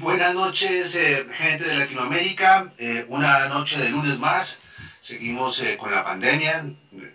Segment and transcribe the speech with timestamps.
[0.00, 2.70] Buenas noches, eh, gente de Latinoamérica.
[2.76, 4.58] Eh, una noche de lunes más.
[5.00, 6.66] Seguimos eh, con la pandemia.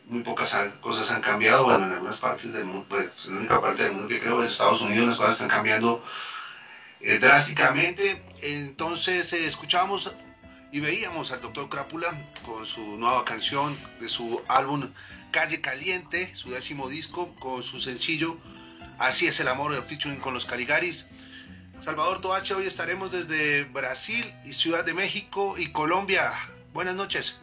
[0.05, 1.65] Muy pocas cosas han cambiado.
[1.65, 4.41] Bueno, en algunas partes del mundo, pues en la única parte del mundo que creo,
[4.41, 6.03] en Estados Unidos, las cosas están cambiando
[7.19, 8.23] drásticamente.
[8.41, 10.11] Entonces, escuchamos
[10.71, 14.91] y veíamos al doctor Crápula con su nueva canción de su álbum
[15.29, 18.39] Calle Caliente, su décimo disco, con su sencillo
[18.99, 21.05] Así es el amor, el featuring con los Caligaris.
[21.79, 26.31] Salvador Toache, hoy estaremos desde Brasil y Ciudad de México y Colombia.
[26.73, 27.39] Buenas noches.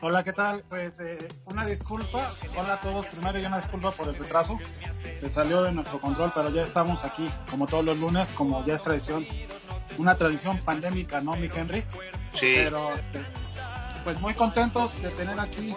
[0.00, 0.64] Hola, ¿qué tal?
[0.68, 4.58] Pues eh, una disculpa, hola a todos primero y una disculpa por el retraso.
[5.20, 8.74] Se salió de nuestro control, pero ya estamos aquí, como todos los lunes, como ya
[8.74, 9.26] es tradición.
[9.96, 11.82] Una tradición pandémica, ¿no, mi Henry?
[12.32, 12.54] Sí.
[12.56, 13.22] Pero este,
[14.04, 15.74] pues muy contentos de tener aquí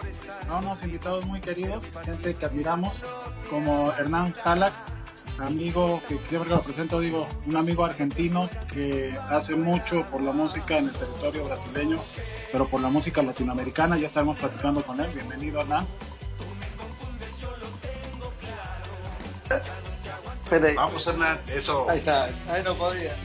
[0.49, 3.01] a unos invitados muy queridos, gente que admiramos,
[3.49, 4.73] como Hernán Talac,
[5.39, 10.77] amigo que siempre lo presento, digo, un amigo argentino que hace mucho por la música
[10.77, 11.99] en el territorio brasileño,
[12.51, 13.97] pero por la música latinoamericana.
[13.97, 15.11] Ya estamos platicando con él.
[15.13, 15.87] Bienvenido, Hernán.
[20.75, 21.89] Vamos, Hernán, eso.
[21.89, 23.15] Ahí está, ahí no podía.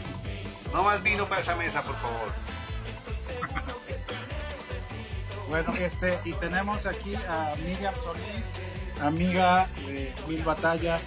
[0.72, 2.28] No más vino para esa mesa, por favor.
[5.48, 8.46] Bueno, este, y tenemos aquí a Miriam Solís,
[9.00, 11.00] amiga de Mil Batallas,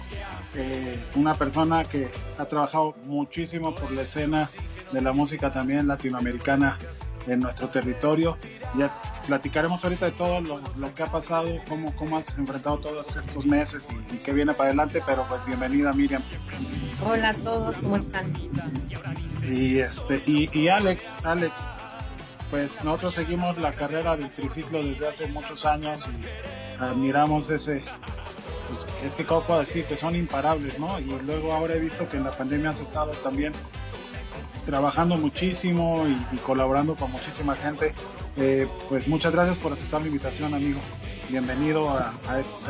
[0.54, 4.50] eh, una persona que ha trabajado muchísimo por la escena
[4.92, 6.78] de la música también latinoamericana
[7.26, 8.36] en nuestro territorio.
[8.76, 8.92] Ya
[9.26, 10.60] platicaremos ahorita de todo lo,
[10.94, 15.02] que ha pasado, cómo, cómo has enfrentado todos estos meses y, qué viene para adelante,
[15.06, 16.22] pero pues bienvenida Miriam.
[17.04, 18.32] Hola a todos, ¿cómo están?
[19.44, 21.52] Y, este, y, y Alex, Alex,
[22.50, 27.82] pues nosotros seguimos la carrera del triciclo desde hace muchos años y admiramos ese,
[28.70, 30.98] pues, es que cómo puedo decir que son imparables, ¿no?
[30.98, 33.52] Y luego ahora he visto que en la pandemia has estado también
[34.64, 37.94] trabajando muchísimo y, colaborando con muchísima gente.
[38.36, 40.80] Eh, pues muchas gracias por aceptar la invitación, amigo.
[41.28, 42.12] Bienvenido a,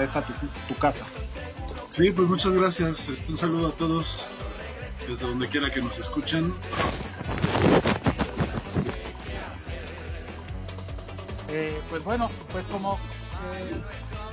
[0.02, 0.25] esta
[0.69, 1.05] tu, casa.
[1.91, 3.08] Sí, pues muchas gracias.
[3.08, 4.29] Este, un saludo a todos
[5.06, 6.55] desde donde quiera que nos escuchen.
[11.49, 13.75] Eh, pues bueno, pues como eh,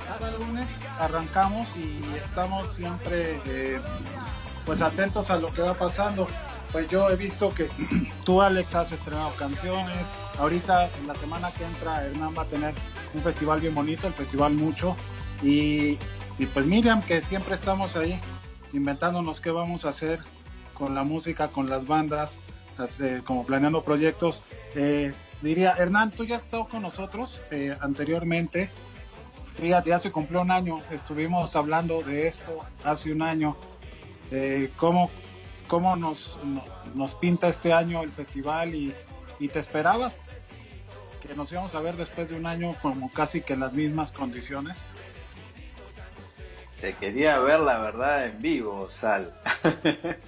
[0.08, 0.66] cada lunes
[0.98, 3.80] arrancamos y estamos siempre eh,
[4.64, 6.26] pues atentos a lo que va pasando.
[6.72, 7.68] Pues yo he visto que
[8.24, 9.98] tú Alex has estrenado canciones.
[10.38, 12.74] Ahorita en la semana que entra Hernán va a tener
[13.14, 14.96] un festival bien bonito, el Festival Mucho.
[15.42, 15.98] Y,
[16.52, 18.18] pues Miriam, que siempre estamos ahí
[18.72, 20.20] inventándonos qué vamos a hacer
[20.74, 22.36] con la música, con las bandas,
[23.24, 24.42] como planeando proyectos.
[24.74, 25.12] Eh,
[25.42, 28.70] diría, Hernán, tú ya has estado con nosotros eh, anteriormente.
[29.60, 33.56] Fíjate, ya se cumplió un año, estuvimos hablando de esto hace un año.
[34.76, 35.10] ¿Cómo,
[35.66, 36.38] cómo nos,
[36.94, 38.94] nos pinta este año el festival y,
[39.40, 40.16] y te esperabas
[41.26, 44.86] que nos íbamos a ver después de un año como casi que las mismas condiciones?
[46.80, 49.34] Te quería ver la verdad en vivo, Sal.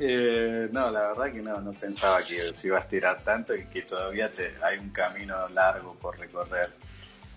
[0.00, 3.64] Eh, no, la verdad que no, no pensaba que se iba a estirar tanto y
[3.64, 6.72] que todavía te, hay un camino largo por recorrer.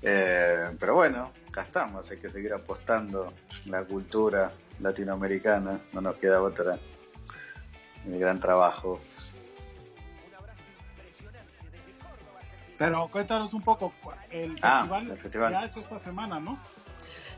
[0.01, 3.33] Eh, pero bueno, acá estamos, hay que seguir apostando
[3.65, 6.77] la cultura latinoamericana, no nos queda otra.
[8.05, 8.99] El gran trabajo.
[12.79, 13.93] Pero cuéntanos un poco,
[14.31, 15.51] el ah, festival, el festival.
[15.51, 16.57] ya es esta semana, ¿no?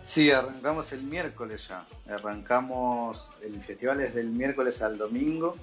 [0.02, 1.86] Sí, arrancamos el miércoles ya.
[2.10, 5.56] Arrancamos, el festival es del miércoles al domingo.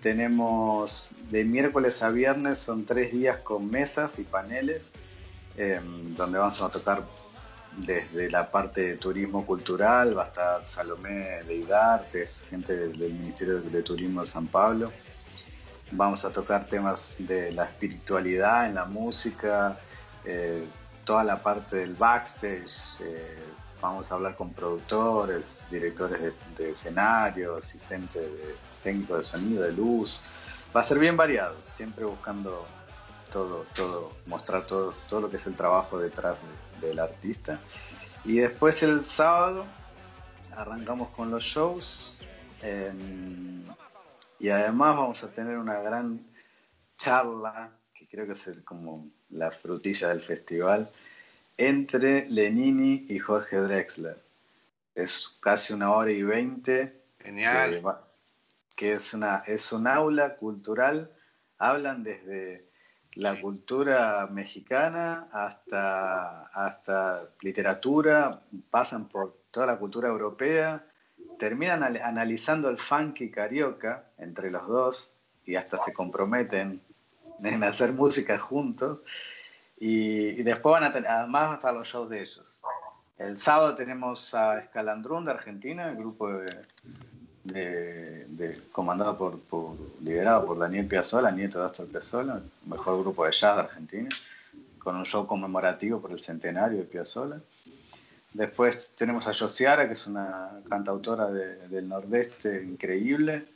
[0.00, 4.82] Tenemos de miércoles a viernes, son tres días con mesas y paneles,
[5.56, 7.04] em, donde vamos a tocar
[7.76, 13.60] desde la parte de turismo cultural, va a estar Salomé de Artes, gente del, Ministerio
[13.60, 14.92] de, Turismo de San Pablo.
[15.90, 19.78] Vamos a tocar temas de la espiritualidad en la música,
[20.24, 20.66] eh,
[21.04, 23.38] toda la parte del backstage, eh,
[23.80, 30.20] vamos a hablar con productores, directores de, escenario, asistentes de, técnicos de sonido, de luz.
[30.74, 32.66] Va a ser bien variado, siempre buscando
[33.34, 36.38] todo, todo, mostrar todo, todo lo que es el trabajo detrás
[36.80, 37.58] del artista.
[38.24, 39.66] Y después el sábado
[40.56, 42.16] arrancamos con los shows.
[42.62, 43.64] Em,
[44.38, 46.24] y además vamos a tener una gran
[46.96, 50.88] charla, que creo que es como la frutilla del festival,
[51.56, 54.22] entre Lenini y Jorge Drexler.
[54.94, 57.02] Es casi una hora y veinte.
[57.18, 57.82] Genial.
[58.76, 61.10] Que, es, una, es un aula cultural.
[61.58, 62.73] Hablan desde
[63.16, 68.40] la cultura mexicana hasta, hasta literatura,
[68.70, 70.84] pasan por toda la cultura europea,
[71.38, 76.80] terminan analizando el funky carioca entre los dos y hasta se comprometen
[77.42, 79.00] en hacer música juntos.
[79.78, 82.60] Y, después van a tener, además van a estar los shows de ellos.
[83.18, 86.66] El sábado tenemos a Escalandrún de Argentina, el grupo de,
[88.72, 93.62] comandado por, liderado por Daniel Piazzolla, nieto de Astor Piazzolla, mejor grupo de jazz de
[93.62, 94.08] Argentina,
[94.78, 97.40] con un show conmemorativo por el centenario de Piazzolla.
[98.32, 103.46] Después tenemos a Josiara, que es una cantautora del Nordeste increíble.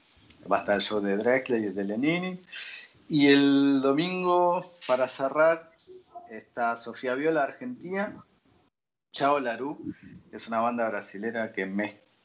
[0.51, 2.41] Va a estar el show de Drexler y de Lenini.
[3.09, 5.73] Y el domingo, para cerrar,
[6.31, 8.23] está Sofía Viola, Argentina,
[9.13, 9.95] Chao Larú,
[10.31, 11.67] que es una banda brasilera que,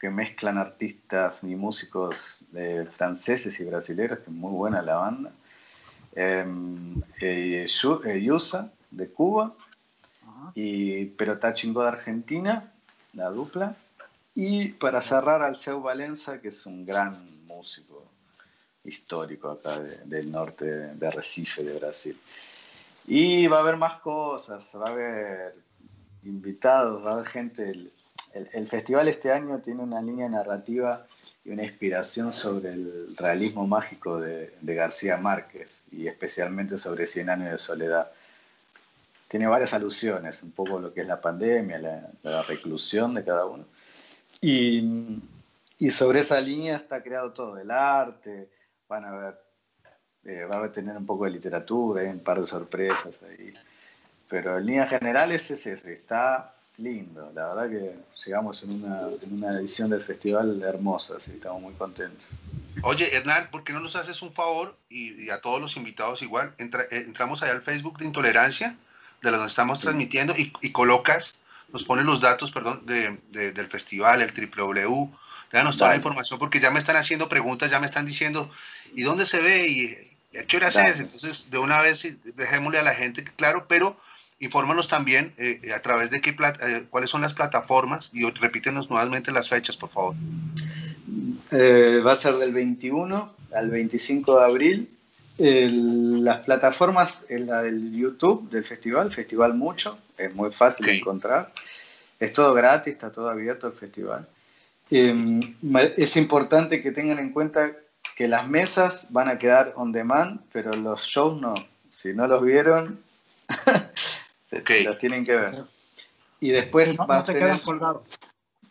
[0.03, 5.31] que mezclan artistas y músicos de franceses y brasileños, que es muy buena la banda.
[6.13, 9.55] Em, eh, eh, Yusa, de Cuba,
[10.55, 12.69] y Perotá Chingó de Argentina,
[13.13, 13.77] la dupla.
[14.35, 18.03] Y para cerrar al Seu Valenza, que es un gran músico
[18.83, 22.19] histórico acá del norte de Recife, de Brasil.
[23.07, 25.55] Y va a haber más cosas, va a haber
[26.25, 27.69] invitados, va a haber gente.
[27.69, 27.93] El,
[28.33, 31.05] el, festival este año tiene una línea narrativa
[31.45, 37.51] y una inspiración sobre el realismo mágico de, García Márquez y especialmente sobre Cien años
[37.51, 38.11] de soledad
[39.27, 41.79] tiene varias alusiones, un poco lo que es la pandemia,
[42.21, 43.65] la, reclusión de cada uno.
[44.41, 45.19] Y,
[45.79, 48.49] y, sobre esa línea está creado todo, el arte,
[48.87, 49.39] van a ver,
[50.25, 53.51] eh, va a tener un poco de literatura, hay un par de sorpresas ahí.
[54.29, 59.33] Pero en líneas generales es ese, está lindo, la verdad que llegamos en una, en
[59.33, 62.29] una edición del festival hermosa, así estamos muy contentos.
[62.81, 66.53] Oye, Hernán, ¿por qué no nos haces un favor y, a todos los invitados igual?
[66.57, 68.75] Eh, entramos allá al Facebook de Intolerancia
[69.21, 71.33] de donde estamos transmitiendo y, colocas,
[71.71, 75.09] nos pones los datos, perdón, de, del festival, el www,
[75.51, 78.51] danos toda la información porque ya me están haciendo preguntas, ya me están diciendo,
[78.93, 79.67] ¿y dónde se ve?
[79.67, 80.99] ¿Y a qué hora es?
[80.99, 83.97] Entonces, de una vez dejémosle a la gente claro, pero
[84.43, 89.31] infórmanos también eh, a través de qué eh, cuáles son las plataformas y repítenos nuevamente
[89.31, 90.15] las fechas, por favor.
[91.51, 94.89] Eh, va a ser del 21 al 25 de abril
[95.37, 101.51] las plataformas, en la del YouTube del festival, Festival Mucho, es muy fácil de encontrar.
[102.19, 104.27] Es todo gratis, está todo abierto el festival.
[104.91, 105.55] Em,
[105.97, 107.71] es importante que tengan en cuenta
[108.15, 111.55] que las mesas van a quedar on demand, pero los shows no.
[111.89, 112.99] Si no los vieron,
[114.85, 115.63] los tienen que ver.
[116.39, 118.19] Y después no, va quedan colgados.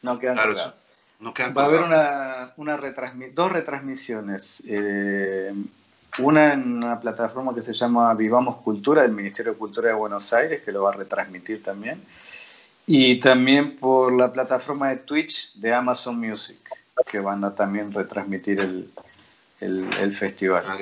[0.02, 0.86] No quedan colgados.
[1.20, 2.78] va a haber una, una
[3.34, 4.62] dos retransmisiones.
[4.66, 5.52] Eh,
[6.18, 10.32] una en una plataforma que se llama Vivamos Cultura del Ministerio de Cultura de Buenos
[10.32, 12.02] Aires, que lo va a retransmitir también.
[12.86, 16.58] Y también por la plataforma de Twitch de Amazon Music,
[17.10, 18.90] que van a también retransmitir el,
[19.60, 20.64] el, festival.
[20.66, 20.76] Ah,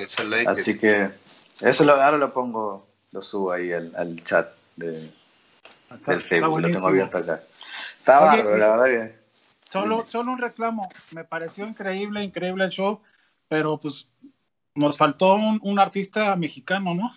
[0.47, 1.09] Así que
[1.61, 5.11] eso lo, ahora lo pongo, lo subo ahí al, chat de,
[6.05, 7.41] del Facebook, lo tengo abierto acá.
[7.99, 9.21] Está bárbaro, la verdad que...
[9.69, 13.01] Solo, solo un reclamo, me pareció increíble, increíble el show,
[13.47, 14.07] pero pues
[14.75, 17.13] nos faltó un, artista mexicano, ¿no?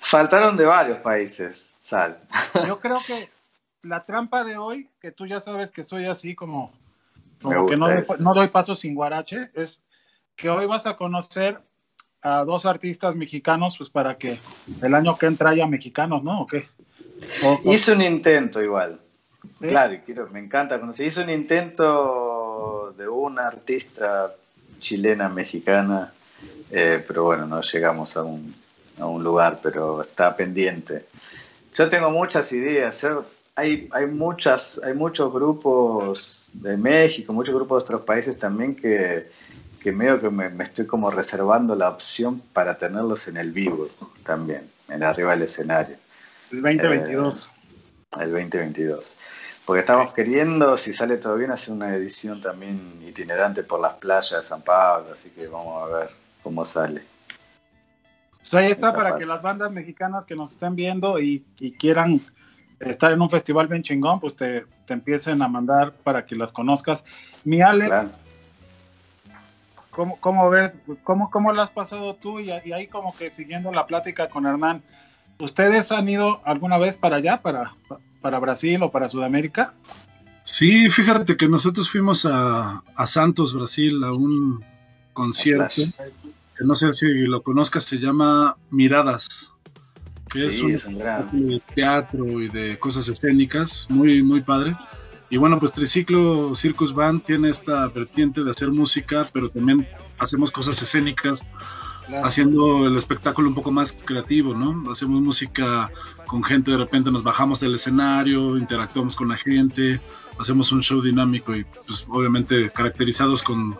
[0.00, 2.20] Faltaron de varios países, Sal.
[2.66, 3.30] Yo creo que
[3.82, 6.72] la trampa de hoy, que tú ya sabes que soy así como,
[7.40, 7.88] que no
[8.18, 9.82] no doy paso sin guarache, es
[10.36, 11.60] que hoy vas a conocer
[12.24, 14.38] a dos artistas mexicanos, pues para que
[14.82, 16.40] el año que entra haya mexicanos, ¿no?
[16.40, 16.66] ¿O qué?
[17.64, 18.98] Hice un intento igual.
[19.60, 21.06] Claro, quiero, me encanta conocer.
[21.06, 24.34] Hice un intento de una artista
[24.80, 26.14] chilena, mexicana,
[26.70, 28.54] eh, pero bueno, no llegamos a un,
[28.98, 31.04] a un, lugar, pero está pendiente.
[31.74, 33.06] Yo tengo muchas ideas,
[33.54, 39.26] hay, hay, muchas, hay muchos grupos de México, muchos grupos de otros países también que,
[39.84, 43.90] que medio que me, estoy como reservando la opción para tenerlos en el vivo
[44.24, 45.96] también, en arriba del escenario.
[46.50, 47.44] El 2022.
[47.44, 49.18] Eh, el 2022.
[49.66, 54.30] Porque estamos queriendo, si sale todo bien, hacer una edición también itinerante por las playas
[54.30, 56.10] de San Pablo, así que vamos a ver
[56.42, 57.02] cómo sale.
[58.38, 61.44] Pues ahí está para que las bandas mexicanas que nos estén viendo y,
[61.78, 62.22] quieran
[62.80, 67.04] estar en un festival bien chingón, pues te, empiecen a mandar para que las conozcas.
[67.44, 68.06] Mi Alex,
[69.94, 70.78] ¿cómo, ves?
[71.02, 72.40] ¿Cómo, ¿Cómo lo has pasado tú?
[72.40, 74.82] Y, ahí como que siguiendo la plática con Hernán,
[75.38, 77.74] ¿ustedes han ido alguna vez para allá, para,
[78.20, 79.74] para Brasil o para Sudamérica?
[80.42, 84.64] Sí, fíjate que nosotros fuimos a, a Santos, Brasil, a un
[85.12, 85.82] concierto
[86.56, 89.52] que no sé si lo conozcas, se llama Miradas,
[90.30, 94.76] que es un, de teatro y de cosas escénicas, muy, muy padre.
[95.30, 99.88] Y bueno, pues Triciclo Circus Band tiene esta vertiente de hacer música, pero también
[100.18, 101.44] hacemos cosas escénicas,
[102.22, 104.90] haciendo el espectáculo un poco más creativo, ¿no?
[104.92, 105.90] Hacemos música
[106.26, 110.00] con gente, de repente nos bajamos del escenario, interactuamos con la gente,
[110.38, 113.78] hacemos un show dinámico y pues obviamente caracterizados con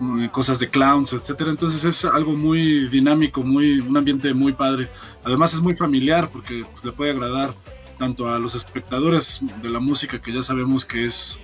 [0.00, 1.50] Mm, cosas de clowns, etcétera.
[1.50, 4.88] Entonces es algo muy dinámico, muy un ambiente muy padre.
[5.22, 7.54] Además es muy familiar porque pues, le puede agradar
[7.98, 11.40] tanto a los espectadores de la música que ya sabemos que es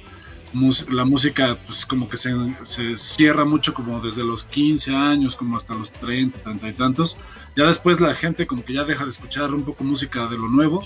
[0.90, 5.56] la música pues como que se, se, cierra mucho como desde los 15 años como
[5.56, 7.16] hasta los 30, 30 y tantos.
[7.56, 10.48] Ya después la gente como que ya deja de escuchar un poco música de lo
[10.48, 10.82] nuevo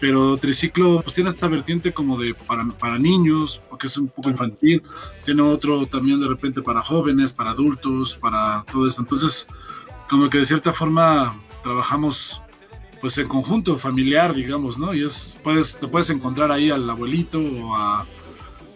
[0.00, 4.30] pero Triciclo pues tiene esta vertiente como de para, para niños, porque es un poco
[4.30, 4.82] infantil,
[5.24, 9.48] tiene otro también de repente para jóvenes, para adultos, para todo esto, entonces
[10.08, 12.42] como que de cierta forma trabajamos
[13.06, 14.92] pues en conjunto familiar, digamos, ¿no?
[14.92, 18.04] Y es, puedes, te puedes encontrar ahí al abuelito o a,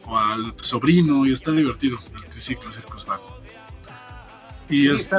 [0.06, 3.38] o al sobrino y está divertido el triciclo Circus Vago.
[4.68, 5.16] Y este...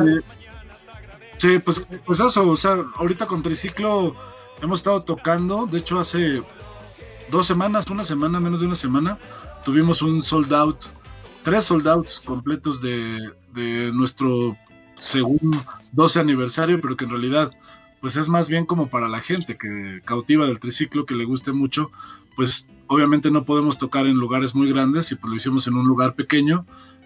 [1.39, 4.15] Sí, pues, pues eso, o sea, ahorita con triciclo
[4.61, 6.41] hemos estado tocando, de hecho hace
[7.29, 9.19] dos semanas, una semana, menos de una semana,
[9.65, 10.85] tuvimos un sold out,
[11.43, 13.19] tres sold outs completos de,
[13.51, 14.55] de nuestro
[14.95, 17.51] segundo 12 aniversario, pero que en realidad
[18.01, 21.51] pues es más bien como para la gente que cautiva del triciclo, que le guste
[21.51, 21.91] mucho,
[22.35, 25.87] pues obviamente no podemos tocar en lugares muy grandes y pues lo hicimos en un
[25.87, 26.65] lugar pequeño,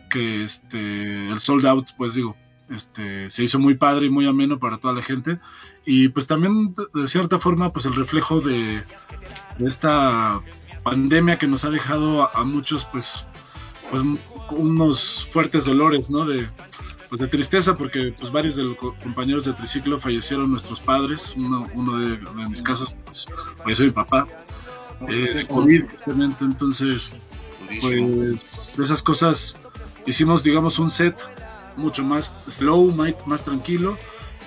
[0.09, 2.37] que este, el sold out, pues digo,
[2.69, 5.39] este, se hizo muy padre y muy ameno para toda la gente
[5.85, 8.83] y pues también de cierta forma pues el reflejo de,
[9.59, 10.41] esta
[10.83, 13.25] pandemia que nos ha dejado a, muchos pues,
[13.91, 14.03] pues
[14.51, 16.25] unos fuertes dolores, ¿no?
[16.25, 16.49] De,
[17.15, 21.33] pues de tristeza porque pues varios de los compañeros de triciclo fallecieron nuestros padres.
[21.37, 22.17] Uno, uno de,
[22.49, 23.25] mis casos pues,
[23.63, 24.27] falleció mi papá
[25.07, 25.83] eh, de COVID
[26.41, 27.15] entonces
[27.79, 29.57] pues esas cosas
[30.05, 31.17] hicimos digamos un set
[31.77, 33.97] mucho más slow más, más tranquilo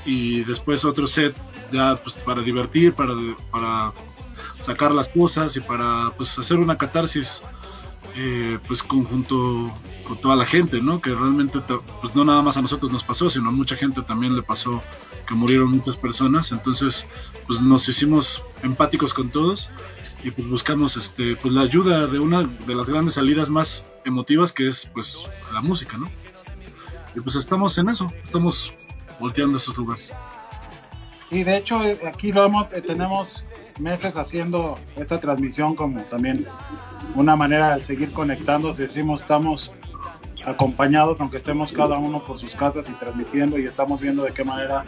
[0.05, 1.35] y después otro set
[1.73, 3.15] ya pues para divertir para,
[3.51, 3.93] para
[4.61, 7.43] sacar las cosas y para pues hacer una catarsis
[8.17, 9.73] eh, pues conjunto
[10.07, 11.01] con toda la gente, ¿no?
[11.01, 11.61] Que realmente,
[12.01, 14.83] pues no nada más a nosotros nos pasó, sino a mucha gente también le pasó
[15.27, 16.51] que murieron muchas personas.
[16.53, 17.07] Entonces,
[17.47, 19.71] pues nos hicimos empáticos con todos
[20.25, 24.53] y pues buscamos, este, pues la ayuda de una de las grandes salidas más emotivas
[24.53, 26.11] que es, pues, la música, ¿no?
[27.15, 28.73] Y pues estamos en eso, estamos
[29.21, 30.17] volteando esos lugares.
[31.31, 33.45] Y de hecho, aquí lo hemos, eh, tenemos
[33.81, 36.47] meses haciendo esta transmisión como también
[37.15, 38.75] una manera de seguir conectando.
[38.75, 39.73] Si decimos estamos
[40.45, 44.45] acompañados, aunque estemos cada uno por sus casas y transmitiendo y estamos viendo de qué
[44.45, 44.85] manera,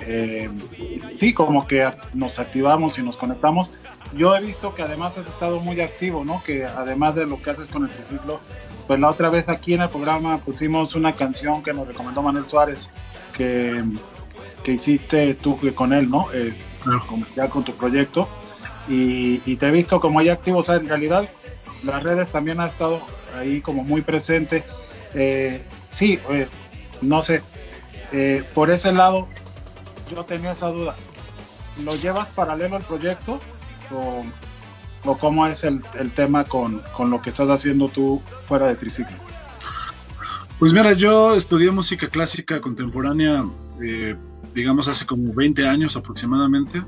[0.00, 0.48] eh,
[1.20, 3.70] sí, como que nos activamos y nos conectamos.
[4.14, 6.42] Yo he visto que además has estado muy activo, ¿no?
[6.44, 8.40] Que además de lo que haces con el triciclo,
[8.86, 12.46] pues la otra vez aquí en el programa pusimos una canción que nos recomendó Manuel
[12.46, 12.90] Suárez,
[13.34, 13.84] que,
[14.64, 16.28] que hiciste tú con él, ¿no?
[16.32, 16.54] Eh,
[17.36, 18.28] ya con tu proyecto.
[18.88, 21.28] Y, y, te he visto como ahí activo, o sea, en realidad
[21.82, 23.02] las redes también ha estado
[23.36, 24.64] ahí como muy presente.
[25.14, 26.48] Eh, sí, eh,
[27.00, 27.42] no sé,
[28.12, 29.28] eh, por ese lado
[30.10, 30.96] yo tenía esa duda.
[31.84, 33.40] ¿Lo llevas paralelo al proyecto
[33.92, 34.24] o,
[35.04, 38.74] o cómo es el, el tema con, con, lo que estás haciendo tú fuera de
[38.74, 39.16] triciclo?
[40.58, 43.44] Pues mira, yo estudié música clásica contemporánea,
[44.54, 46.82] digamos, hace como 20 años aproximadamente.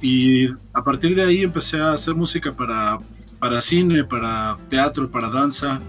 [0.00, 2.98] Y a partir de ahí empecé a hacer música para,
[3.38, 5.80] para cine, para teatro, para danza,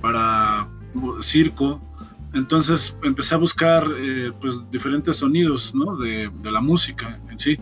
[0.00, 0.68] para
[1.20, 1.80] circo.
[2.34, 5.96] Entonces empecé a buscar eh, pues diferentes sonidos ¿no?
[5.96, 7.58] de, de, la música en sí.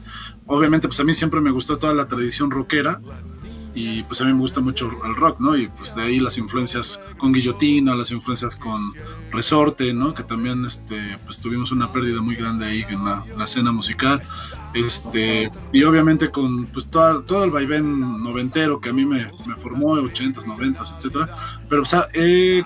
[0.47, 3.01] Obviamente pues a mí siempre me gustó toda la tradición rockera
[3.77, 5.55] y pues a mí me gusta mucho el rock, ¿no?
[5.55, 8.81] Y pues de ahí las influencias con Guillotina, las influencias con
[9.31, 10.15] Resorte, ¿no?
[10.15, 14.23] Que también este, pues tuvimos una pérdida muy grande ahí en la, escena musical.
[14.73, 19.97] Este, y obviamente con pues todo, todo el vaivén noventero que a mí me, formó,
[19.97, 21.29] 80s, 90s, etcétera.
[21.69, 22.65] Pero o sea, he,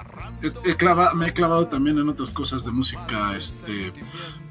[1.16, 3.92] me he clavado también en otras cosas de música, este,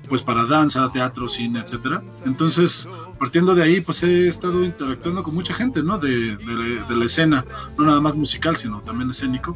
[0.10, 2.04] pues para danza, teatro, cine, etcétera.
[2.26, 5.98] Entonces, partiendo de ahí, pues he estado interactuando con mucha gente, ¿no?
[5.98, 6.38] De,
[6.89, 7.45] la, escena,
[7.78, 9.56] no nada más musical, sino también escénico.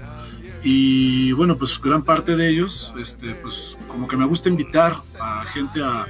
[0.64, 5.44] Y bueno, pues gran parte de ellos, este, pues como que me gusta invitar a
[5.46, 6.08] gente a,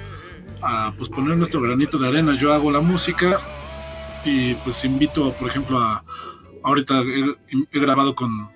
[0.97, 2.35] pues poner nuestro granito de arena.
[2.35, 3.39] Yo hago la música
[4.23, 6.03] y pues invito, por ejemplo, a,
[6.63, 7.01] ahorita
[7.71, 8.49] he grabado con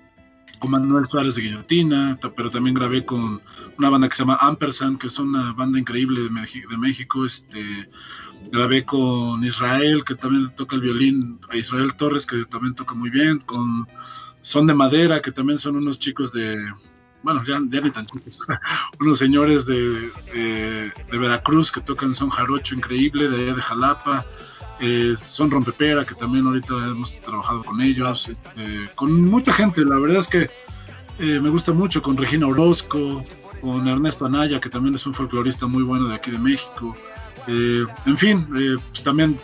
[0.58, 3.40] con Manuel Suárez de Guillotina, pero también grabé con
[3.78, 7.24] una banda que se llama Ampersand, que es una banda increíble de, México, de México.
[7.24, 7.88] Este,
[8.50, 13.10] grabé con Israel, que también toca el violín, a Israel Torres, que también toca muy
[13.10, 13.88] bien, con
[14.40, 16.56] Son de Madera, que también son unos chicos de,
[17.22, 18.46] bueno, ya, ni tan chicos,
[19.00, 20.10] unos señores de,
[21.10, 24.26] Veracruz que tocan son jarocho increíble, de allá de Jalapa.
[24.80, 29.96] Eh, son Rompepera, que también ahorita hemos trabajado con ellos, este, con mucha gente, la
[29.96, 30.50] verdad es que
[31.18, 33.24] eh, me gusta mucho, con Regina Orozco,
[33.60, 36.96] con Ernesto Anaya, que también es un folclorista muy bueno de aquí de México,
[37.48, 38.46] eh, en fin,
[38.90, 39.40] pues también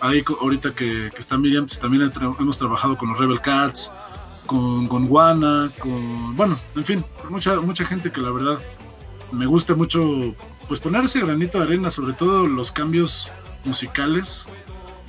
[0.00, 3.92] ahí ahorita que, está Miriam, pues también hemos trabajado con los Rebel Cats,
[4.46, 8.58] con, con con, bueno, en fin, mucha, mucha gente que la verdad
[9.32, 10.34] me gusta mucho,
[10.66, 13.30] pues poner ese granito de arena, sobre todo los cambios
[13.64, 14.48] musicales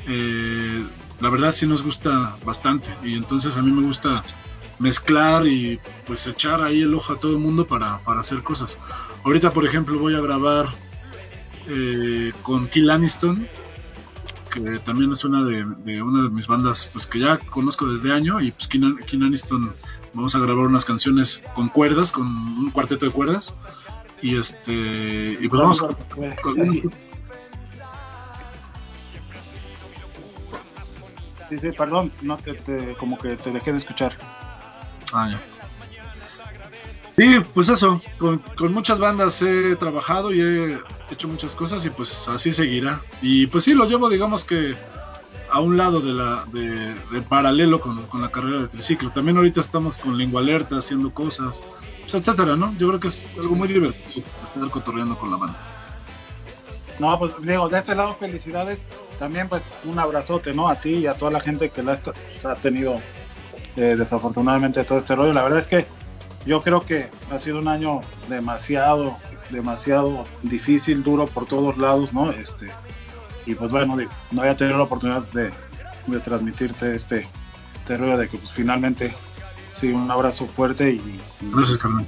[0.09, 0.83] eh,
[1.21, 4.23] la verdad sí nos gusta bastante y entonces a mí me gusta
[4.79, 8.79] mezclar y pues echar ahí el ojo a todo el mundo para, hacer cosas.
[9.23, 10.67] Ahorita por ejemplo voy a grabar
[11.67, 13.47] eh, con Kill Aniston
[14.49, 15.63] que también es una de,
[16.01, 19.71] una de mis bandas pues que ya conozco desde año y pues Keen, Aniston
[20.13, 23.53] vamos a grabar unas canciones con cuerdas, con un cuarteto de cuerdas
[24.21, 25.89] y este y pues vamos a,
[31.49, 34.15] Sí, sí, perdón, no te, como que te dejé de escuchar.
[35.11, 35.39] Ah, ya.
[37.15, 40.79] Sí, pues eso, con, muchas bandas he trabajado y he
[41.11, 43.01] hecho muchas cosas y pues así seguirá.
[43.21, 44.77] Y pues sí, lo llevo digamos que
[45.51, 49.09] a un lado de la de, paralelo con, la carrera de triciclo.
[49.09, 51.61] También ahorita estamos con lengua alerta haciendo cosas,
[52.01, 52.73] pues, etcétera, ¿no?
[52.77, 55.57] Yo creo que es algo muy divertido estar cotorreando con la banda.
[56.99, 58.79] No, pues digo, de este lado felicidades
[59.19, 60.69] también pues un abrazote, ¿no?
[60.69, 61.99] A ti y a toda la gente que la
[62.43, 62.95] ha tenido
[63.75, 65.33] eh, desafortunadamente todo este rollo.
[65.33, 65.85] La verdad es que
[66.45, 69.17] yo creo que ha sido un año demasiado,
[69.49, 72.31] demasiado difícil, duro por todos lados, ¿no?
[72.31, 72.71] Este,
[73.45, 73.97] y pues bueno,
[74.31, 75.51] no había tenido la oportunidad de,
[76.23, 77.27] transmitirte este,
[77.75, 79.13] este, rollo de que pues finalmente
[79.73, 81.19] sí, un abrazo fuerte y...
[81.41, 82.07] Gracias, Carmen.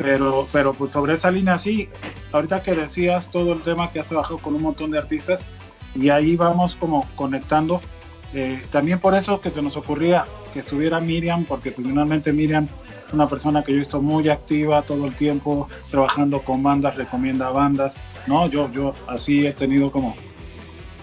[0.00, 1.90] Pero, pero pues sobre esa línea sí,
[2.32, 5.44] ahorita que decías todo el tema que has trabajado con un montón de artistas
[5.94, 7.82] y ahí vamos como conectando.
[8.32, 12.66] Eh, también por eso que se nos ocurría que estuviera Miriam, porque finalmente Miriam
[13.06, 16.96] es una persona que yo he visto muy activa todo el tiempo, trabajando con bandas,
[16.96, 17.94] recomienda bandas,
[18.26, 18.46] ¿no?
[18.46, 20.16] Yo, yo así he tenido como,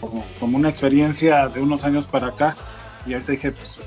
[0.02, 2.58] como, como una experiencia de unos años para acá
[3.06, 3.78] y ahorita dije, pues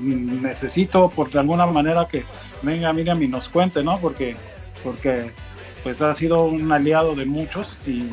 [0.00, 2.24] necesito por de alguna manera que
[2.62, 3.98] venga Miriam y nos cuente, ¿no?
[4.00, 4.36] Porque,
[4.82, 5.30] porque
[5.82, 8.10] pues ha sido un aliado de muchos y,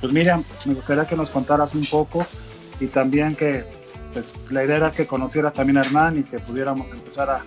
[0.00, 2.26] pues Miriam, me gustaría que nos contaras un poco
[2.80, 3.64] y también que
[4.12, 7.44] pues la idea era que conocieras también a Hernán y que pudiéramos empezar a,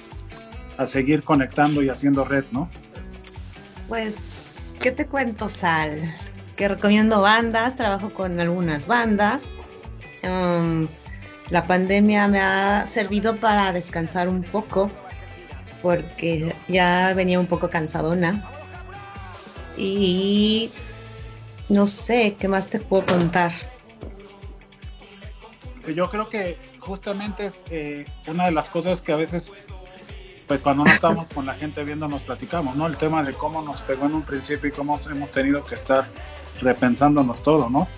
[0.77, 2.69] a seguir conectando y haciendo red, ¿no?
[3.87, 4.49] Pues,
[4.81, 5.99] ¿qué te cuento, Sal?
[6.55, 9.45] Que recomiendo bandas, trabajo con algunas bandas.
[10.23, 10.87] Um,
[11.49, 14.91] la pandemia me ha servido para descansar un poco
[15.81, 18.49] porque ya venía un poco cansadona.
[19.77, 20.71] Y
[21.69, 23.51] no sé, ¿qué más te puedo contar?
[25.87, 29.51] Yo creo que justamente es eh, una de las cosas que a veces,
[30.47, 32.87] pues cuando no estamos con la gente viendo, nos platicamos, ¿no?
[32.87, 36.07] El tema de cómo nos pegó en un principio y cómo hemos tenido que estar
[36.61, 37.79] repensándonos todo, ¿no?
[37.79, 37.89] O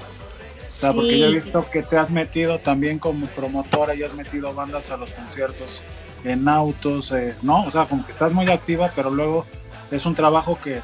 [0.58, 4.54] sea, porque yo he visto que te has metido también como promotora y has metido
[4.54, 5.82] bandas a los conciertos
[6.24, 7.66] en autos, eh, ¿no?
[7.66, 9.46] O sea, como que estás muy activa, pero luego
[9.92, 10.82] es un trabajo que,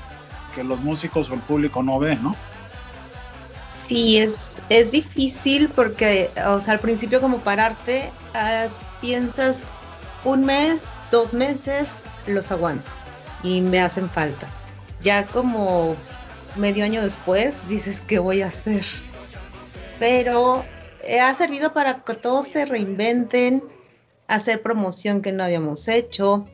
[0.64, 2.34] los músicos o el público no ven, ¿no?
[3.68, 8.68] Sí, es, es difícil porque, o sea, al principio como pararte, ah,
[9.02, 9.74] piensas
[10.24, 12.90] un mes, dos meses, los aguanto
[13.44, 14.48] y me hacen falta.
[15.02, 15.98] Ya como
[16.56, 18.86] medio año después dices, ¿qué voy a hacer?
[20.00, 20.66] pero
[21.04, 23.64] eh, ha servido para que todos se reinventen,
[24.28, 26.48] hacer promoción que no habíamos hecho,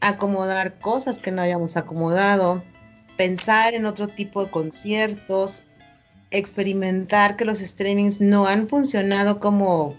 [0.00, 2.62] acomodar cosas que no habíamos acomodado,
[3.16, 5.64] pensar en otro tipo de conciertos,
[6.30, 9.96] experimentar que los streamings no han funcionado como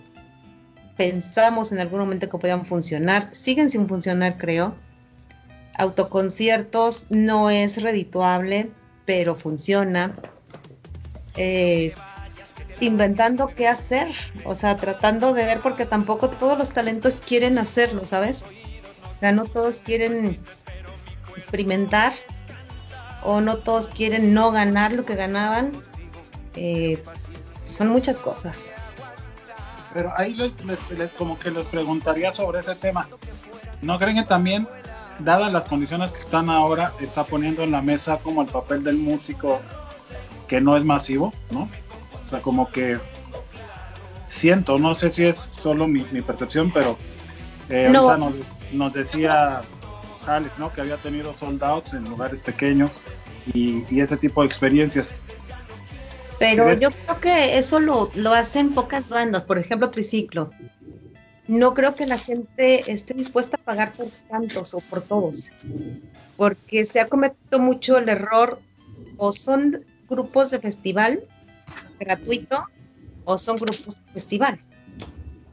[0.97, 4.75] pensamos en algún momento que podían funcionar, siguen sin funcionar creo.
[5.77, 8.71] Autoconciertos no es redituable,
[9.05, 10.13] pero funciona.
[11.37, 11.93] Eh,
[12.79, 14.09] inventando qué hacer,
[14.45, 18.45] o sea, tratando de ver porque tampoco todos los talentos quieren hacerlo, ¿sabes?
[19.21, 20.39] O no todos quieren
[21.35, 22.13] experimentar
[23.23, 25.71] o no todos quieren no ganar lo que ganaban.
[26.55, 27.03] Eh,
[27.67, 28.73] son muchas cosas.
[29.93, 30.53] Pero ahí
[31.17, 33.07] como que les preguntaría sobre ese tema.
[33.81, 34.67] ¿No creen que también,
[35.19, 38.97] dadas las condiciones que están ahora, está poniendo en la mesa como el papel del
[38.97, 39.59] músico
[40.47, 41.69] que no es masivo, ¿no?
[42.29, 42.99] O sea, como que
[44.27, 46.95] siento, no sé si es solo mi, percepción, pero
[47.69, 47.91] eh,
[48.71, 49.61] nos, decía
[50.27, 50.71] Alex, ¿no?
[50.71, 52.91] Que había tenido sold outs en lugares pequeños
[53.51, 55.11] y, ese tipo de experiencias.
[56.37, 60.51] Pero yo creo que eso lo, lo hacen pocas bandas, por ejemplo, Triciclo.
[61.47, 65.49] No creo que la gente esté dispuesta a pagar por tantos o por todos,
[66.37, 68.61] porque se ha cometido mucho el error,
[69.17, 71.23] o son grupos de festival
[71.99, 72.65] gratuito
[73.25, 74.67] o son grupos festivales.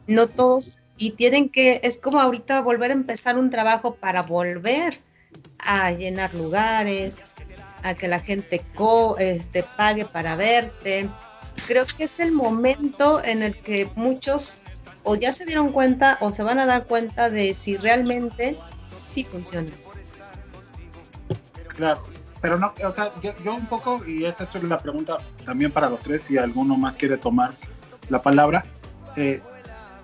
[0.06, 5.00] No todos, y tienen que, es como ahorita volver a empezar un trabajo para volver
[5.58, 7.20] a llenar lugares,
[7.82, 11.08] a que la gente co, este, pague para verte.
[11.66, 14.60] Creo que es el momento en el que muchos
[15.02, 18.58] o ya se dieron cuenta o se van a dar cuenta de si realmente
[19.12, 19.70] sí funciona.
[22.46, 23.10] Pero no, o sea,
[23.42, 26.96] yo, un poco, y esa es la pregunta también para los tres, si alguno más
[26.96, 27.50] quiere tomar
[28.08, 28.64] la palabra,
[29.16, 29.40] eh,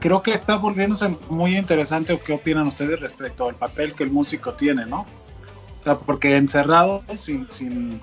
[0.01, 4.55] creo que está volviéndose muy interesante, ¿qué opinan ustedes respecto al papel que el músico
[4.55, 5.03] tiene, no?
[5.79, 8.01] O sea, porque encerrado, sin, sin,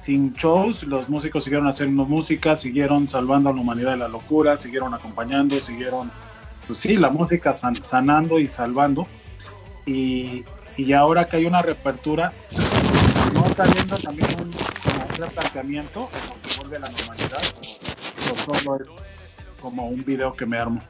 [0.00, 4.56] sin shows, los músicos siguieron haciendo música, siguieron salvando a la humanidad de la locura,
[4.56, 6.10] siguieron acompañando, siguieron,
[6.66, 9.06] pues sí, la música sanando y salvando.
[9.84, 10.46] Y,
[10.78, 12.32] y ahora que hay una reapertura,
[13.32, 17.42] no está viendo también un, como un replanteamiento en lo que vuelve a la normalidad,
[18.32, 20.82] o, solo es como un video que me armo.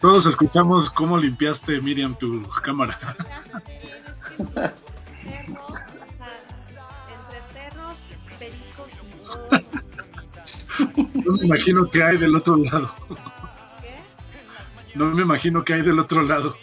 [0.00, 2.98] Todos escuchamos cómo limpiaste, Miriam, tu cámara.
[11.24, 12.94] No me imagino que hay del otro lado.
[13.80, 13.96] ¿Qué?
[14.96, 16.56] No me imagino que hay del otro lado.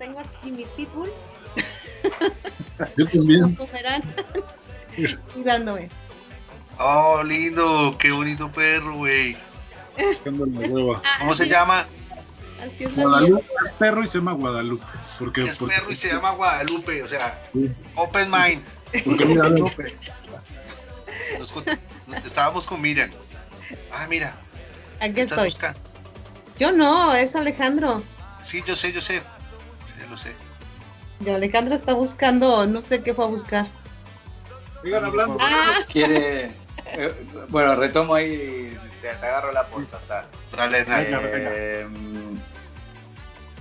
[0.00, 1.12] Tengo aquí mi pitbull.
[2.96, 3.56] Yo también.
[5.32, 5.88] Cuidándome.
[6.82, 7.98] Oh, lindo.
[7.98, 9.36] Qué bonito perro, güey.
[9.98, 11.84] Ah, ¿Cómo se llama?
[12.64, 14.86] Así es Guadalupe es perro y se llama Guadalupe.
[15.18, 17.42] Porque, es perro y se llama Guadalupe, o sea,
[17.96, 18.64] open mind.
[19.04, 19.94] Porque mira, Guadalupe.
[22.24, 23.10] estábamos con Miriam.
[23.92, 24.40] Ah, mira.
[25.00, 25.54] Aquí estoy.
[26.58, 28.02] Yo no, es Alejandro.
[28.42, 29.20] Sí, yo sé, yo sé.
[30.10, 30.34] Lo sé.
[31.20, 33.66] Yo, Alejandro está buscando, no sé qué fue a buscar.
[34.82, 35.38] Sigan hablando.
[35.40, 35.78] Ah.
[35.90, 36.52] Quiere.
[36.86, 37.14] Eh,
[37.50, 40.00] bueno, retomo ahí, te, agarro la puerta,
[40.56, 41.86] Dale, eh,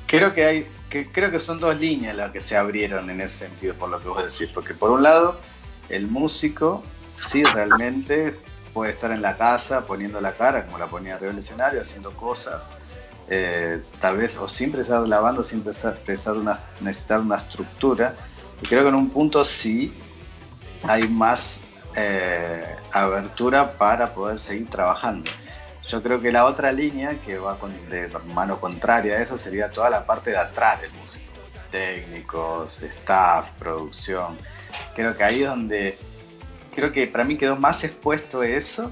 [0.08, 3.48] creo que hay, que, creo que son dos líneas las que se abrieron en ese
[3.48, 5.40] sentido, por lo que vos decís, porque por un lado,
[5.90, 6.84] el músico
[7.14, 8.36] sí realmente
[8.74, 12.12] puede estar en la casa poniendo la cara, como la ponía arriba del escenario, haciendo
[12.12, 12.70] cosas,
[13.30, 18.15] eh, tal vez, o siempre estar lavando, siempre empezar una, necesitar una estructura.
[18.62, 19.94] Y creo que en un punto sí
[20.84, 21.60] hay más
[21.96, 25.32] eh, abertura para poder seguir trabajando.
[25.88, 29.70] Yo creo que la otra línea que va con, de mano contraria a eso sería
[29.70, 31.26] toda la parte de atrás del músico,
[31.72, 34.38] técnicos, staff, producción.
[34.96, 35.98] Creo que ahí es donde
[36.76, 38.92] creo que para mí quedó más expuesto eso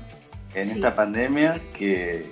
[0.54, 2.32] en esta pandemia que,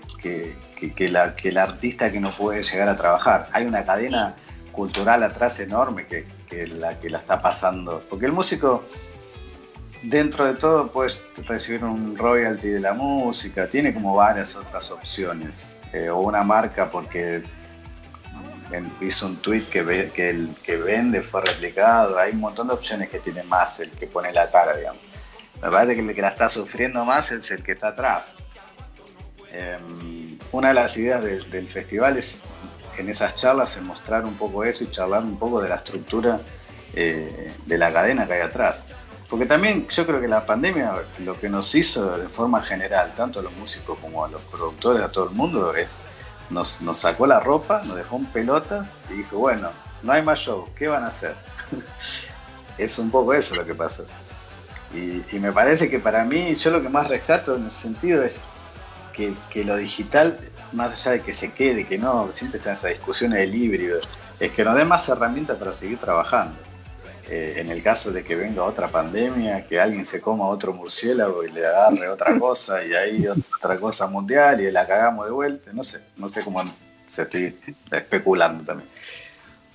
[0.96, 3.48] que, la, que el artista que no puede llegar a trabajar.
[3.52, 4.36] Hay una cadena
[4.72, 8.04] cultural atrás enorme que, la, que la está pasando.
[8.10, 8.84] Porque el músico,
[10.04, 11.14] dentro de todo, puede
[11.48, 15.56] recibir un royalty de la música, tiene como varias otras opciones.
[15.94, 17.42] Eh, o una marca porque
[19.00, 22.18] hizo un tweet que, que que vende fue replicado.
[22.18, 25.02] Hay un montón de opciones que tiene más el que pone la cara, digamos.
[25.62, 28.32] Me parece que el que la está sufriendo más es el que está atrás.
[29.52, 30.15] Em,
[30.56, 32.42] una de las ideas del festival es
[32.98, 36.40] en esas charlas mostrar un poco eso y charlar un poco de la estructura
[36.94, 38.88] eh, de la cadena que hay atrás.
[39.30, 43.40] Porque también yo creo que la pandemia lo que nos hizo de forma general, tanto
[43.40, 46.02] a los músicos como a los productores, a todo el mundo, es
[46.50, 49.72] nos, sacó la ropa, nos dejó en pelotas y dijo, bueno,
[50.04, 51.36] no hay más show, ¿qué van a hacer?
[52.78, 54.06] es un poco eso lo que pasó.
[54.94, 58.46] Y, me parece que para mí, yo lo que más rescato en ese sentido es
[59.16, 60.38] que, lo digital,
[60.72, 64.00] más allá de que se quede, que no, siempre está en esa discusión del híbrido,
[64.40, 66.58] es que nos dé más herramientas para seguir trabajando.
[67.28, 71.44] Eh, en el caso de que venga otra pandemia, que alguien se coma otro murciélago
[71.44, 75.72] y le agarre otra cosa y ahí otra cosa mundial y la cagamos de vuelta,
[75.74, 76.64] no sé, no sé cómo
[77.08, 77.58] se estoy
[77.92, 78.90] especulando también.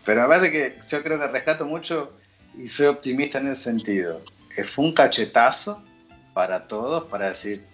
[0.04, 2.12] Pero me parece que yo creo que rescato mucho
[2.56, 4.20] y soy optimista en ese sentido
[4.64, 5.82] fue un cachetazo
[6.32, 7.64] para todos para decir,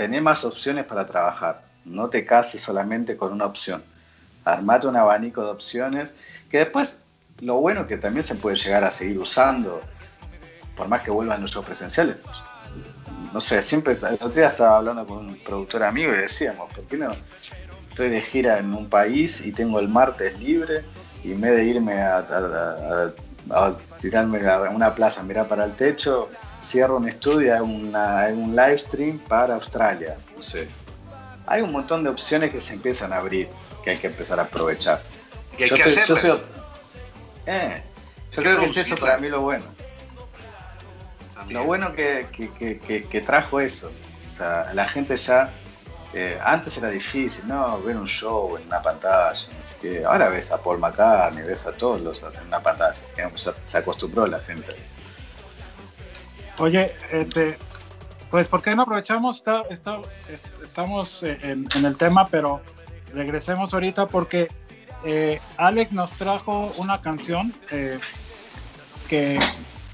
[0.00, 3.84] tenés más opciones para trabajar, no te cases solamente con una opción,
[4.46, 6.14] armate un abanico de opciones
[6.50, 7.04] que después
[7.40, 9.82] lo bueno que también se puede llegar a seguir usando,
[10.74, 12.16] por más que vuelvan los presenciales.
[13.34, 16.84] No sé, siempre, el otro día estaba hablando con un productor amigo y decíamos, ¿por
[16.86, 17.10] qué no?
[17.90, 20.82] Estoy de gira en un país y tengo el martes libre
[21.22, 22.24] y en vez de irme a
[23.50, 26.30] a tirarme a una plaza, mirar para el techo,
[26.62, 27.92] cierro un estudio, hago, un
[28.54, 30.68] live stream para Australia, no sé.
[31.46, 33.48] Hay un montón de opciones que se empiezan a abrir,
[33.82, 35.02] que hay que empezar a aprovechar.
[35.58, 36.40] Y hay yo, que yo,
[37.46, 37.82] eh,
[38.32, 39.64] yo creo que es eso para mí lo bueno.
[41.48, 43.90] Lo bueno que, que, trajo eso.
[44.30, 45.50] O sea, la gente ya
[46.12, 47.80] eh, antes era difícil, ¿no?
[47.82, 49.40] Ver un show en una pantalla,
[50.06, 53.00] Ahora ves a Paul McCartney, ves a todos los en una pantalla.
[53.64, 54.76] se acostumbró la gente.
[56.60, 57.56] Oye, este,
[58.30, 59.42] pues, ¿por qué no aprovechamos?
[60.62, 62.60] estamos en, el tema, pero
[63.14, 64.48] regresemos ahorita porque
[65.02, 67.98] eh, Alex nos trajo una canción eh,
[69.08, 69.40] que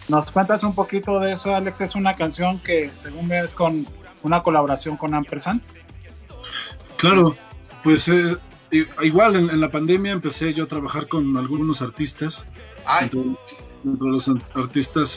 [0.08, 1.82] nos cuentas un poquito de eso, Alex.
[1.82, 3.86] Es una canción que, según ves, con
[4.24, 5.62] una colaboración con Ampersand.
[6.96, 7.36] Claro,
[7.84, 8.36] pues eh,
[9.02, 12.44] igual en, la pandemia empecé yo a trabajar con algunos artistas.
[13.00, 13.20] Entre,
[13.84, 15.16] los artistas,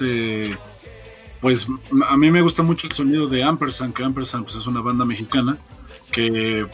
[1.42, 1.68] pues
[2.08, 5.06] a mí me gusta mucho el sonido de Ampersand, que Ampersand pues, es una banda
[5.06, 5.58] mexicana
[6.12, 6.68] que,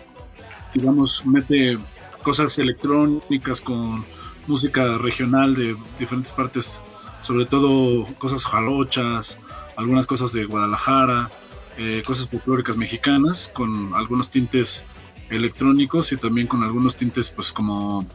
[0.74, 1.78] digamos, mete
[2.24, 4.04] cosas electrónicas con
[4.48, 6.82] música regional de diferentes partes,
[7.22, 9.40] sobre todo cosas jalochas,
[9.76, 11.30] algunas cosas de Guadalajara,
[11.78, 14.84] eh, cosas folclóricas mexicanas, con algunos tintes
[15.30, 18.06] electrónicos y también con algunos tintes pues como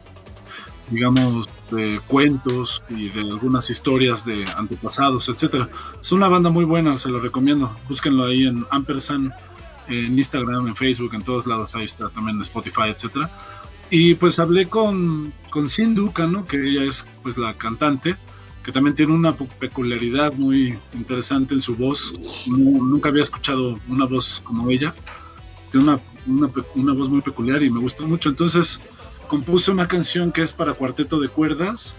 [0.89, 5.69] digamos de cuentos y de algunas historias de antepasados, etcétera.
[5.99, 7.75] Es una banda muy buena, se lo recomiendo.
[7.87, 9.31] Búsquenlo ahí en Ampersand,
[9.87, 13.29] en Instagram, en Facebook, en todos lados, ahí está también en Spotify, etcétera.
[13.89, 16.45] Y pues hablé con, con Sinduka, ¿no?
[16.45, 18.15] que ella es pues la cantante,
[18.63, 22.13] que también tiene una peculiaridad muy interesante en su voz.
[22.47, 24.95] nunca había escuchado una voz como ella.
[25.71, 28.29] Tiene una, una, voz muy peculiar y me gustó mucho.
[28.29, 28.79] Entonces
[29.31, 31.95] compuse una canción que es para cuarteto de cuerdas,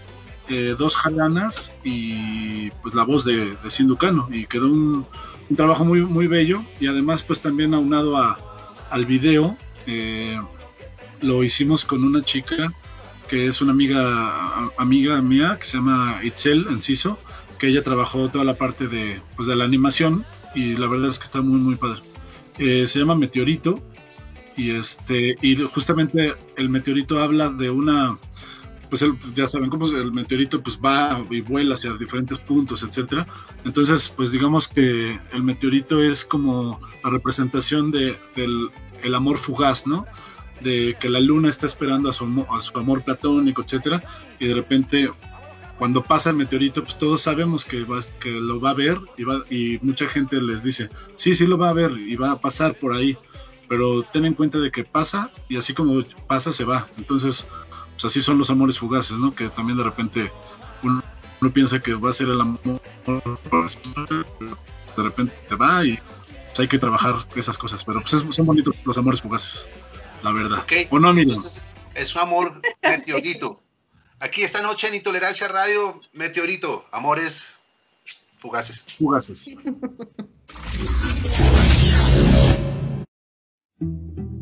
[0.49, 4.29] eh, dos jalanas y pues la voz de, de Sinducano.
[4.31, 5.07] Y quedó un,
[5.49, 8.37] un, trabajo muy, muy bello y además pues también aunado a,
[8.91, 9.57] al video.
[9.87, 10.39] Eh,
[11.21, 12.71] lo hicimos con una chica
[13.27, 17.17] que es una amiga amiga mía que se llama Itzel Enciso,
[17.57, 21.17] que ella trabajó toda la parte de, pues, de la animación y la verdad es
[21.17, 22.01] que está muy muy padre.
[22.59, 23.81] Eh, se llama Meteorito
[24.55, 28.17] y este y justamente el meteorito habla de una
[28.89, 29.03] pues
[29.35, 33.25] ya saben cómo el meteorito pues va y vuela hacia diferentes puntos, etcétera.
[33.65, 38.69] Entonces, pues digamos que el meteorito es como la representación de, del
[39.01, 40.05] el amor fugaz, ¿no?
[40.61, 44.03] de que la luna está esperando a su, a su amor platónico, etcétera,
[44.39, 45.09] y de repente
[45.77, 49.23] cuando pasa el meteorito, pues todos sabemos que, va, que lo va a ver y,
[49.23, 52.39] va, y mucha gente les dice, sí, sí lo va a ver y va a
[52.39, 53.17] pasar por ahí,
[53.67, 56.87] pero ten en cuenta de que pasa y así como pasa se va.
[56.97, 57.47] Entonces,
[57.93, 59.33] pues así son los amores fugaces, ¿no?
[59.33, 60.31] Que también de repente
[60.83, 61.03] uno,
[61.53, 65.99] piensa que va a ser el amor, de repente te va y
[66.47, 69.69] pues hay que trabajar esas cosas, pero pues son bonitos los amores fugaces
[70.23, 70.63] la verdad.
[70.89, 71.13] ¿O no,
[71.95, 73.61] es un amor meteorito.
[74.19, 77.43] Aquí esta noche en Intolerancia Radio, meteorito, amores
[78.39, 78.83] fugaces.
[78.97, 79.53] Fugaces.
[83.83, 84.32] Thank you.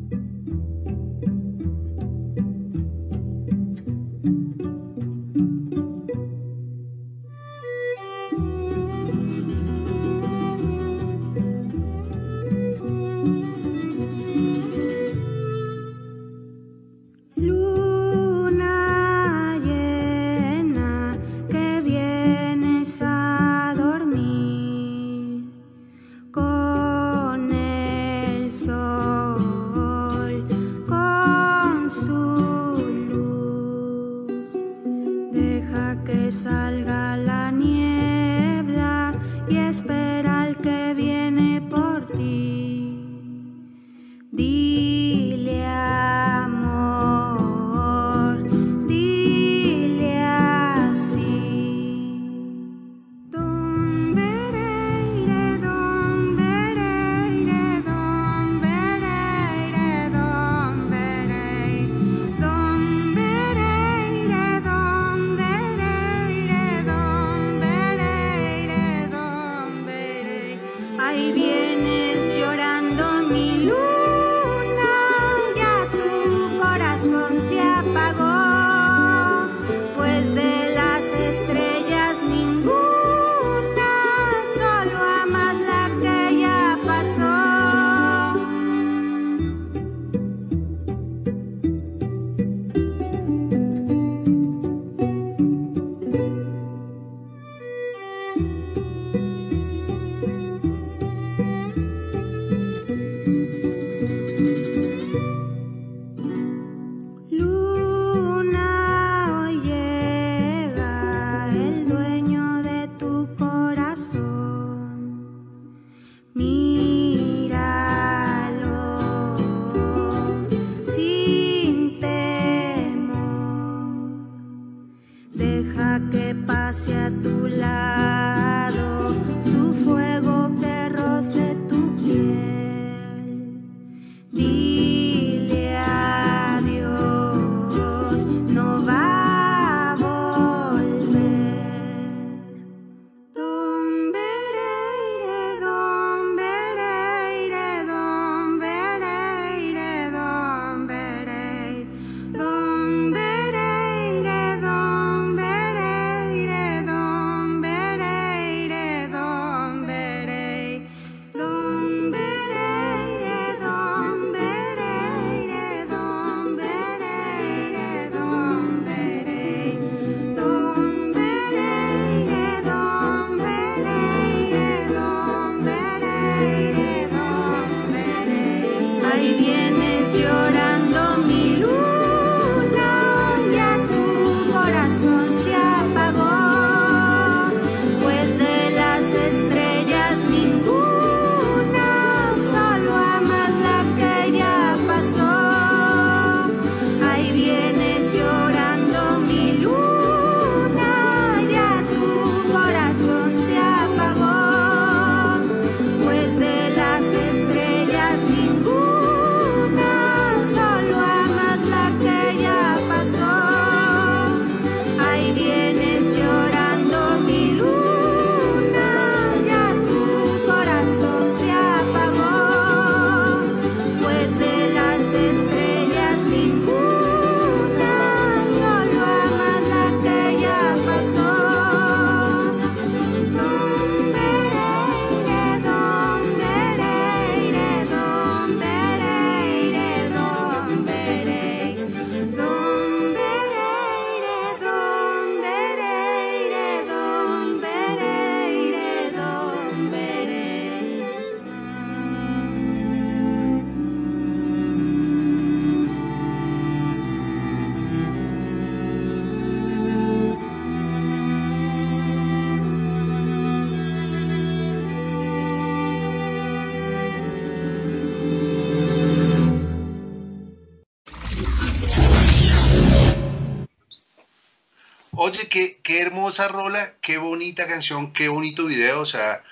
[276.48, 279.44] Rola, qué bonita canción, qué bonito video, o sea,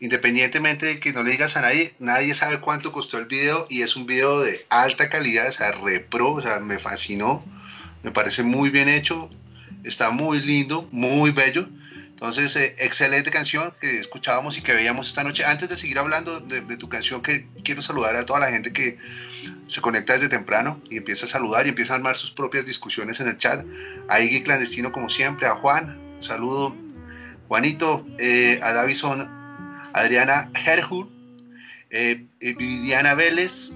[0.00, 3.82] independientemente de que no le digas a nadie, nadie sabe cuánto costó el video y
[3.82, 7.44] es un video de alta calidad, o sea, repro, o sea, me fascinó,
[8.02, 9.30] me parece muy bien hecho,
[9.84, 11.68] está muy lindo, muy bello.
[12.08, 15.44] Entonces, eh, excelente canción que escuchábamos y que veíamos esta noche.
[15.44, 18.72] Antes de seguir hablando de, de, tu canción, que quiero saludar a toda la gente
[18.72, 18.96] que
[19.68, 23.20] se conecta desde temprano y empieza a saludar y empieza a armar sus propias discusiones
[23.20, 23.66] en el chat.
[24.08, 26.74] A Iggy Clandestino, como siempre, a Juan, saludo.
[27.48, 29.28] Juanito, eh, a Davison,
[29.92, 31.08] Adriana Herhur,
[31.90, 33.70] eh, Viviana Vélez,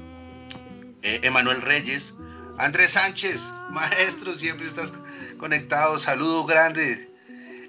[1.03, 2.15] Emanuel Reyes,
[2.59, 4.93] Andrés Sánchez, maestro, siempre estás
[5.39, 5.99] conectado.
[5.99, 7.11] Saludo grande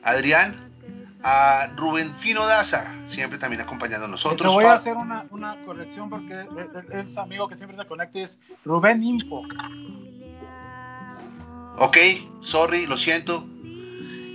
[0.03, 0.55] Adrián,
[1.23, 4.41] a Rubén Fino Daza, siempre también acompañando a nosotros.
[4.41, 6.45] Te voy a hacer una, una corrección porque
[6.91, 9.43] es amigo que siempre se conecta es Rubén Info.
[11.77, 11.97] Ok,
[12.41, 13.45] sorry, lo siento.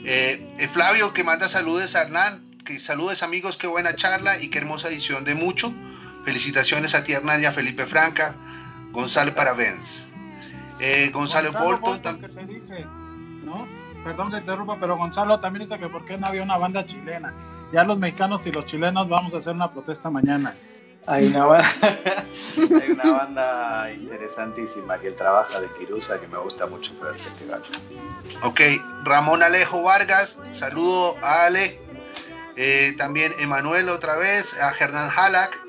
[0.09, 4.49] Eh, eh, Flavio que manda saludos a Hernán, que saludes amigos, qué buena charla y
[4.51, 5.73] qué hermosa edición de mucho.
[6.25, 8.37] Felicitaciones a ti Hernán y a Felipe Franca.
[8.93, 10.07] Gonzalo Paravens.
[10.79, 12.21] Eh, Gonzalo, Gonzalo Bolton.
[12.21, 12.87] Bolton que te dice,
[13.45, 13.67] ¿no?
[14.05, 17.35] perdón que interrumpa, pero Gonzalo también dice que por qué no había una banda chilena.
[17.73, 20.55] Ya los mexicanos y los chilenos vamos a hacer una protesta mañana.
[21.09, 21.75] Hay una, banda,
[22.57, 27.19] hay una banda interesantísima que él trabaja de Kirusa que me gusta mucho para el
[27.19, 27.63] festival.
[28.43, 28.61] Ok,
[29.05, 31.81] Ramón Alejo Vargas, saludo a Ale.
[32.57, 35.61] Eh, también Emanuel otra vez, a Hernán Halak.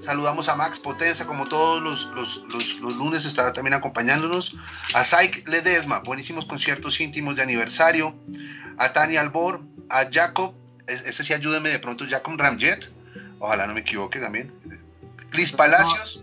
[0.00, 4.54] Saludamos a Max Potenza, como todos los, los, los, los lunes, está también acompañándonos.
[4.94, 8.14] A Saik Ledesma, buenísimos conciertos íntimos de aniversario.
[8.76, 10.54] A Tania Albor, a Jacob,
[10.86, 12.90] ese sí ayúdeme de pronto, Jacob Ramjet,
[13.38, 14.52] ojalá no me equivoque también.
[15.32, 16.22] Liz Palacios.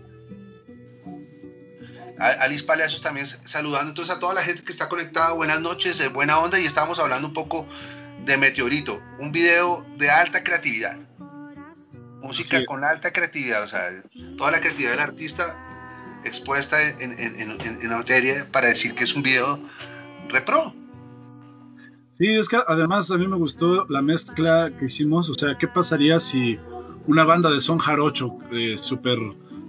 [2.18, 3.90] A, a Liz Palacios también saludando.
[3.90, 6.58] Entonces a toda la gente que está conectada, buenas noches, de buena onda.
[6.58, 7.66] Y estábamos hablando un poco
[8.24, 10.98] de Meteorito, un video de alta creatividad
[12.26, 12.66] música sí.
[12.66, 14.02] con alta creatividad, o sea,
[14.36, 19.04] toda la creatividad del artista expuesta en, en, en, en, la materia para decir que
[19.04, 19.60] es un video
[20.28, 20.74] repro.
[22.12, 25.68] Sí, es que además a mí me gustó la mezcla que hicimos, o sea, ¿qué
[25.68, 26.58] pasaría si
[27.06, 29.18] una banda de son jarocho, eh, súper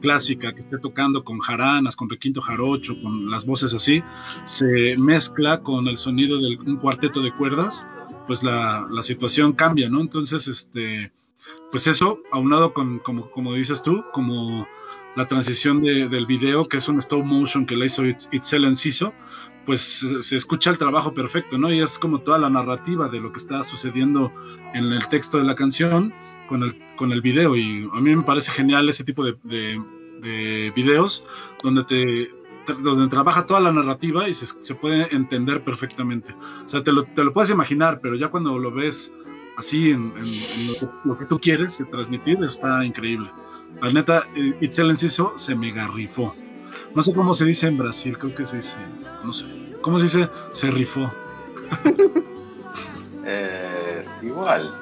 [0.02, 4.04] clásica, que esté tocando con jaranas, con requinto jarocho, con las voces así,
[4.46, 7.88] se mezcla con el sonido de un cuarteto de cuerdas,
[8.28, 10.02] pues la, situación cambia, ¿no?
[10.02, 11.12] Entonces, este
[11.72, 14.68] pues eso, aunado con, como, como dices tú, como
[15.16, 19.14] la transición de, del video, que es un stop motion que la hizo Itzel Enciso,
[19.66, 21.72] pues se escucha el trabajo perfecto, ¿no?
[21.72, 24.32] Y es como toda la narrativa de lo que está sucediendo
[24.74, 26.14] en el texto de la canción
[26.48, 27.56] con el, con el video.
[27.56, 29.82] Y a mí me parece genial ese tipo de, de,
[30.22, 31.24] de videos
[31.64, 32.32] donde te,
[32.74, 36.34] donde trabaja toda la narrativa y se, se, puede entender perfectamente.
[36.66, 39.14] O sea, te lo, te lo puedes imaginar, pero ya cuando lo ves
[39.58, 43.32] así en, en, en lo, que, lo, que, tú quieres transmitir está increíble.
[43.82, 44.28] La neta,
[44.62, 46.36] Itzel Enciso se mega rifó.
[46.96, 48.80] No sé cómo se dice en Brasil, creo que se dice,
[49.24, 49.46] no sé.
[49.82, 50.30] ¿Cómo se dice?
[50.52, 51.12] Se rifó.
[53.30, 54.74] eh, igual.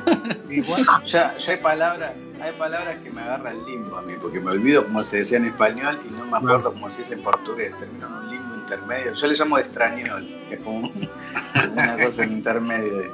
[0.48, 0.86] igual.
[1.04, 4.52] Ya, ya, hay palabras, hay palabras que me agarran el limbo a mí, porque me
[4.52, 7.74] olvido cómo se decía en español y no me acuerdo cómo se dice en portugués.
[7.78, 9.12] Termino en un limbo intermedio.
[9.12, 13.12] Yo le llamo de extrañol, que es como una cosa en intermedio.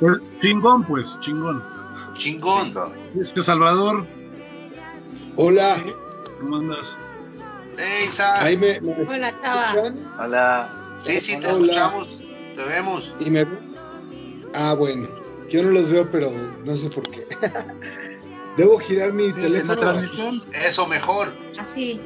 [0.00, 1.62] Pues chingón, pues, chingón.
[2.14, 2.72] Chingón.
[3.20, 4.06] Este Salvador.
[5.36, 5.84] Hola.
[6.38, 6.96] ¿Cómo andas?
[7.76, 8.08] Hey.
[8.38, 9.74] Ahí me, me Hola, Taba.
[10.18, 10.79] Hola.
[11.04, 11.72] Sí, sí, te Hola.
[11.72, 12.18] escuchamos.
[12.56, 13.12] Te vemos.
[13.20, 13.46] Y me...
[14.54, 15.08] Ah, bueno.
[15.48, 16.30] Yo no los veo, pero
[16.64, 17.26] no sé por qué.
[18.56, 19.74] Debo girar mi sí, teléfono.
[19.74, 20.42] La transmisión.
[20.52, 21.32] Eso, mejor.
[21.58, 22.00] Así.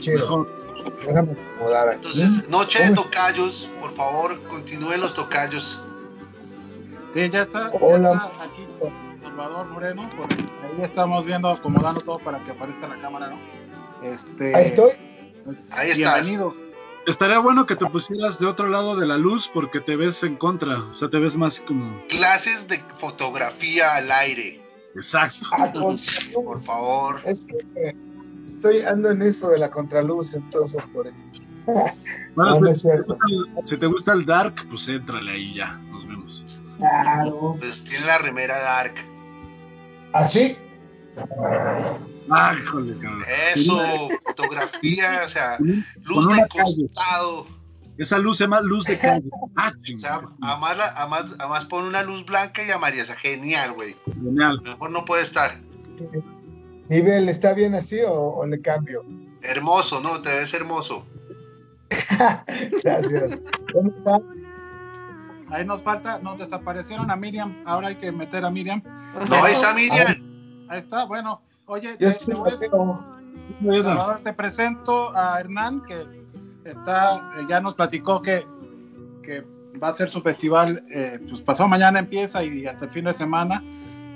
[0.00, 0.18] Chido.
[0.18, 0.64] Mejor.
[1.06, 2.06] Déjame acomodar aquí.
[2.06, 3.68] Entonces, noche de tocayos.
[3.80, 5.80] Por favor, continúen los tocayos.
[7.12, 7.70] Sí, ya está.
[7.80, 8.12] Hola.
[8.12, 8.66] Ya está aquí
[9.22, 10.02] Salvador Moreno.
[10.16, 13.38] Por ahí estamos viendo, acomodando todo para que aparezca la cámara, ¿no?
[14.06, 14.92] Este, ahí estoy.
[15.70, 16.14] Ahí está.
[16.14, 16.63] Bienvenido.
[17.06, 20.36] Estaría bueno que te pusieras de otro lado de la luz porque te ves en
[20.36, 22.02] contra, o sea, te ves más como...
[22.08, 24.60] Clases de fotografía al aire.
[24.94, 25.48] Exacto.
[25.52, 25.70] Ah,
[26.32, 27.20] por favor.
[27.24, 27.94] Es que
[28.46, 31.26] estoy ando en eso de la contraluz, entonces por eso.
[32.34, 35.78] Bueno, no, si, no te el, si, te gusta el dark, pues éntrale ahí ya,
[35.92, 36.44] nos vemos.
[36.78, 37.56] Claro.
[37.60, 38.94] Pues tiene la remera dark.
[40.12, 40.56] ¿Así?
[40.58, 40.63] Ah,
[41.14, 42.14] cabrón.
[43.54, 47.46] Eso, fotografía, o sea, luz de costado.
[47.96, 49.28] Esa luz se llama luz de calle.
[49.56, 53.04] Ah, o sea, además, además, además pone una luz blanca y amarilla.
[53.04, 53.94] O sea, genial, güey.
[54.06, 54.60] Genial.
[54.62, 55.60] Mejor no puede estar.
[56.88, 59.04] Nivel, ¿está bien así o, o, le cambio?
[59.42, 60.20] Hermoso, ¿no?
[60.22, 61.06] Te ves hermoso.
[62.82, 63.38] Gracias.
[63.72, 64.18] ¿Cómo está?
[65.50, 68.82] Ahí nos falta, nos desaparecieron a Miriam, ahora hay que meter a Miriam.
[69.28, 70.33] No, ahí está Miriam.
[70.68, 73.04] Ahí está, bueno, Oye, Yo te, te voy- pero-
[73.82, 76.04] Salvador, te presento a Hernán, que
[76.68, 78.46] está, eh, ya nos platicó que,
[79.22, 79.42] que
[79.82, 83.14] va a hacer su festival, eh, pues pasado mañana empieza y hasta el fin de
[83.14, 83.62] semana.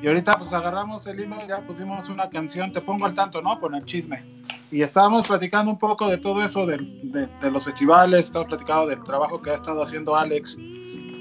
[0.02, 3.58] Y ahorita pues agarramos el hilo, ya pusimos una canción, te pongo al tanto, ¿no?
[3.58, 4.24] Con el chisme.
[4.70, 8.86] Y estábamos platicando un poco de todo eso del- de, de los festivales, estábamos platicando
[8.88, 10.56] del trabajo que ha estado haciendo Alex,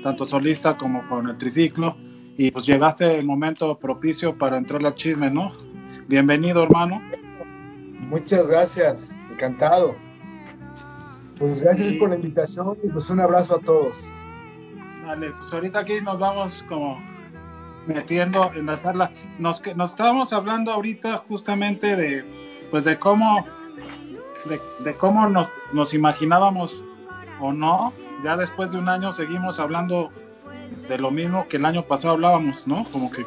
[0.04, 1.96] tanto solista como con el triciclo.
[2.38, 5.52] Y pues llegaste el momento propicio para entrar al chisme, ¿no?
[6.08, 7.02] Bienvenido, hermano.
[8.10, 9.96] Muchas gracias, encantado.
[11.40, 11.96] Pues gracias Sí.
[11.96, 13.98] por la invitación y pues un abrazo a todos.
[15.06, 17.00] Dale, pues ahorita aquí nos vamos como
[17.88, 19.12] metiendo en la charla.
[19.40, 22.24] Nos, nos estábamos hablando ahorita justamente de,
[22.70, 23.46] pues de cómo,
[24.46, 26.84] de, de cómo nos, nos imaginábamos
[27.40, 27.94] o no.
[28.24, 30.12] Ya después de un año seguimos hablando
[30.88, 32.84] de lo mismo que el año pasado hablábamos, ¿no?
[32.92, 33.26] Como que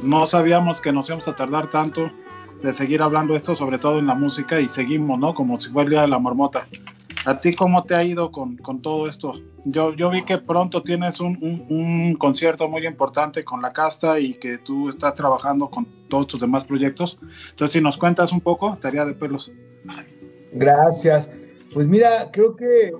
[0.00, 2.10] no sabíamos que nos íbamos a tardar tanto
[2.62, 5.34] de seguir hablando esto, sobre todo en la música, y seguimos, ¿no?
[5.34, 6.66] Como si fuera el día de la marmota.
[7.24, 9.32] ¿A ti cómo te ha ido con, con todo esto?
[9.64, 14.18] Yo, yo vi que pronto tienes un, un- un concierto muy importante con la casta
[14.18, 17.18] y que tú estás trabajando con todos tus demás proyectos.
[17.50, 19.52] Entonces, si nos cuentas un poco, estaría de pelos.
[20.52, 21.30] Gracias.
[21.74, 22.92] Pues mira, creo que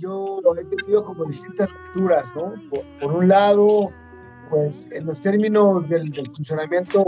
[0.00, 2.54] yo he tenido como distintas lecturas, ¿no?
[2.70, 3.90] Por, por un lado,
[4.50, 7.04] pues en los términos del, del funcionamiento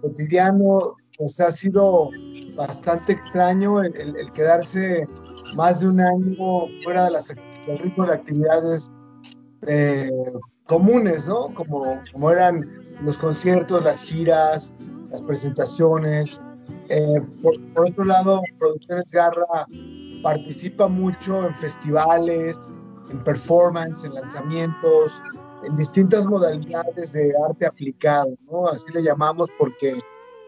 [0.00, 2.10] cotidiano, pues ha sido
[2.56, 5.06] bastante extraño el, el- el quedarse
[5.54, 6.36] más de un año
[6.82, 8.90] fuera de las, del ritmo de actividades
[9.66, 10.10] eh,
[10.66, 11.52] comunes, ¿no?
[11.54, 12.66] Como, como eran
[13.02, 14.74] los conciertos, las giras,
[15.10, 16.42] las presentaciones.
[16.88, 19.66] Eh, por, por otro lado, Producciones Garra
[20.24, 22.58] participa mucho en festivales,
[23.10, 25.22] en performance, en lanzamientos,
[25.62, 28.66] en distintas modalidades de arte aplicado, ¿no?
[28.66, 30.00] Así le llamamos porque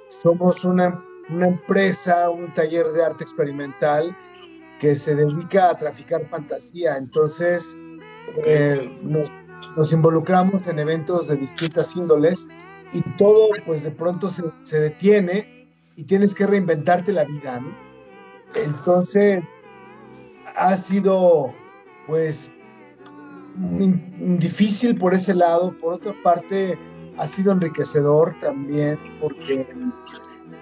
[0.08, 4.16] somos una, empresa, un taller de arte experimental
[4.80, 6.96] que se dedica a traficar fantasía.
[6.96, 7.76] Entonces,
[8.46, 9.30] eh, nos,
[9.76, 12.48] nos involucramos en eventos de distintas índoles
[12.92, 17.74] y todo, pues de pronto se, se detiene y tienes que reinventarte la vida, ¿no?
[18.54, 19.42] Entonces,
[20.56, 21.52] ha sido,
[22.06, 22.50] pues,
[23.54, 25.76] difícil por ese lado.
[25.78, 26.78] Por otra parte,
[27.18, 29.66] ha sido enriquecedor también porque,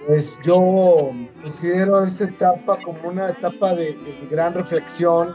[0.07, 3.97] pues, yo considero esta etapa como una etapa de,
[4.31, 5.35] gran reflexión,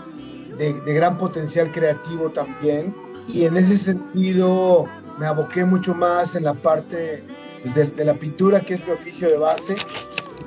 [0.57, 2.93] de, gran potencial creativo también.
[3.27, 4.85] Y en ese sentido,
[5.17, 7.23] me aboqué mucho más en la parte
[7.61, 9.75] pues, de, de la pintura, que es mi oficio de base,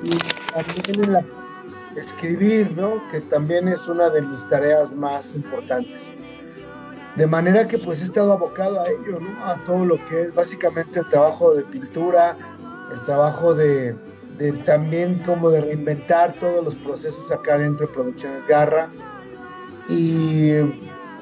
[0.03, 0.17] y
[0.51, 1.25] también en la
[1.95, 3.01] escribir, ¿no?
[3.09, 6.15] Que también es una de mis tareas más importantes.
[7.15, 9.45] De manera que pues he estado abocado a ello, ¿no?
[9.45, 12.37] A todo lo que es básicamente el trabajo de pintura,
[12.91, 13.95] el trabajo de,
[14.65, 18.87] también como de reinventar todos los procesos acá dentro de Producciones Garra.
[19.87, 20.53] Y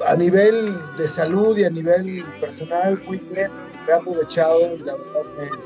[0.07, 0.67] a nivel
[0.97, 3.51] de salud y a nivel personal, muy bien,
[3.85, 4.59] me he aprovechado,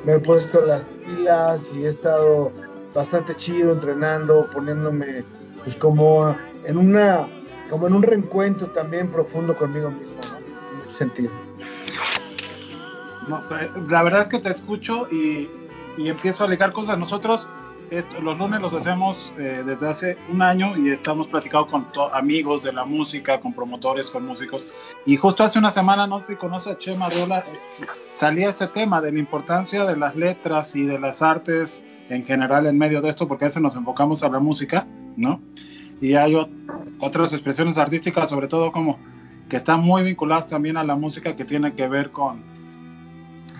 [0.04, 2.52] me he puesto las pilas y he estado
[2.96, 5.24] bastante chido entrenando, poniéndome
[5.64, 6.36] pues como
[6.66, 7.28] en una
[7.70, 10.38] como en un reencuentro también profundo conmigo mismo, ¿no?
[10.38, 11.34] En mucho sentido.
[13.28, 15.50] No, eh, la verdad es que te escucho y,
[15.98, 16.98] y empiezo a ligar cosas.
[17.00, 17.48] Nosotros
[17.90, 22.64] esto- los lunes los hacemos eh, desde hace un año y estamos platicando con amigos
[22.64, 24.64] de la música, con promotores, con músicos.
[25.08, 27.60] Y justo hace una semana, no sé si conoce a Chema Riola, eh,
[28.14, 32.66] salía este tema de la importancia de las letras y de las artes en general
[32.68, 34.86] en medio de esto, porque a veces nos enfocamos a la música,
[35.18, 35.42] ¿no?
[36.02, 36.50] Y hay ot-
[37.00, 39.00] otras expresiones artísticas, sobre todo como
[39.50, 42.44] que están muy vinculadas también a la música que tiene que ver con,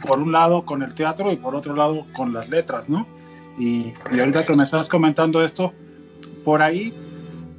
[0.08, 3.08] por un lado con el teatro y por otro lado con las letras, ¿no?
[3.58, 5.74] Y, y ahorita que me estás comentando esto,
[6.44, 6.94] por ahí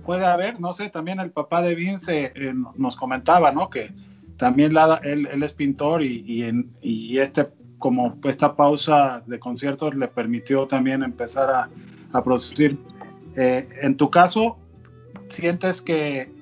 [0.05, 3.71] puede haber, no sé, también el papá de Vince eh, nos comentaba, ¿no?
[3.71, 3.93] Que
[4.37, 7.49] también la, él, él es pintor y, y, en- y este,
[7.79, 11.71] como esta pausa de conciertos le permitió también empezar a,
[12.13, 12.79] a producir.
[13.37, 14.57] Eh, en tu caso,
[15.29, 16.33] ¿sientes que,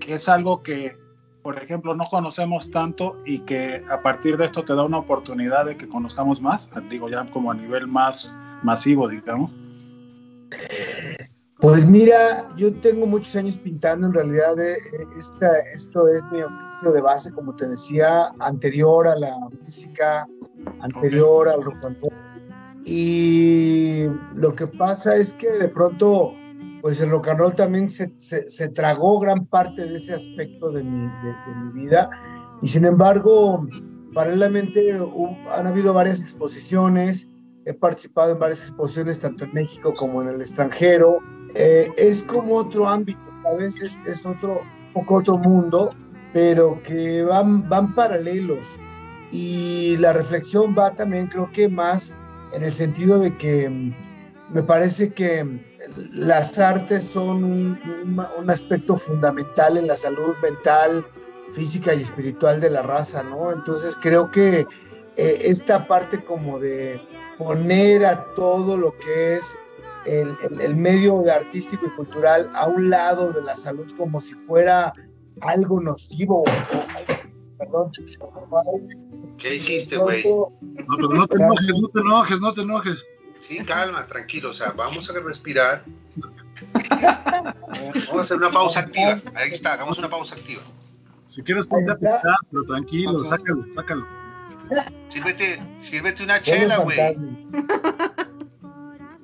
[0.00, 0.96] que es algo que,
[1.42, 5.64] por ejemplo, no conocemos tanto y que a partir de esto te da una oportunidad
[5.64, 6.70] de que conozcamos más?
[6.90, 9.50] Digo, ya como a nivel más masivo, digamos.
[11.60, 14.76] Pues mira, yo tengo muchos años pintando, en realidad eh,
[15.74, 16.40] esto es mi
[16.76, 20.26] oficio de base, como te decía, anterior a la música,
[20.80, 22.12] anterior al rock and roll.
[22.84, 26.32] Y lo que pasa es que de pronto,
[26.82, 30.82] pues el rock and roll también se, se, tragó gran parte de ese aspecto de
[30.82, 32.08] mi, de, mi vida.
[32.62, 33.66] Y sin embargo,
[34.14, 34.96] paralelamente
[35.52, 37.28] han habido varias exposiciones,
[37.64, 41.18] he participado en varias exposiciones tanto en México como en el extranjero.
[41.54, 43.82] Eh, es como otro ámbito, ¿sabes?
[43.82, 44.60] Es, es otro,
[44.94, 45.90] poco otro mundo,
[46.36, 48.76] pero que van, van paralelos.
[49.30, 52.14] Y la reflexión va también, creo que más
[52.52, 53.94] en el sentido de que mm,
[54.50, 55.46] me parece que
[56.12, 61.06] las artes son un, aspecto fundamental en la salud mental,
[61.54, 63.50] física y espiritual de la raza, ¿no?
[63.50, 64.66] Entonces creo que
[65.16, 67.00] eh, esta parte como de
[67.38, 69.56] poner a todo lo que es
[70.04, 74.92] el, medio de artístico y cultural a un lado de la salud como si fuera
[75.40, 76.44] algo nocivo.
[77.58, 77.90] Perdón.
[79.38, 80.24] ¿Qué hiciste, güey?
[80.24, 83.06] No, pero no te enojes, no te enojes, no te enojes.
[83.40, 85.84] Sí, calma, tranquilo, o sea, vamos a respirar.
[88.06, 89.20] vamos a hacer una pausa activa.
[89.34, 90.62] Ahí está, hagamos una pausa activa.
[91.24, 91.96] Si quieres ponte a
[92.50, 94.06] pero tranquilo, sácalo, sácalo.
[95.08, 96.98] Sírvete, sírvete una chela, güey.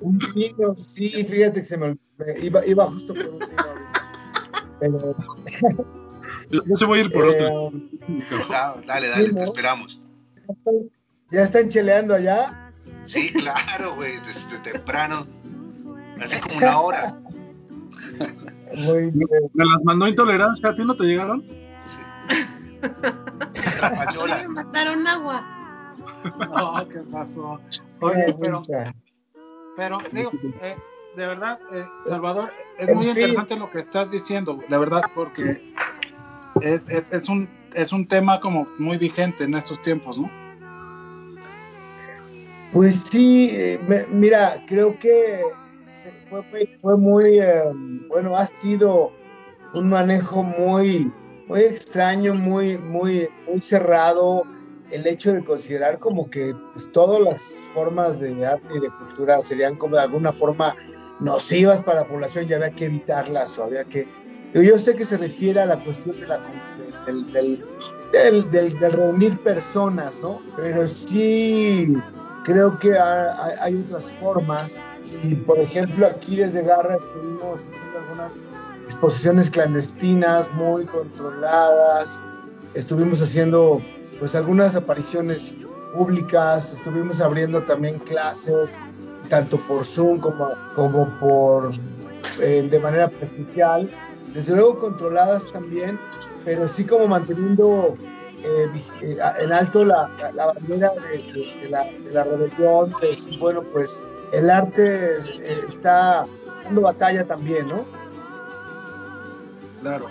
[0.01, 1.97] Un vino, sí, fíjate que se me
[2.43, 3.57] iba, iba justo por un vino.
[4.81, 5.17] Pero...
[6.51, 7.73] Yo se voy a ir por otro.
[8.09, 8.25] Eh,
[8.87, 10.01] dale, dale, te esperamos.
[11.31, 12.71] ¿Ya están cheleando allá?
[13.05, 15.27] Sí, claro, güey, desde temprano.
[16.21, 17.19] Hace como una hora.
[18.77, 19.29] Muy bien.
[19.55, 21.43] Me las mandó intolerancia, ¿a ti no te llegaron?
[21.85, 22.01] Sí.
[24.41, 25.97] Me mataron agua.
[26.51, 27.61] Oh, ¿qué pasó?
[28.01, 28.63] Oye, pero,
[29.77, 30.31] pero digo,
[30.61, 30.77] eh,
[31.17, 35.75] de verdad, eh, Salvador, es muy interesante lo que estás diciendo, de verdad, porque
[36.61, 40.31] es, es, un, es un tema como muy vigente en estos tiempos, ¿no?
[42.73, 43.79] Pues sí, eh,
[44.11, 45.43] mira, creo que
[46.81, 49.13] fue, muy, em, bueno, ha sido
[49.75, 51.13] un manejo muy,
[51.49, 54.45] muy extraño, muy, muy, muy cerrado
[54.91, 59.41] el hecho de considerar como que pues, todas las formas de arte y de cultura
[59.41, 60.77] serían como de alguna forma
[61.21, 64.07] nocivas para la población y había que evitarlas o había que...
[64.55, 66.39] Yo sé que se refiere a la cuestión de la,
[68.13, 70.41] del, reunir personas, ¿no?
[70.57, 71.95] Pero sí
[72.45, 74.85] creo que hay, otras formas.
[75.23, 78.53] Y por ejemplo, aquí desde Garra estuvimos haciendo algunas
[78.85, 82.23] exposiciones clandestinas muy controladas.
[82.75, 83.81] Estuvimos haciendo
[84.19, 85.57] pues algunas apariciones
[85.95, 88.79] públicas, estuvimos abriendo también clases,
[89.29, 91.73] tanto por Zoom como, como por
[92.41, 93.91] eh, de manera presencial,
[94.33, 95.99] desde luego controladas también,
[96.45, 97.97] pero sí como manteniendo
[98.45, 98.69] eh,
[99.03, 104.03] eh, en alto la, la, bandera de, la, de, la, rebelión, pues bueno, pues
[104.33, 106.27] el arte eh, está
[106.65, 107.85] dando batalla también, ¿no?
[109.81, 110.07] Claro.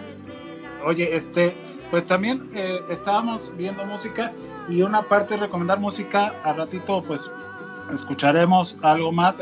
[0.85, 1.53] Oye, este,
[1.89, 2.49] pues también
[2.89, 4.31] estábamos viendo música
[4.69, 7.29] y una parte de recomendar música, al ratito pues
[7.93, 9.41] escucharemos algo más.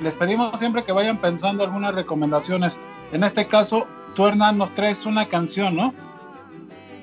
[0.00, 2.76] les pedimos siempre que vayan pensando algunas recomendaciones.
[3.12, 3.86] En este caso,
[4.16, 5.94] tú Hernán nos traes una canción, ¿no?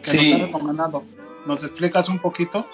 [0.02, 0.36] sí.
[1.46, 2.66] ¿Nos explicas un poquito?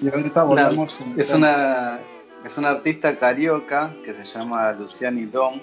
[0.00, 1.98] Y ahorita volvemos es una
[2.44, 5.60] es una artista carioca que se llama Luciani Dom.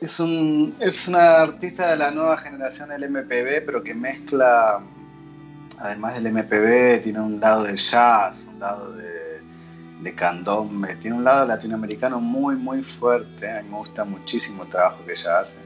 [0.00, 4.80] Es, un, es una artista de la nueva generación del MPB, pero que mezcla,
[5.78, 9.40] además del MPB, tiene un lado de jazz, un lado de,
[10.02, 13.48] de candombe, tiene un lado latinoamericano muy, muy fuerte.
[13.50, 15.58] A mí me gusta muchísimo el trabajo que ella hace.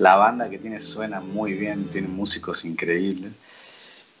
[0.00, 3.32] La banda que tiene suena muy bien, tiene músicos increíbles.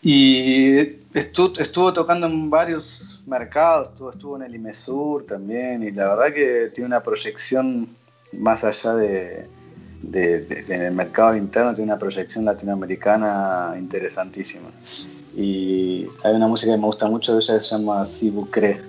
[0.02, 0.78] Y
[1.14, 6.88] estuvo, tocando en varios mercados, estuvo, en el IMESUR también, y la verdad que tiene
[6.88, 7.88] una proyección
[8.34, 9.48] más allá de,
[10.02, 14.68] del mercado interno, tiene una proyección latinoamericana interesantísima.
[15.34, 18.82] Y hay una música que me gusta mucho ella se llama Sibu Cre,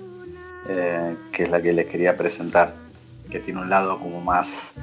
[0.68, 2.74] eh, que es la que les quería presentar,
[3.30, 4.74] que tiene un lado como más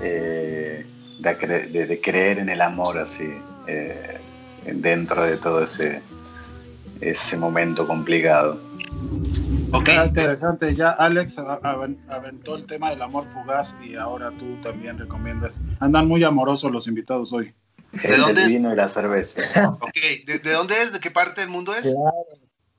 [0.00, 0.86] eh,
[1.22, 3.32] de, creer en el amor, así.
[3.66, 4.18] Eh,
[4.64, 6.02] dentro de todo ese,
[7.00, 8.60] ese momento complicado.
[9.72, 9.88] Ok.
[9.88, 15.58] Ah, interesante, ya Alex aventó el tema del amor fugaz y ahora tú también recomiendas.
[15.80, 17.54] Andan muy amorosos los invitados hoy.
[17.92, 19.68] ¿De dónde el vino y la cerveza.
[19.80, 19.96] Ok,
[20.26, 20.92] ¿De, dónde es?
[20.92, 21.84] ¿De qué parte del mundo es?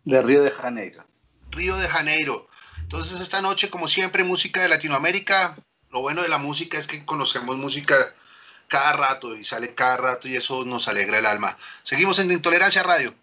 [0.06, 1.04] De Río de Janeiro.
[1.52, 2.48] Río de Janeiro.
[2.82, 5.56] Entonces esta noche, como siempre, música de Latinoamérica.
[5.92, 7.96] Lo bueno de la música es que conocemos música
[8.74, 11.56] cada rato y sale cada rato y eso nos alegra el alma.
[11.84, 13.14] Seguimos en Intolerancia Radio.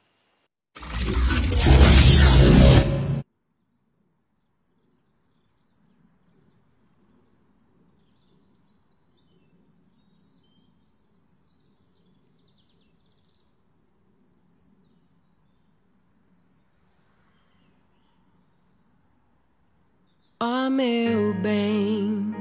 [20.39, 22.33] Oh meu bem,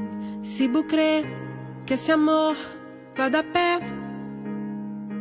[0.43, 0.70] se si
[1.88, 2.55] que esse amor
[3.20, 3.82] vai dar pé,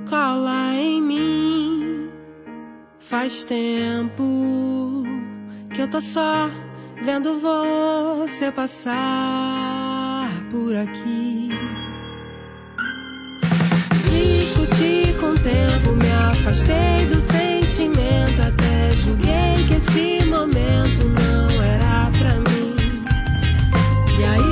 [0.08, 2.10] cola em mim.
[3.00, 5.02] Faz tempo
[5.74, 6.48] que eu tô só
[7.02, 11.48] vendo você passar por aqui.
[14.08, 22.08] Discuti com o tempo, me afastei do sentimento, até julguei que esse momento não era
[22.16, 22.76] pra mim.
[24.20, 24.47] E aí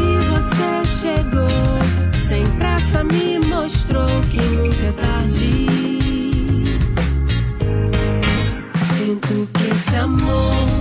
[9.96, 10.75] amor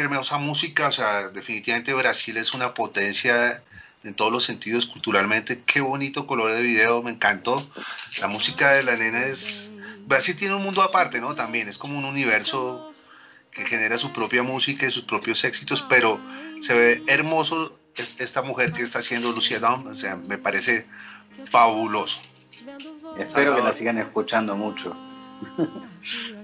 [0.00, 0.88] hermosa música.
[0.88, 3.62] O sea, definitivamente Brasil es una potencia
[4.04, 5.62] en todos los sentidos culturalmente.
[5.66, 7.68] Qué bonito color de video, me encantó.
[8.20, 9.66] La música de la nena es...
[10.06, 11.34] Brasil tiene un mundo aparte, ¿no?
[11.34, 12.92] También es como un universo
[13.52, 16.18] que genera su propia música y sus propios éxitos, pero
[16.62, 19.86] se ve hermoso es- esta mujer que está haciendo Lucia Down.
[19.88, 20.86] O sea, me parece
[21.48, 22.20] fabuloso.
[23.18, 24.96] Espero que la sigan escuchando mucho.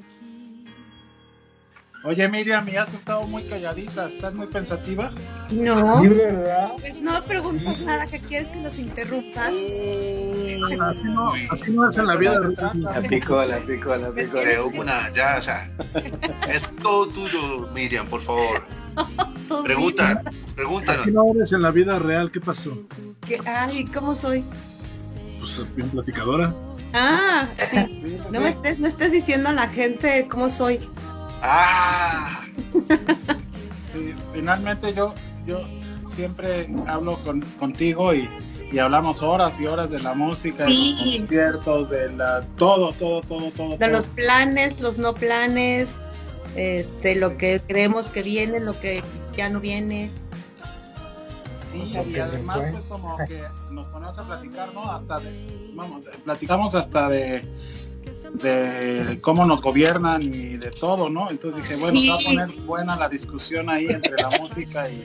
[2.06, 5.10] Oye, Miriam, y has estado muy calladita, ¿estás muy pensativa?
[5.50, 6.72] No, Sí, ¿verdad?
[6.78, 9.46] pues no preguntas nada, que quieres que los interrumpa.
[9.46, 12.80] Así no, así no es en la vida real.
[12.80, 14.38] La picó, la picó, la picó.
[14.38, 15.68] De una, ya, o sea,
[16.48, 18.64] es todo tuyo, Miriam, por favor.
[19.64, 20.22] Pregunta,
[20.54, 21.02] pregúntanos.
[21.02, 22.30] Así no eres en la vida real.
[22.30, 22.78] ¿Qué pasó?
[23.26, 24.44] Que- Ay, ¿cómo soy?
[25.40, 26.54] Pues bien platicadora.
[26.94, 28.20] Ah, sí.
[28.30, 30.88] No me estés, no estés diciendo a la gente cómo soy.
[31.48, 32.42] Ah,
[33.92, 35.14] Sí, finalmente yo,
[35.46, 35.60] yo
[36.14, 38.28] siempre hablo con, contigo y,
[38.72, 40.94] y hablamos horas y horas de la música, Sí.
[40.94, 43.70] de los conciertos, de la todo, todo, todo, todo.
[43.70, 43.88] De todo.
[43.88, 45.98] los planes, los no planes,
[46.56, 49.02] este, lo que creemos que viene, lo que
[49.36, 50.10] ya no viene.
[51.72, 52.70] Sí, O sea, y además fue.
[52.72, 54.90] pues como que nos ponemos a platicar, ¿no?
[54.90, 57.44] Hasta de, vamos, platicamos hasta de,
[58.34, 61.30] de cómo nos gobiernan y de todo, ¿no?
[61.30, 62.06] Entonces dije, bueno, Sí.
[62.06, 65.02] se va a poner buena la discusión ahí entre la música y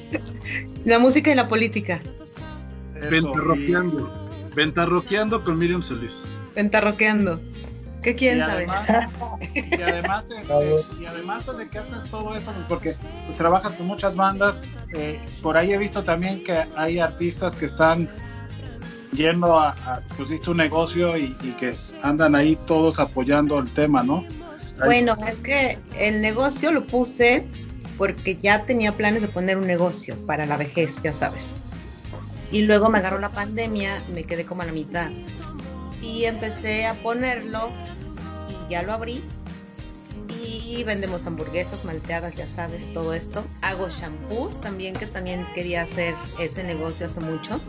[0.85, 2.01] La música y la política.
[3.09, 4.29] Ventarroqueando.
[4.55, 6.25] Ventarroqueando con Miriam Solís.
[6.55, 7.39] Ventarroqueando.
[8.01, 8.67] ¿Qué Y saber?
[8.67, 9.11] además,
[9.55, 12.95] y además, este, y además de que haces todo eso, pues, porque
[13.27, 14.59] pues, trabajas con muchas bandas,
[14.95, 18.09] eh, por ahí he visto también que hay artistas que están
[19.14, 24.26] yendo a, pusiste un negocio y, que andan ahí todos apoyando el tema, ¿no?
[24.84, 27.45] Bueno, es que el negocio lo puse
[27.97, 31.53] porque ya tenía planes de poner un negocio para la vejez, ya sabes.
[32.51, 35.09] Y luego me agarró la pandemia, me quedé como a la mitad.
[36.01, 37.70] Y empecé a ponerlo
[38.49, 39.22] y ya lo abrí.
[40.43, 43.43] Y vendemos hamburguesas, malteadas, ya sabes, todo esto.
[43.62, 47.62] Hago shampoos también, que también quería hacer ese negocio hace mucho.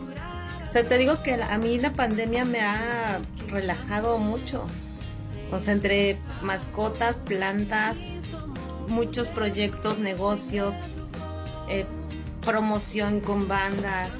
[0.73, 4.65] O sea, te digo que a mí la pandemia me ha relajado mucho.
[5.51, 7.99] O sea, entre mascotas, plantas,
[8.87, 10.73] muchos proyectos, negocios,
[11.69, 11.85] eh,
[12.43, 14.13] promoción con bandas,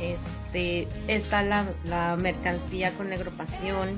[0.00, 3.88] este, está la, la mercancía con negropasión,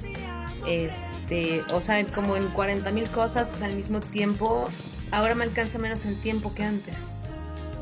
[0.67, 4.71] este, o sea, como en 40 mil cosas al mismo tiempo.
[5.11, 7.13] Ahora me alcanza menos el tiempo que antes.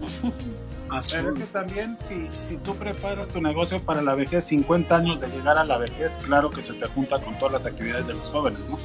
[1.10, 5.20] Pero es que también si, si tú preparas tu negocio para la vejez, 50 años
[5.20, 8.14] de llegar a la vejez, claro que se te junta con todas las actividades de
[8.14, 8.78] los jóvenes, ¿no?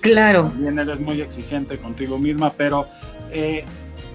[0.00, 0.44] Claro.
[0.44, 2.86] También eres muy exigente contigo misma, pero,
[3.32, 3.64] eh,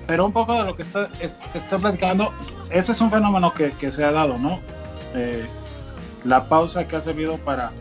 [0.08, 2.32] pero un poco de lo que está, es- está platicando,
[2.70, 4.60] ese es un fenómeno que, que se ha dado, ¿no?
[5.14, 5.46] Eh,
[6.24, 7.72] la pausa que ha servido para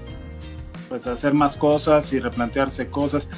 [0.89, 3.29] pues hacer más cosas y replantearse cosas.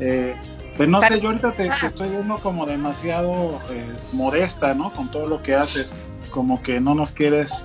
[0.00, 0.34] Eh,
[0.76, 1.76] pues no sé, yo ahorita te, Ah.
[1.80, 4.90] te estoy viendo como demasiado eh, modesta, ¿no?
[4.92, 5.94] Con todo lo que haces,
[6.30, 7.62] como que no nos quieres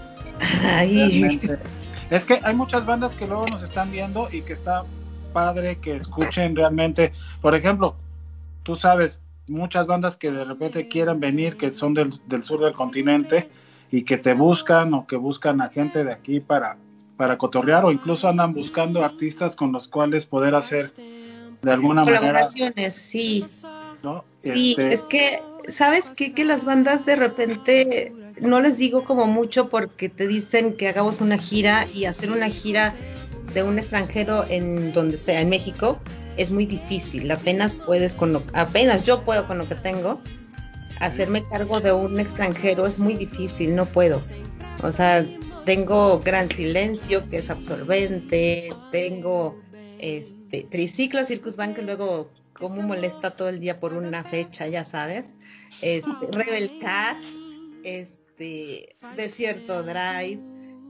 [0.64, 1.40] Ay.
[2.10, 4.84] Es que hay muchas bandas que luego nos están viendo y que está
[5.34, 7.14] padre que escuchen realmente.
[7.42, 7.96] Por ejemplo,
[8.64, 12.74] tú sabes, muchas bandas que de repente quieren venir, que son del, del sur del
[12.74, 13.50] continente
[13.92, 16.78] y que te buscan o que buscan a gente de aquí para,
[17.18, 20.92] para cotorrear o incluso andan buscando artistas con los cuales poder hacer
[21.62, 23.46] de alguna manera, colaboraciones, sí.
[24.04, 24.26] ¿no?
[24.44, 26.34] Sí, Este, es que, ¿sabes qué?
[26.34, 31.22] Que las bandas de repente, no les digo como mucho porque te dicen que hagamos
[31.22, 32.96] una gira y hacer una gira
[33.54, 36.00] de un extranjero en donde sea, en México,
[36.38, 37.30] es muy difícil.
[37.30, 40.22] Apenas puedes con lo, apenas yo puedo con lo que tengo.
[41.00, 44.22] Hacerme cargo de un extranjero es muy difícil, no puedo.
[44.84, 45.26] O sea,
[45.66, 49.60] tengo Gran Silencio, que es absorbente, tengo
[50.02, 54.84] este Triciclo Circus Bank, que luego como molesta todo el día por una fecha, ya
[54.84, 55.34] sabes.
[55.82, 57.28] Este, Rebel Cats,
[57.84, 60.40] este, Desierto Drive,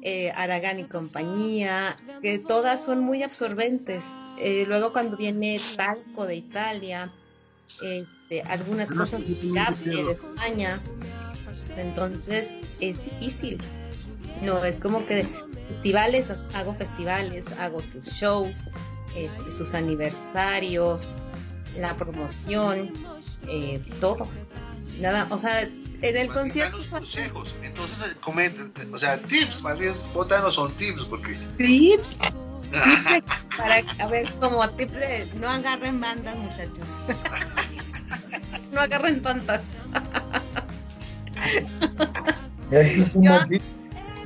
[0.02, 4.06] eh, Aragán y compañía, que todas son muy absorbentes.
[4.40, 7.14] Eh, luego cuando viene Talco de Italia,
[7.82, 10.82] este, algunas Ah, cosas de España.
[11.78, 13.58] Entonces es difícil.
[14.42, 15.26] No, es como que
[15.68, 18.62] festivales, hago festivales, hago sus shows,
[19.16, 21.08] este, sus aniversarios,
[21.78, 22.92] la promoción,
[23.48, 24.28] eh, todo.
[25.00, 27.56] Nada, o sea, en el concierto los consejos.
[27.64, 31.38] Entonces, comenten, o sea, tips, más bien, botanos son tips, porque.
[31.58, 33.24] tips, tips de-
[33.58, 36.88] para, a ver, como tips de no agarren bandas, muchachos.
[38.74, 39.22] no agarren
[43.50, 43.62] tip.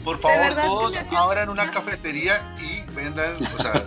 [0.03, 3.85] Por favor, todos abran una cafetería y vendan, o sea,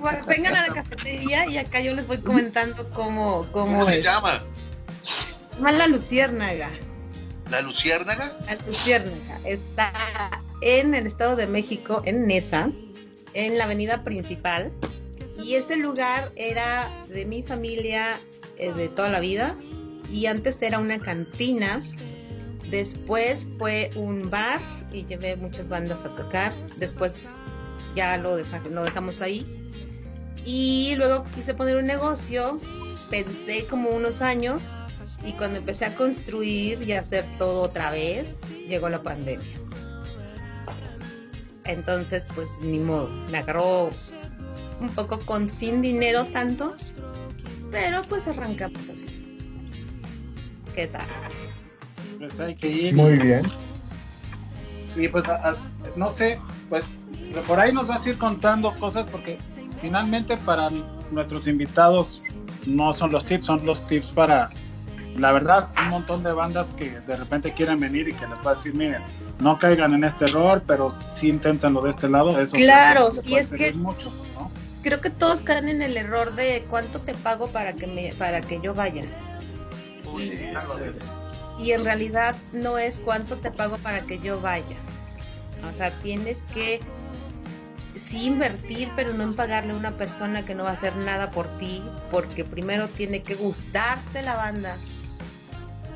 [0.00, 4.02] Bueno, Vengan a la cafetería y acá yo les voy comentando cómo, cómo ¿cómo se
[4.02, 4.44] llama?
[5.60, 6.70] Más la luciérnaga.
[7.50, 8.36] ¿La luciérnaga?
[8.46, 9.92] La Luciérnaga está
[10.62, 12.70] en el Estado de México, en Nesa,
[13.34, 14.72] en la avenida principal.
[15.42, 18.20] Y ese lugar era de mi familia
[18.56, 19.56] eh, de toda la vida.
[20.12, 21.80] Y antes era una cantina.
[22.70, 24.60] Después fue un bar
[24.92, 26.52] y llevé muchas bandas a tocar.
[26.76, 27.14] Después
[27.94, 29.46] ya lo, lo dejamos ahí.
[30.44, 32.56] Y luego quise poner un negocio.
[33.10, 34.72] Pensé como unos años
[35.26, 39.58] y cuando empecé a construir y a hacer todo otra vez, llegó la pandemia.
[41.64, 43.90] Entonces, pues ni modo, me agarró
[44.80, 46.74] un poco con sin dinero tanto,
[47.70, 49.38] pero pues arrancamos así.
[50.74, 51.06] ¿Qué tal?
[52.18, 52.94] pues hay que ir.
[52.94, 53.42] Muy bien.
[54.96, 55.56] Y pues, a- a-
[55.96, 56.38] no sé,
[56.68, 56.84] pues
[57.46, 59.38] por ahí nos vas a ir contando cosas porque
[59.80, 60.68] finalmente para
[61.10, 62.22] nuestros invitados
[62.66, 64.50] no son los tips, son los tips para,
[65.16, 68.52] la verdad, un montón de bandas que de repente quieren venir y que les va
[68.52, 69.02] a decir, miren,
[69.38, 72.38] no caigan en este error, pero sí inténtenlo de este lado.
[72.40, 74.50] Eso Claro, sí, es que- mucho, ¿no?
[74.82, 78.40] Creo que todos caen en el error de cuánto te pago para que me, para
[78.40, 79.04] que yo vaya.
[80.16, 80.32] Sí,
[81.58, 84.76] Y en realidad no es cuánto te pago para que yo vaya.
[85.70, 86.80] O sea, tienes que
[88.10, 91.30] sí invertir, pero no en pagarle a una persona que no va a hacer nada
[91.30, 91.80] por ti,
[92.10, 94.76] porque primero tiene que gustarte la banda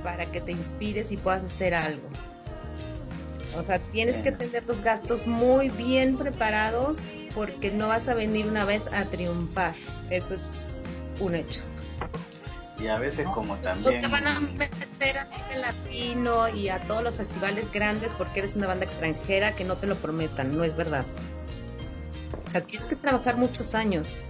[0.05, 2.09] para que te inspires y puedas hacer algo.
[3.57, 6.99] O sea, tienes que tener los gastos muy bien preparados
[7.35, 9.75] porque no vas a venir una vez a triunfar.
[10.11, 10.69] Eso es
[11.19, 11.63] un hecho.
[12.79, 14.01] Y a veces como No también...
[14.03, 18.67] te van a meter a Latino y a todos los festivales grandes porque eres una
[18.67, 21.05] banda extranjera que no te lo prometan, no es verdad.
[22.47, 24.25] O sea, tienes que trabajar muchos años.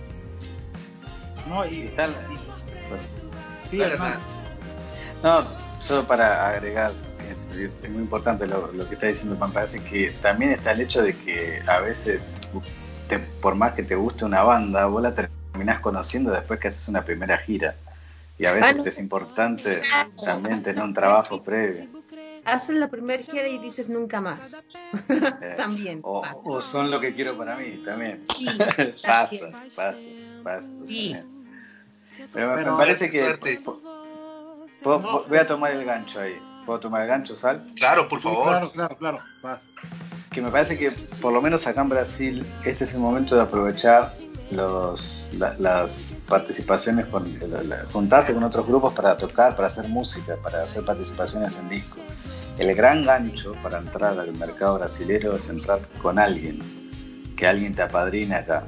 [1.49, 2.15] No, y y tal-
[3.71, 3.79] sí.
[5.23, 5.45] No,
[5.81, 7.31] solo para agregar, que
[7.65, 10.81] es, es muy importante lo, lo que está diciendo Pampa, es que también está el
[10.83, 12.35] hecho de que a veces,
[13.09, 16.89] te- por más que te guste una banda, vos la terminás conociendo después que haces
[16.89, 17.75] una primera gira.
[18.39, 18.85] Y a veces Ah, no.
[18.85, 19.83] es importante
[20.25, 21.87] también tener un trabajo previo.
[22.45, 24.67] Haces la primera gira y dices nunca más.
[25.57, 26.35] También o, pasa.
[26.45, 28.25] o son lo que quiero para mí también.
[28.37, 28.47] Sí,
[29.03, 29.95] pasa, pasa,
[30.43, 30.69] pasa.
[30.87, 31.13] Sí.
[31.15, 31.35] también.
[32.33, 33.23] Pero me- Pero- parece que...
[33.25, 33.61] Suerte.
[33.65, 33.81] po-
[34.83, 36.37] po- po- voy a tomar el gancho ahí.
[36.67, 37.65] ¿Puedo tomar el gancho, Sal?
[37.77, 38.45] Claro, por Sí, favor.
[38.49, 39.19] claro, claro, claro.
[39.43, 39.63] Vas.
[40.31, 40.91] que me parece que
[41.21, 44.13] por lo menos acá en Brasil este es el momento de aprovechar
[44.51, 47.33] los, la- las participaciones, con,
[47.69, 51.99] la- juntarse con otros grupos para tocar, para hacer música, para hacer participaciones en disco.
[52.59, 56.61] El gran gancho para entrar al mercado brasilero es entrar con alguien,
[57.37, 58.65] que alguien te apadrine acá,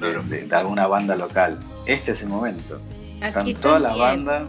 [0.00, 1.58] de, de- de alguna banda local.
[1.86, 2.80] Este es el momento.
[3.20, 4.42] Aquí Están todas las bandas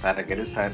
[0.00, 0.72] para querer saber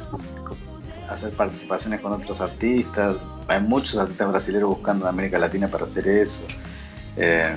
[1.09, 3.17] hacer participaciones con otros artistas.
[3.49, 6.47] Hay muchos artistas brasileños buscando en América Latina para hacer eso.
[7.17, 7.57] Eh,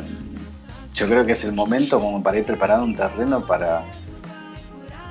[0.94, 3.84] yo creo que es el momento como para ir preparando un terreno para,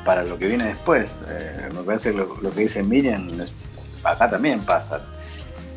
[0.05, 1.21] para lo que viene después.
[1.29, 3.69] Eh, me parece que lo, lo que dice Miriam, es-
[4.05, 5.01] acá también pasa.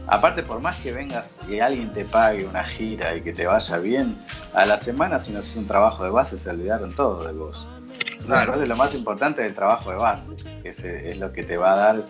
[0.08, 3.78] Aparte, por más que vengas y alguien te pague una gira y que te vaya
[3.80, 4.16] bien,
[4.54, 7.68] a la semana si no haces un trabajo de base se olvidaron todo de vos.
[7.90, 8.52] Entonces, Claro.
[8.54, 10.30] parece lo más importante es el trabajo de base,
[10.62, 12.02] que es, es lo que te va a dar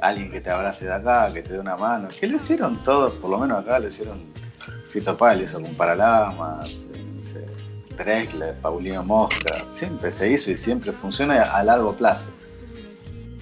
[0.00, 2.06] alguien que te abrace de acá, que te dé una mano.
[2.20, 4.20] Que lo hicieron todos, por lo menos acá lo hicieron
[4.92, 7.04] Fito Páez, o con Paralamas, eh,
[8.04, 9.64] Drexler, Paulino Mosca.
[9.72, 12.32] Siempre se hizo y siempre funciona a largo plazo.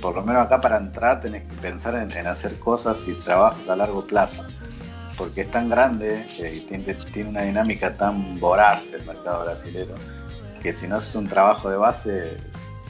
[0.01, 3.77] Por lo menos acá para entrar tenés que pensar en, hacer cosas y trabajos a
[3.77, 4.45] largo plazo.
[5.17, 9.95] Porque es tan grande eh, y tiene, tiene una dinámica tan voraz el mercado brasilero
[10.63, 12.37] que si no haces un trabajo de base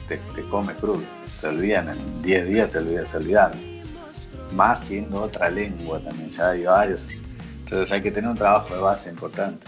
[0.07, 1.03] te, te come crudo.
[1.41, 3.51] Te olvidan en 10 días, te olvidas, se olvidan.
[4.53, 7.09] Más siendo otra lengua también, ya hay varios.
[7.59, 9.67] Entonces hay que tener un trabajo de base importante.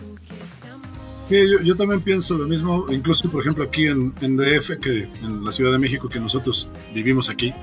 [1.31, 5.07] Sí, yo, yo también pienso lo mismo, incluso por ejemplo aquí en, en DF, que
[5.23, 7.53] en la Ciudad de México, que nosotros vivimos aquí,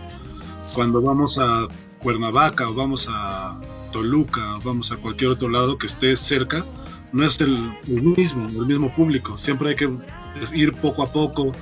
[0.73, 1.69] cuando vamos a
[2.03, 3.61] Cuernavaca o vamos a
[3.93, 6.65] Toluca o vamos a cualquier otro lado que esté cerca,
[7.13, 9.91] no es el, el mismo, el mismo público, siempre hay que
[10.55, 11.53] ir poco a poco,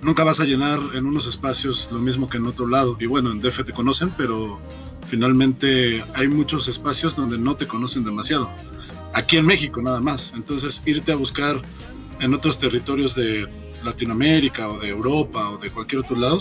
[0.00, 3.30] nunca vas a llenar en unos espacios lo mismo que en otro lado, y bueno,
[3.30, 4.58] en DF te conocen, pero
[5.06, 8.50] finalmente hay muchos espacios donde no te conocen demasiado
[9.12, 10.32] aquí en México nada más.
[10.34, 11.60] Entonces, irte a buscar
[12.20, 13.48] en otros territorios de
[13.84, 16.40] Latinoamérica o de Europa o de cualquier otro lado,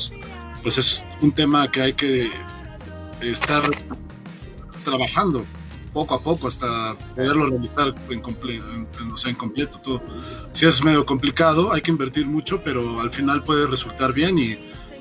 [0.61, 2.30] pues es un tema que hay que
[3.22, 3.63] estar
[4.84, 5.45] trabajando
[5.93, 8.88] poco a poco hasta poderlo realizar en, comple en,
[9.26, 10.01] en, completo todo.
[10.53, 14.57] Si es medio complicado, hay que invertir mucho, pero al final puede resultar bien y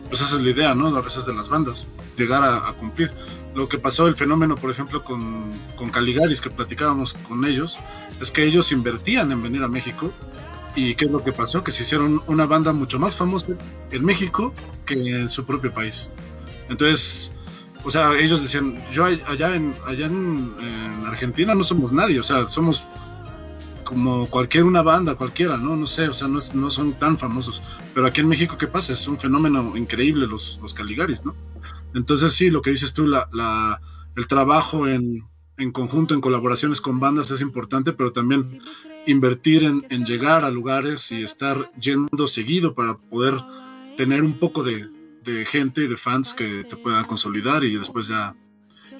[0.08, 0.88] pues esa es la idea, ¿no?
[0.96, 3.12] A veces de las bandas, llegar a cumplir.
[3.54, 7.78] Lo que pasó, el fenómeno, por ejemplo, con, con Caligaris, que platicábamos con ellos,
[8.20, 10.12] es que ellos invertían en venir a México.
[10.76, 11.64] ¿Y qué es lo que pasó?
[11.64, 13.48] Que se hicieron una banda mucho más famosa
[13.90, 14.54] en México
[14.86, 16.08] que en su propio país.
[16.68, 17.32] Entonces,
[17.82, 22.22] o sea, ellos decían, yo allá en, allá en, en Argentina no somos nadie, o
[22.22, 22.84] sea, somos
[23.90, 25.74] como cualquier una banda, cualquiera, ¿no?
[25.74, 27.60] No sé, o sea, no, es, no, son tan famosos.
[27.92, 28.92] Pero aquí en México, ¿qué pasa?
[28.92, 31.34] Es un fenómeno increíble los, los Caligaris, ¿no?
[31.94, 33.80] Entonces sí, lo que dices tú, la, la,
[34.16, 35.24] el trabajo en,
[35.56, 38.60] en, conjunto, en colaboraciones con bandas es importante, pero también
[39.06, 43.34] invertir en, en, llegar a lugares y estar yendo seguido para poder
[43.96, 44.88] tener un poco de,
[45.24, 48.34] de gente y de fans que te puedan consolidar y después ya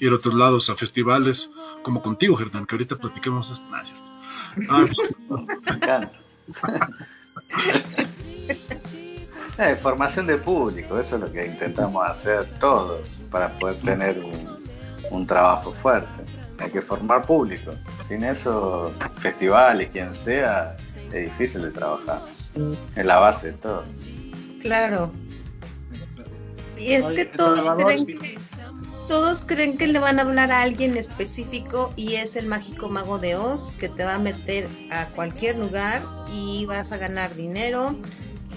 [0.01, 1.51] ir a otros lados, a festivales,
[1.82, 3.66] como contigo, Germán, que ahorita platiquemos esto.
[3.70, 4.11] Ah, cierto.
[4.70, 4.86] Ah,
[5.74, 6.12] encanta.
[9.61, 14.59] Eh, formación de público, eso es lo que intentamos hacer todos para poder tener un,
[15.11, 16.09] un, trabajo fuerte.
[16.59, 17.73] Hay que formar público.
[18.09, 20.79] Sin eso, festivales, quien sea,
[21.13, 22.23] es difícil de trabajar.
[22.97, 23.85] Es la base de todo.
[24.63, 25.13] Claro.
[26.79, 28.39] Y es que todos creen que...
[29.09, 33.19] todos creen que le van a hablar a alguien específico y es el mágico mago
[33.19, 36.01] de Oz que te va a meter a cualquier lugar
[36.33, 37.95] y vas a ganar dinero.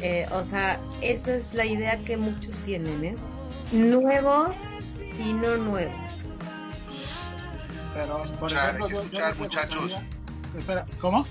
[0.01, 3.15] Eh, o sea, esa es la idea que muchos tienen, ¿eh?
[3.71, 4.59] Nuevos
[5.19, 5.95] y no nuevos.
[7.93, 9.91] Pero, por Escuchar, ejemplo, hay que escuchar, muchachos.
[10.57, 11.25] Espera, ¿cómo?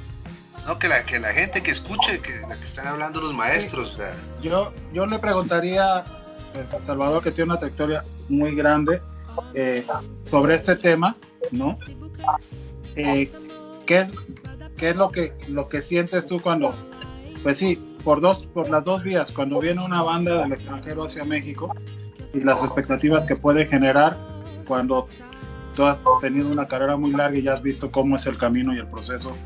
[0.66, 3.90] No, que la, que la gente que escuche, que la que están hablando los maestros,
[3.90, 6.04] o sea, Yo, yo le preguntaría
[6.54, 9.00] pues, a Salvador, que tiene una trayectoria muy grande,
[9.54, 9.84] eh,
[10.24, 11.16] sobre este tema,
[11.50, 11.76] ¿no?
[12.94, 13.30] Eh,
[13.86, 14.08] ¿qué,
[14.76, 16.74] qué es lo que, lo que sientes tú cuando,
[17.42, 17.74] pues sí,
[18.04, 21.68] por, dos, por las dos vías, cuando viene una banda del extranjero hacia México
[22.32, 24.16] y las expectativas que puede generar
[24.66, 25.06] cuando
[25.74, 28.74] tú has tenido una carrera muy larga y ya has visto cómo es el camino
[28.74, 29.36] y el proceso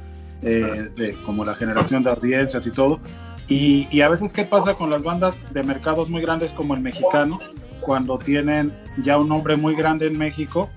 [0.42, 3.00] eh, de como la generación de audiencias y todo.
[3.48, 7.38] Y, a veces, ¿qué pasa con las bandas de mercados muy grandes como el mexicano?
[7.80, 10.68] Cuando tienen ya un nombre muy grande en México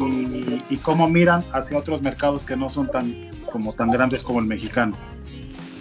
[0.00, 4.40] y, y cómo miran hacia otros mercados que no son tan, como tan grandes como
[4.40, 4.94] el mexicano.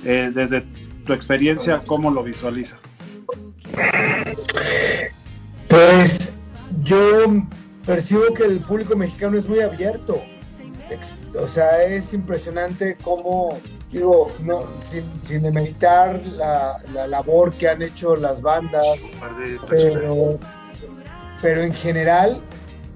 [0.03, 0.63] Eh, desde
[1.05, 2.79] tu experiencia, ¿cómo lo visualizas?
[5.67, 6.35] Pues
[6.83, 7.25] yo
[7.85, 10.21] percibo que el público mexicano es muy abierto.
[11.39, 13.57] O sea, es impresionante cómo,
[13.91, 19.15] digo, no, sin, sin demeritar la, la labor que han hecho las bandas,
[19.69, 20.39] pero,
[21.41, 22.41] pero en general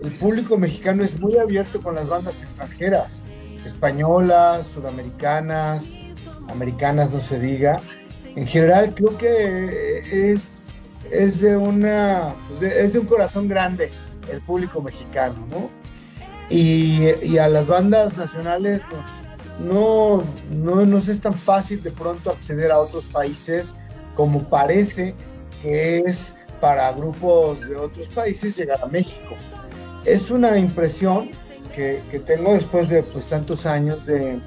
[0.03, 3.23] el público mexicano es muy abierto con las bandas extranjeras,
[3.63, 5.99] españolas, sudamericanas,
[6.49, 7.81] americanas, no se diga.
[8.35, 10.61] En general creo que es,
[11.11, 13.91] es de una pues, es de un corazón grande
[14.31, 15.69] el público mexicano, ¿no?
[16.49, 18.81] Y, y a las bandas nacionales
[19.59, 23.75] no, no, no nos es tan fácil de pronto acceder a otros países
[24.15, 25.13] como parece
[25.61, 29.35] que es para grupos de otros países llegar a México.
[30.05, 31.29] Es una impresión
[31.75, 34.39] que, que tengo después de pues, tantos años de,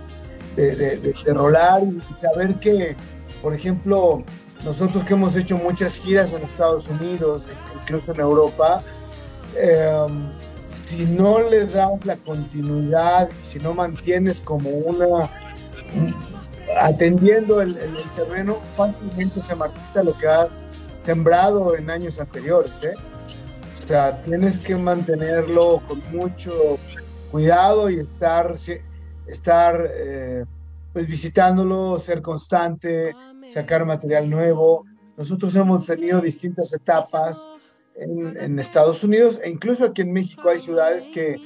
[0.57, 2.97] de, de- de- de rolar y saber que,
[3.43, 4.25] por ejemplo,
[4.65, 7.47] nosotros que hemos hecho muchas giras en Estados Unidos,
[7.83, 8.83] incluso en Europa,
[9.57, 10.07] eh,
[10.85, 15.31] si no le das la continuidad, si no mantienes como una
[16.81, 20.49] atendiendo el, el- el terreno, fácilmente se marchita lo que has
[21.03, 22.83] sembrado en años anteriores.
[22.83, 22.95] ¿eh?
[23.85, 26.53] O sea, tienes que mantenerlo con mucho
[27.31, 28.57] cuidado y estar,
[29.27, 30.45] estar eh,
[30.93, 33.15] pues visitándolo, ser constante,
[33.49, 34.85] sacar material nuevo.
[35.17, 37.49] Nosotros hemos tenido distintas etapas
[37.97, 41.37] en, Estados Unidos e incluso aquí en México hay ciudades que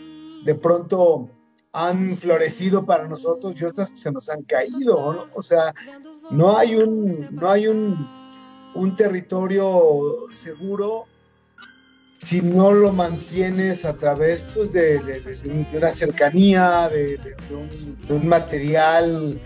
[0.45, 1.29] de pronto
[1.73, 5.29] han florecido para nosotros y otras que se nos han caído.
[5.35, 5.75] O sea,
[6.31, 8.09] no hay un, no hay un,
[8.75, 11.07] un territorio seguro
[12.25, 16.89] si no lo mantienes a través pues, de, de- de- de un- de una cercanía,
[16.89, 19.41] de, de- de un, de un material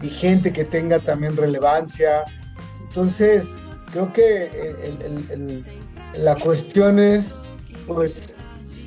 [0.00, 2.24] vigente que tenga también relevancia.
[2.88, 3.56] Entonces,
[3.92, 5.64] creo que el- el- el-
[6.24, 7.42] la cuestión es
[7.86, 8.36] pues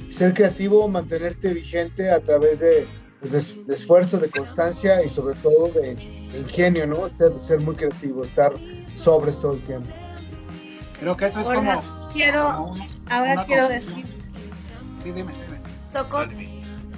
[0.09, 2.87] ser creativo, mantenerte vigente a través de,
[3.19, 7.07] pues, de es- de esfuerzo, de constancia y sobre todo de, de ingenio, ¿no?
[7.13, 8.53] Ser, ser muy creativo, estar
[8.95, 9.89] sobres todo el tiempo.
[10.99, 12.09] Creo que eso es Ahora como...
[12.13, 12.73] quiero,
[13.09, 14.05] ahora una quiero decir,
[15.03, 15.59] Sí, dime, dime.
[15.93, 16.25] tocó,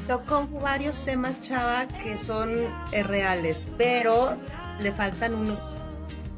[0.08, 2.50] tocó varios temas, Chava, que son
[2.92, 4.36] eh, reales, pero
[4.80, 5.78] le faltan unos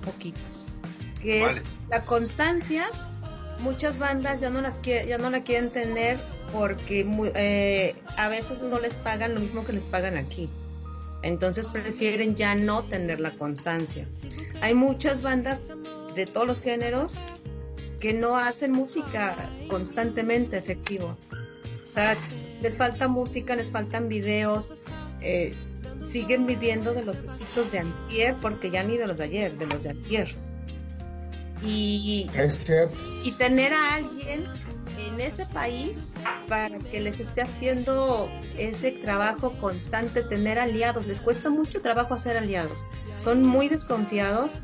[0.03, 0.67] poquitos.
[1.21, 1.57] Que Vale.
[1.59, 2.85] es la constancia.
[3.59, 6.19] Muchas bandas ya no las quie- ya no la quieren tener
[6.51, 10.49] porque eh, a veces no les pagan lo mismo que les pagan aquí.
[11.21, 14.07] Entonces prefieren ya no tener la constancia.
[14.61, 15.67] Hay muchas bandas
[16.15, 17.19] de todos los géneros
[18.01, 19.35] que no hacen música
[19.69, 21.15] constantemente efectivo.
[21.89, 22.17] O sea,
[22.61, 24.71] les falta música, les faltan videos,
[25.21, 25.53] eh,
[26.03, 29.67] siguen viviendo de los éxitos de antier porque ya ni de los de ayer, de
[29.67, 30.35] los de antier.
[31.63, 32.65] Y, Es
[33.23, 34.47] y tener a alguien
[34.97, 36.15] en ese país
[36.47, 41.05] para que les esté haciendo ese trabajo constante, tener aliados.
[41.05, 42.83] Les cuesta mucho trabajo hacer aliados.
[43.17, 44.59] Son muy desconfiados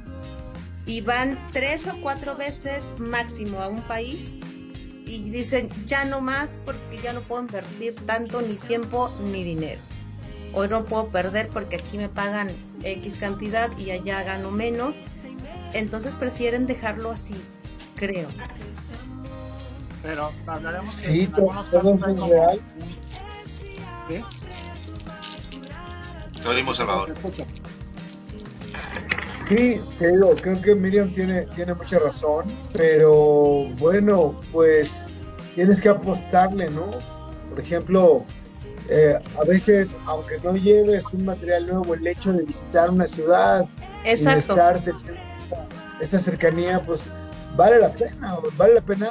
[0.87, 4.33] y van tres o cuatro veces máximo a un país
[5.05, 9.81] y dicen ya no más porque ya no puedo invertir tanto ni tiempo ni dinero.
[10.53, 12.49] Hoy no puedo perder porque aquí me pagan
[12.83, 15.01] X cantidad y allá gano menos.
[15.73, 17.35] Entonces prefieren dejarlo así,
[17.97, 18.29] creo.
[20.01, 22.61] Pero hablaremos que Sí, en algunos todo casos es como real.
[26.73, 27.13] Salvador.
[29.47, 35.07] Sí, te digo, creo que Miriam tiene, tiene mucha razón, pero bueno, pues
[35.55, 36.91] tienes que apostarle, ¿no?
[37.49, 38.25] Por ejemplo,
[38.89, 43.65] eh, a veces, aunque no lleves un material nuevo, el hecho de visitar una ciudad
[44.03, 44.39] y Exacto.
[44.39, 45.13] estar teniendo
[46.01, 47.09] esta cercanía, pues
[47.55, 49.09] vale la pena, vale la pena.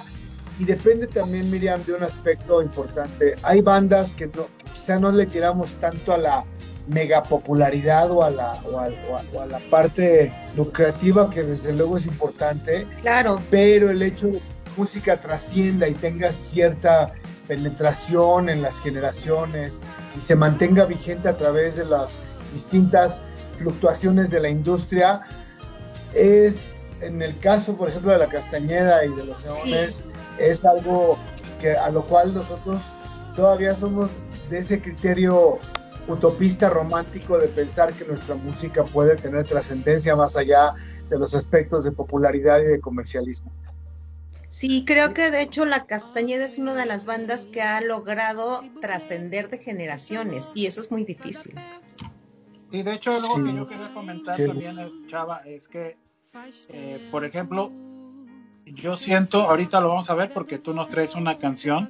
[0.59, 3.37] Y depende también, Miriam, de un aspecto importante.
[3.43, 6.45] Hay bandas que no, quizá no le tiramos tanto a la
[6.87, 11.43] mega popularidad o a la, o a, o a- o a la parte lucrativa, que
[11.43, 16.31] desde luego es importante, Claro, pero el hecho de que la música trascienda y tenga
[16.33, 17.13] cierta
[17.49, 19.81] penetración en las generaciones
[20.17, 22.19] y se mantenga vigente a través de las
[22.53, 23.21] distintas
[23.59, 25.23] fluctuaciones de la industria,
[26.15, 29.71] es, en el caso, por ejemplo, de la Castañeda y de los Sí.
[29.71, 30.05] Leones,
[30.39, 31.19] es algo
[31.61, 32.81] que a lo cual nosotros
[33.35, 34.11] todavía somos
[34.51, 35.59] de ese criterio
[36.09, 40.75] utopista romántico de pensar que nuestra música puede tener trascendencia más allá
[41.09, 43.51] de los aspectos de popularidad y de comercialismo.
[44.49, 48.63] sí, creo que de hecho la Castañeda es una de las bandas que ha logrado
[48.81, 51.55] trascender de generaciones y eso es muy difícil.
[52.71, 53.57] Y de hecho, algo que Sí.
[53.57, 54.47] yo quería comentar Sí.
[54.47, 55.97] también, eh, Chava, es que,
[56.71, 57.71] eh, por ejemplo,
[58.65, 61.89] yo siento, ahorita lo vamos a ver porque tú nos traes una canción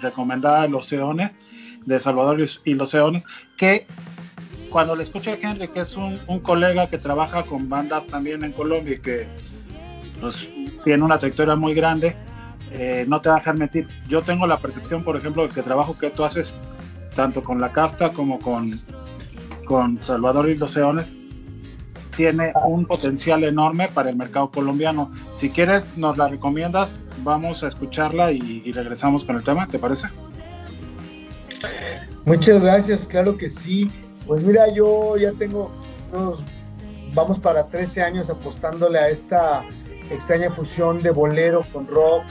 [0.00, 1.32] recomendada de Los Eones,
[1.86, 3.26] de Salvador y Los Eones,
[3.56, 3.86] que
[4.70, 8.52] cuando le escuché a Henry, que es un, colega que trabaja con bandas también en
[8.52, 9.26] Colombia y que
[10.20, 10.48] pues,
[10.84, 12.16] tiene una trayectoria muy grande,
[12.72, 13.88] eh, no te va a dejar mentir.
[14.08, 16.54] Yo tengo la percepción, por ejemplo, del que trabajo que tú haces
[17.14, 18.70] tanto con la casta como con,
[19.64, 21.14] con Salvador y los Eones,
[22.16, 25.10] tiene un potencial enorme para el mercado colombiano.
[25.36, 29.78] Si quieres, nos la recomiendas, vamos a escucharla y, y regresamos con el tema, ¿te
[29.78, 30.08] parece?
[32.24, 33.88] Muchas gracias, claro que sí.
[34.26, 35.70] Pues mira, yo ya tengo
[36.12, 36.42] unos,
[37.14, 39.64] vamos para 13 años apostándole a esta
[40.10, 42.24] extraña fusión de bolero con rock,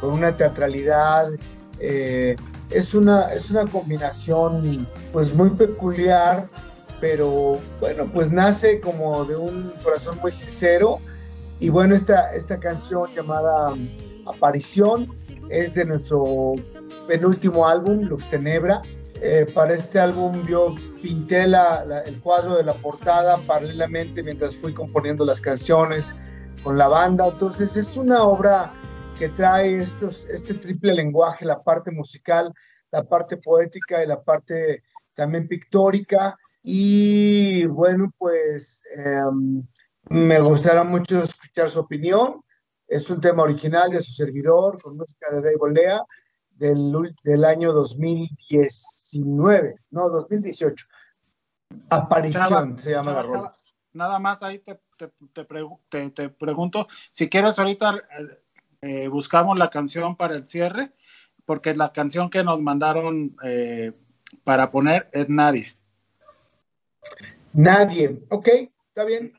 [0.00, 1.30] con una teatralidad.
[1.78, 2.36] eh,
[2.70, 6.48] es, una, es una combinación pues muy peculiar,
[7.00, 10.98] pero bueno, pues nace como de un corazón muy sincero.
[11.58, 13.74] Y bueno, esta, esta canción llamada
[14.26, 15.12] Aparición
[15.48, 16.54] es de nuestro
[17.08, 18.82] penúltimo álbum, Lux Tenebra.
[19.22, 24.72] Eh, para este álbum yo pinté la- el cuadro de la portada paralelamente mientras fui
[24.72, 26.14] componiendo las canciones
[26.62, 27.28] con la banda.
[27.28, 28.72] Entonces es una obra
[29.18, 32.52] que trae estos, este triple lenguaje, la parte musical,
[32.90, 34.82] la parte poética y la parte
[35.14, 36.38] también pictórica.
[36.62, 39.62] Y bueno, pues em,
[40.08, 42.40] me gustaría mucho escuchar su opinión.
[42.88, 46.02] Es un tema original de su servidor con música de Dave Olea
[46.50, 46.92] del,
[47.22, 47.72] del año
[49.12, 50.86] 2019, no, 2018.
[51.90, 53.52] Aparición Chava, se llama la rola.
[53.92, 57.96] Nada más ahí te, te- te pregu- te- te pregunto, si quieres ahorita
[58.82, 60.92] eh, buscamos la canción para el cierre,
[61.44, 63.92] porque la canción que nos mandaron eh,
[64.44, 65.74] para poner es Nadie.
[67.52, 68.20] Nadie.
[68.30, 68.48] Ok,
[68.88, 69.32] está bien.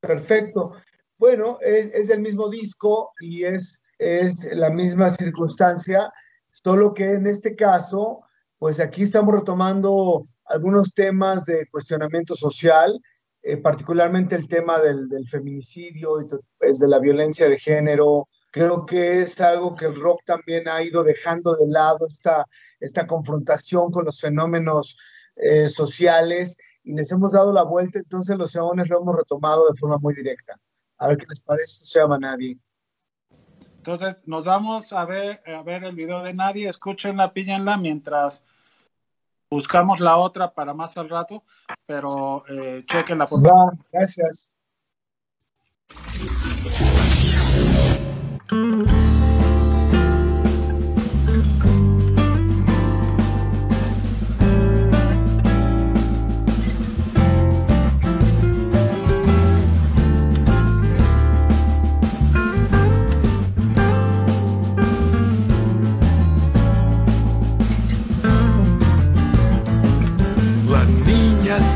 [0.00, 0.72] Perfecto.
[1.18, 6.12] Bueno, es, es del mismo disco y es, es la misma circunstancia,
[6.50, 8.20] solo que en este caso,
[8.64, 12.98] pues aquí estamos retomando algunos temas de cuestionamiento social,
[13.42, 16.24] eh, particularmente el tema del, del feminicidio y
[16.56, 18.26] pues, de la violencia de género.
[18.50, 22.46] Creo que es algo que el rock también ha ido dejando de lado, esta,
[22.80, 24.96] esta confrontación con los fenómenos
[25.36, 29.76] eh, sociales y les hemos dado la vuelta, entonces los Eones lo hemos retomado de
[29.76, 30.54] forma muy directa.
[30.96, 32.58] A ver qué les parece, se llama Nadie.
[33.76, 38.42] Entonces, nos vamos a ver, a ver el video de Nadie, escúchenla, píllenla mientras
[39.54, 41.44] buscamos la otra para más al rato,
[41.86, 43.72] pero eh, chequenla por favor.
[43.72, 44.58] Va, gracias.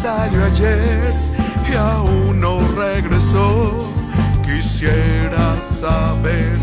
[0.08, 1.12] Ayer
[1.70, 3.78] y aún no regresó.
[4.42, 6.56] Quisiera saber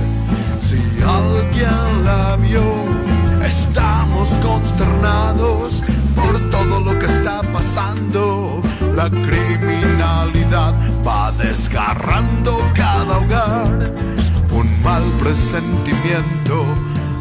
[0.59, 2.63] si alguien la vio.
[3.43, 5.83] Estamos consternados
[6.15, 8.61] por todo lo que está pasando.
[8.95, 10.73] La criminalidad
[11.05, 13.93] va desgarrando cada hogar.
[14.51, 16.65] Un mal presentimiento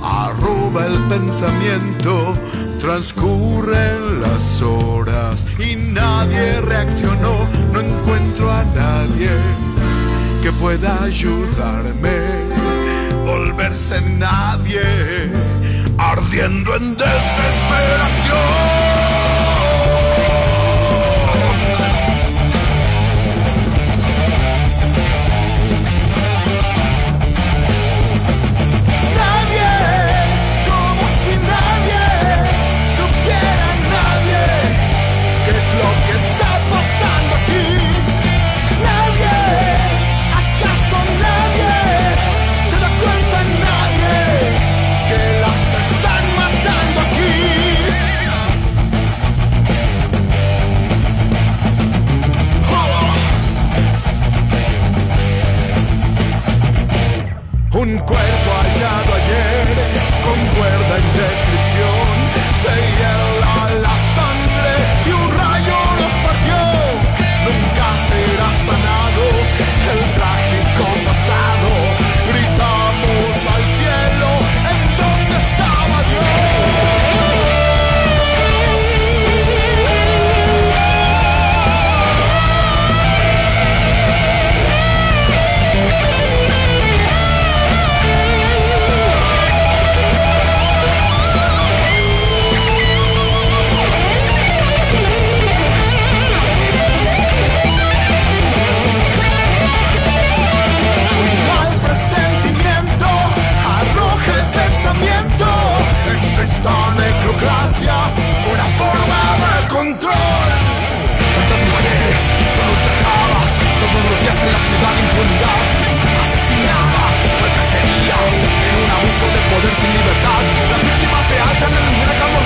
[0.03, 2.35] arroba el pensamiento.
[2.85, 7.49] Transcurren las horas y nadie reaccionó.
[7.73, 9.31] No encuentro a nadie
[10.43, 12.45] que pueda ayudarme.
[13.25, 15.33] Volver volverse nadie,
[15.97, 18.84] ardiendo en desesperación.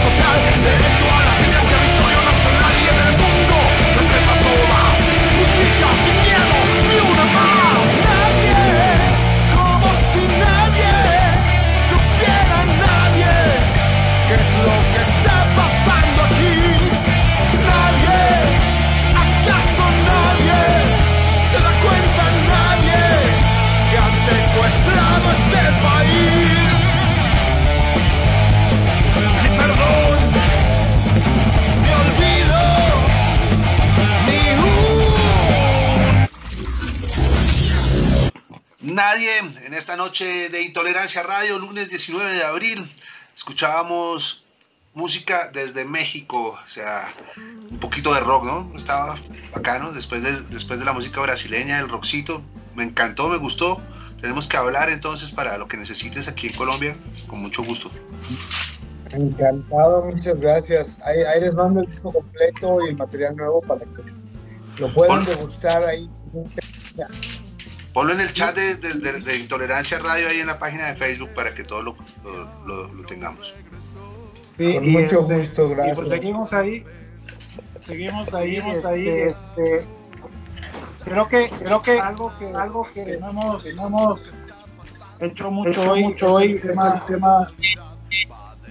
[0.09, 0.39] Social.
[0.65, 3.57] Derecho a la vida en territorio nacional y en el mundo.
[3.99, 4.97] Respeto a todas.
[5.39, 6.57] Justicia sin miedo,
[6.89, 7.89] ni una más.
[8.09, 8.61] Nadie,
[9.57, 10.95] como si nadie
[11.91, 13.35] supiera nadie
[14.29, 16.59] qué es lo que está pasando aquí.
[17.71, 18.21] Nadie,
[19.25, 20.63] acaso nadie
[21.51, 22.25] se da cuenta
[22.55, 23.03] nadie
[23.91, 25.98] que han secuestrado este país.
[38.99, 42.93] Nadie en esta noche de Intolerancia Radio, lunes 19 de abril,
[43.37, 44.45] escuchábamos
[44.93, 47.15] música desde México, o sea,
[47.71, 48.73] un poquito de rock, ¿no?
[48.75, 49.17] Estaba
[49.55, 52.43] bacano, después de, después de la música brasileña, el rockcito,
[52.75, 53.81] me encantó, me gustó.
[54.21, 56.97] Tenemos que hablar entonces para lo que necesites aquí en Colombia,
[57.29, 57.93] con mucho gusto.
[59.13, 61.01] Encantado, muchas gracias.
[61.05, 64.03] Ahí, ahí les mando el disco completo y el material nuevo para que
[64.81, 66.11] lo puedan degustar ahí.
[67.99, 70.95] Ponlo en el chat de, de- de- de Intolerancia Radio ahí en la página de
[70.95, 73.53] Facebook para que todos lo, lo- lo- lo tengamos.
[74.57, 75.97] Sí, Con y mucho este, gusto, y gracias.
[75.97, 76.85] pues seguimos ahí,
[77.83, 79.85] seguimos ahí, seguimos ahí, este,
[81.07, 84.21] creo que, creo que algo que, algo que no hemos, que no hemos
[85.19, 87.49] hecho mucho Hecho hoy, mucho hoy, tema, el tema,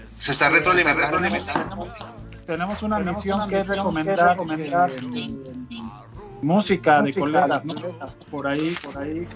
[0.05, 1.85] Se está retroalimentando.
[2.45, 4.91] tenemos una Tenemos misión una que es recomendar, que es recomendar,
[6.41, 7.75] música de colegas, ¿no?
[8.29, 9.27] Por ahí, por ahí,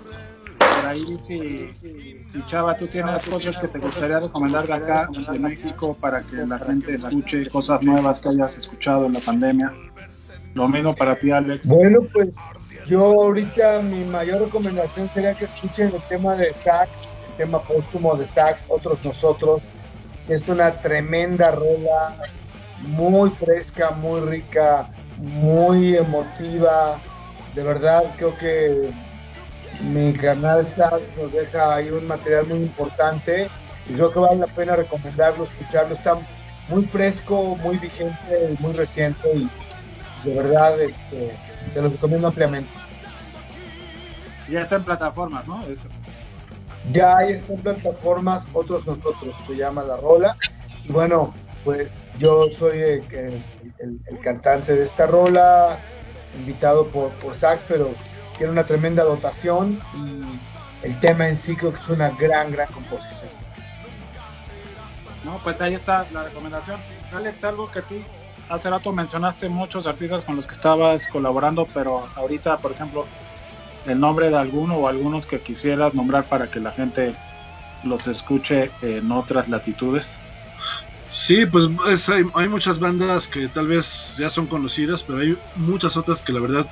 [0.57, 5.39] por ahí, si, si Chava, tú tienes cosas que te gustaría recomendar de acá, de
[5.39, 9.73] México, para que la gente escuche cosas nuevas que hayas escuchado en la pandemia.
[10.53, 11.67] Lo mismo para ti, Alex.
[11.67, 12.35] Bueno, pues
[12.87, 16.89] yo ahorita mi mayor recomendación sería que escuchen el tema de Sax,
[17.29, 19.61] el tema póstumo de Sax, Otros Nosotros.
[20.27, 22.15] Es una tremenda rola,
[22.87, 24.89] muy fresca, muy rica,
[25.21, 26.99] muy emotiva.
[27.55, 28.91] De verdad, creo que
[29.81, 33.49] mi canal Sax nos deja ahí un material muy importante
[33.89, 35.93] y creo que vale la pena recomendarlo, escucharlo.
[35.93, 36.17] Está
[36.69, 39.49] muy fresco, muy vigente, muy reciente y
[40.23, 41.31] de verdad este,
[41.73, 42.71] se los recomiendo ampliamente.
[44.49, 45.65] Ya está en plataformas, ¿no?
[45.67, 45.87] Eso.
[46.91, 50.35] Ya hay en plataformas, otros nosotros, se llama La Rola.
[50.83, 53.43] Y bueno, pues yo soy el, el-
[54.09, 55.79] el- cantante de esta rola,
[56.37, 57.91] invitado por, por Sax, pero
[58.37, 62.67] tiene una tremenda dotación y el tema en sí creo que es una gran, gran
[62.71, 63.29] composición.
[65.23, 66.79] No, pues ahí está la recomendación.
[67.13, 68.03] Alex, algo que a ti
[68.49, 73.05] hace rato mencionaste muchos artistas con los que estabas colaborando, pero ahorita, por ejemplo,
[73.85, 77.15] el nombre de alguno o algunos que quisieras nombrar para que la gente
[77.83, 80.15] los escuche en otras latitudes.
[81.13, 85.37] Sí, pues es- hay, hay muchas bandas que tal vez ya son conocidas, pero hay
[85.53, 86.71] muchas otras que la verdad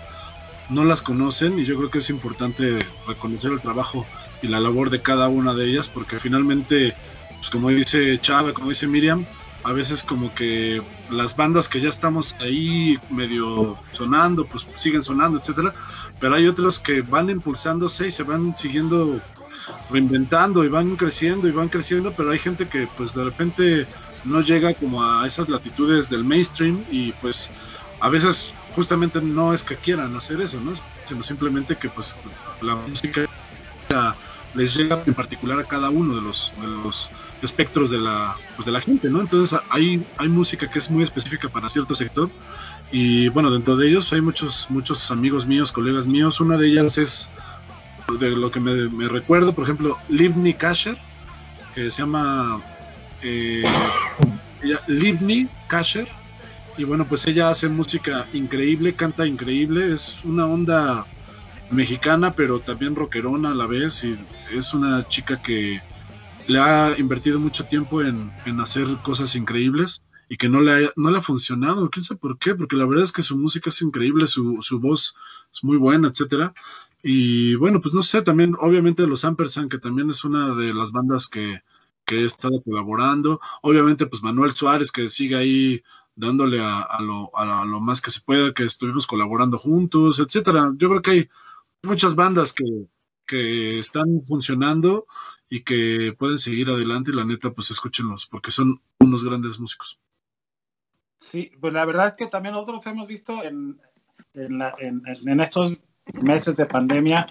[0.68, 4.10] no las conocen y yo creo que es importante reconocer el trabajo
[4.42, 6.98] y la labor de cada una de ellas, porque finalmente,
[7.40, 9.28] pues como dice Chava, como dice Miriam,
[9.64, 15.40] a veces como que las bandas que ya estamos ahí medio sonando, pues siguen sonando,
[15.40, 15.74] etcétera,
[16.20, 19.26] pero hay otros que van impulsándose y se van siguiendo
[19.88, 23.90] reinventando y van creciendo y van creciendo, pero hay gente que pues de repente
[24.30, 27.52] no llega como a esas latitudes del mainstream y pues
[28.00, 30.74] a veces justamente no es que quieran hacer eso, ¿no?
[31.06, 32.16] Sino simplemente que pues
[32.62, 33.26] la música
[34.56, 37.10] les llega en particular a cada uno de los, de los
[37.42, 39.22] espectros de la, pues de la gente, ¿no?
[39.22, 42.30] Entonces hay, hay música que es muy específica para cierto sector
[42.92, 46.98] y bueno, dentro de ellos hay muchos, muchos amigos míos, colegas míos, una de ellas
[46.98, 47.32] es
[48.20, 50.98] de lo que me, me recuerdo, por ejemplo, Livni Kasher,
[51.76, 52.60] que se llama
[53.22, 53.64] eh,
[54.62, 56.08] ella, Livni Kasher,
[56.78, 61.06] y bueno, pues ella hace música increíble, canta increíble, es una onda
[61.72, 64.18] mexicana, pero también rockerona a la vez, y
[64.52, 65.82] es una chica que
[66.48, 70.90] le ha invertido mucho tiempo en, en hacer cosas increíbles y que no le, ha,
[70.96, 73.70] no le ha funcionado, quién sabe por qué, porque la verdad es que su música
[73.70, 75.16] es increíble, su, su voz
[75.52, 76.54] es muy buena, etcétera.
[77.02, 80.92] Y bueno, pues no sé, también obviamente los Ampersand, que también es una de las
[80.92, 81.62] bandas que,
[82.10, 83.40] que he estado colaborando.
[83.62, 85.84] Obviamente, pues Manuel Suárez, que sigue ahí
[86.16, 90.72] dándole a, lo, a, lo, más que se pueda, que estuvimos colaborando juntos, etcétera.
[90.76, 91.30] Yo creo que hay
[91.84, 92.66] muchas bandas que,
[93.28, 95.06] que están funcionando
[95.50, 100.00] y que pueden seguir adelante y la neta, pues escúchenlos, porque son unos grandes músicos.
[101.18, 103.80] Sí, pues la verdad es que también nosotros hemos visto en,
[104.34, 105.78] en estos
[106.24, 107.28] meses de pandemia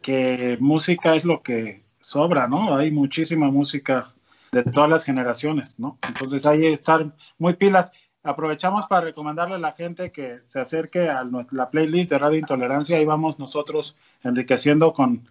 [0.00, 2.76] que música es lo que sobra, ¿no?
[2.76, 4.14] Hay muchísima música
[4.52, 5.98] de todas las generaciones, ¿no?
[6.06, 7.90] Entonces hay que estar muy pilas.
[8.22, 12.96] Aprovechamos para recomendarle a la gente que se acerque a la playlist de Radio Intolerancia.
[12.96, 15.28] Ahí vamos nosotros enriqueciendo con,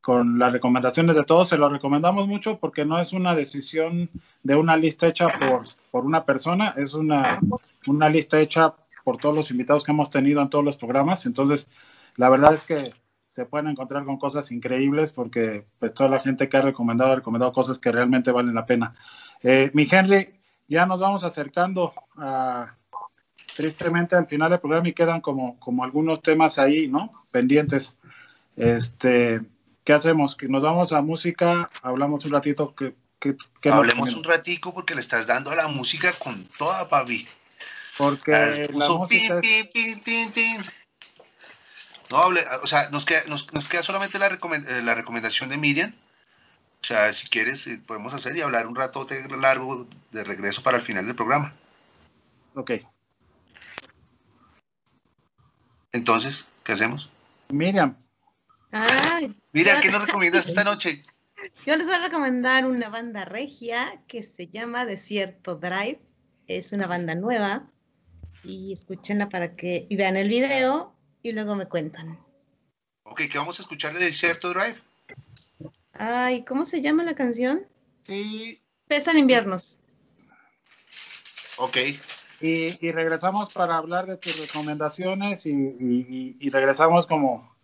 [0.00, 1.48] con las recomendaciones de todos.
[1.48, 4.10] Se lo recomendamos mucho porque no es una decisión
[4.42, 5.62] de una lista hecha por,
[5.92, 7.38] por una persona, es una,
[7.86, 8.74] una lista hecha
[9.04, 11.24] por todos los invitados que hemos tenido en todos los programas.
[11.24, 11.68] Entonces,
[12.16, 12.94] la verdad es que
[13.36, 17.16] se pueden encontrar con cosas increíbles porque pues, toda la gente que ha recomendado ha
[17.16, 18.94] recomendado cosas que realmente valen la pena.
[19.42, 22.76] Eh, mi Henry, ya nos vamos acercando a,
[23.54, 27.10] tristemente al final del programa y quedan como, como algunos temas ahí, ¿no?
[27.30, 27.94] Pendientes.
[28.56, 29.42] Este,
[29.84, 30.34] ¿Qué hacemos?
[30.34, 31.68] ¿Que ¿Nos vamos a música?
[31.82, 32.74] ¿Hablamos un ratito?
[32.74, 32.94] que
[33.70, 37.28] Hablemos un ratico porque le estás dando a la música con toda, papi.
[37.98, 40.64] Porque la música pin, pin, pin, pin,
[42.10, 45.58] no hable, o sea, nos queda, nos, nos queda solamente la, recomend la, recomendación de
[45.58, 45.94] Miriam.
[46.82, 49.06] O sea, si quieres, podemos hacer y hablar un rato
[49.40, 51.54] largo de regreso para el final del programa.
[52.54, 52.72] Ok.
[55.92, 57.10] Entonces, ¿qué hacemos?
[57.48, 57.96] Miriam.
[58.72, 61.02] Ay, Mira, ¿qué nos recomiendas esta noche?
[61.64, 66.00] Yo les voy a recomendar una banda regia que se llama Desierto Drive.
[66.46, 67.62] Es una banda nueva
[68.44, 70.95] y escúchenla para que y vean el video
[71.28, 72.18] y luego me cuentan.
[73.04, 74.80] Ok, ¿qué vamos a escuchar de Desierto Drive?
[75.92, 77.66] Ay, ¿cómo se llama la canción?
[78.06, 78.60] Sí.
[78.86, 79.78] Pesan inviernos.
[81.56, 81.76] Ok.
[82.40, 87.56] Y, y, regresamos para hablar de tus recomendaciones y, y, y, regresamos como,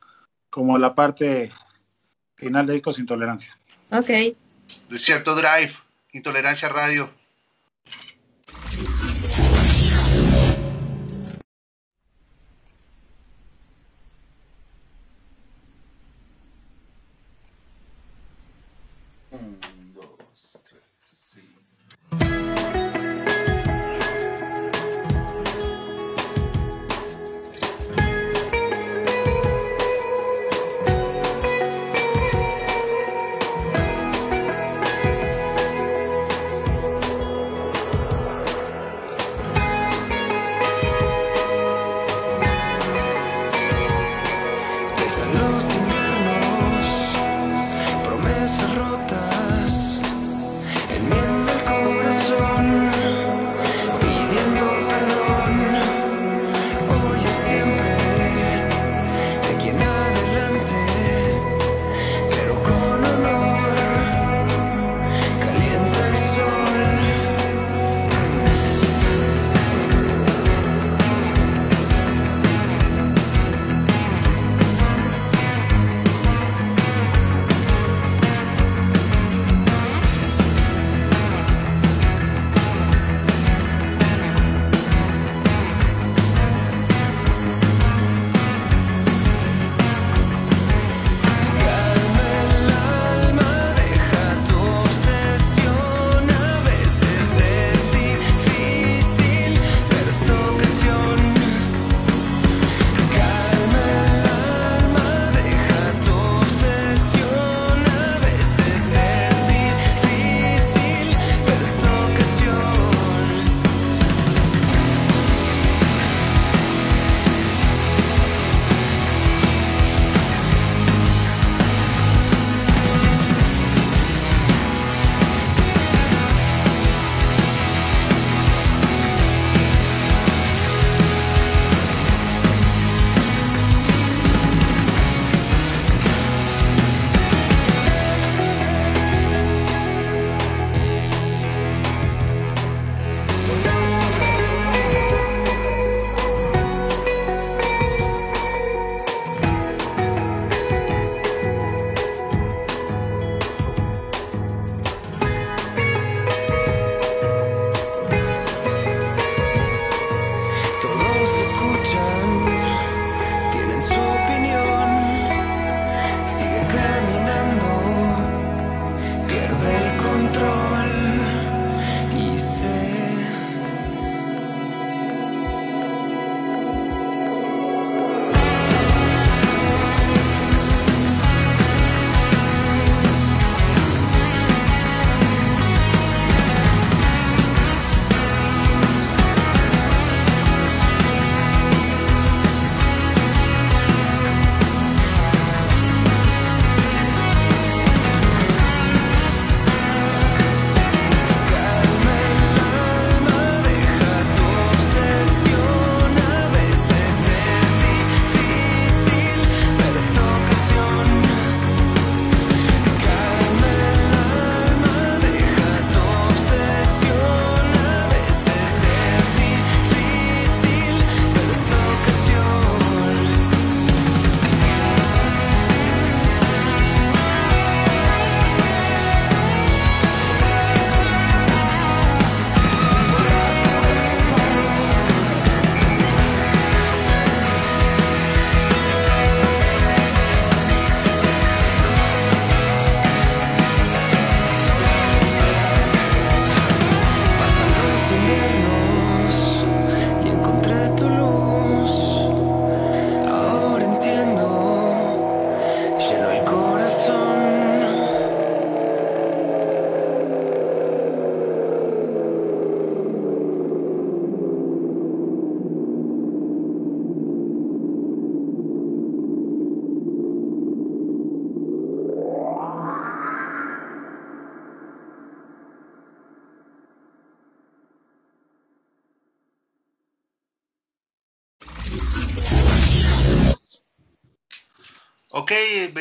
[0.49, 1.53] como la parte
[2.37, 3.57] final de Discos Intolerancia.
[3.91, 4.11] Ok.
[4.89, 5.75] Desierto Drive,
[6.13, 7.11] Intolerancia Radio.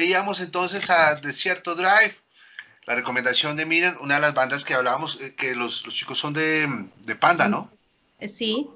[0.01, 2.15] Veíamos entonces a Desierto Drive,
[2.85, 6.17] la recomendación de Miriam, una de las bandas que hablábamos, eh, que los, los chicos
[6.17, 6.67] son de,
[7.05, 7.69] de Panda, ¿no?
[8.19, 8.67] Eh, Sí,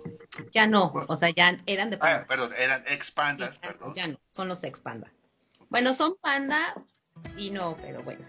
[0.51, 2.25] ya no, o sea, ya eran de Ah, panda.
[2.27, 3.93] perdón, eran ex Pandas, Ya, perdón.
[3.95, 5.07] ya no, son los ex panda.
[5.69, 6.59] Bueno, son panda
[7.37, 8.23] y no, pero bueno.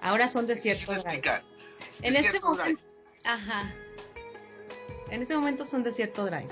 [0.00, 1.22] Ahora son desierto drive.
[2.02, 2.82] En este Desierto momento,
[3.24, 3.74] ajá.
[5.10, 6.48] En este momento son Desierto Drive.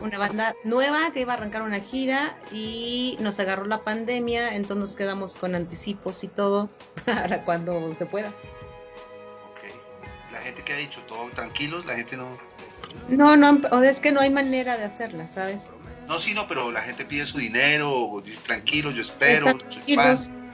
[0.00, 4.76] Una banda nueva que iba a arrancar una gira y nos agarró la pandemia, entonces
[4.80, 6.70] nos quedamos con anticipos y todo
[7.06, 8.32] para cuando se pueda.
[10.32, 12.38] La gente que ha dicho, todo tranquilos, la gente no...
[13.08, 15.70] No, no, o es que no hay manera de hacerla, ¿sabes?
[16.08, 19.60] No, sí, no, pero la gente pide su dinero, o dice tranquilo, yo espero, Están
[19.60, 20.26] soy tranquilos.
[20.28, 20.52] fan".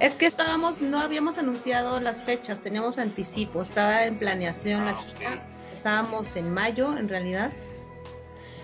[0.00, 4.96] Es que estábamos, no habíamos anunciado las fechas, teníamos anticipo, estaba en planeación la Ah,
[4.96, 5.30] gira.
[5.32, 5.40] ok.
[5.74, 7.50] Estábamos en mayo, en realidad.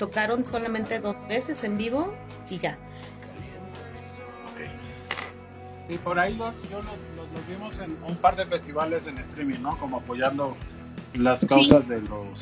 [0.03, 2.13] Tocaron solamente dos veces en vivo
[2.51, 2.73] y ya.
[4.53, 5.91] Ok.
[5.95, 9.17] Y por ahí los, yo los, los- los vimos en un par de festivales en
[9.19, 9.79] streaming, ¿no?
[9.79, 10.57] Como apoyando
[11.15, 12.41] las causas de los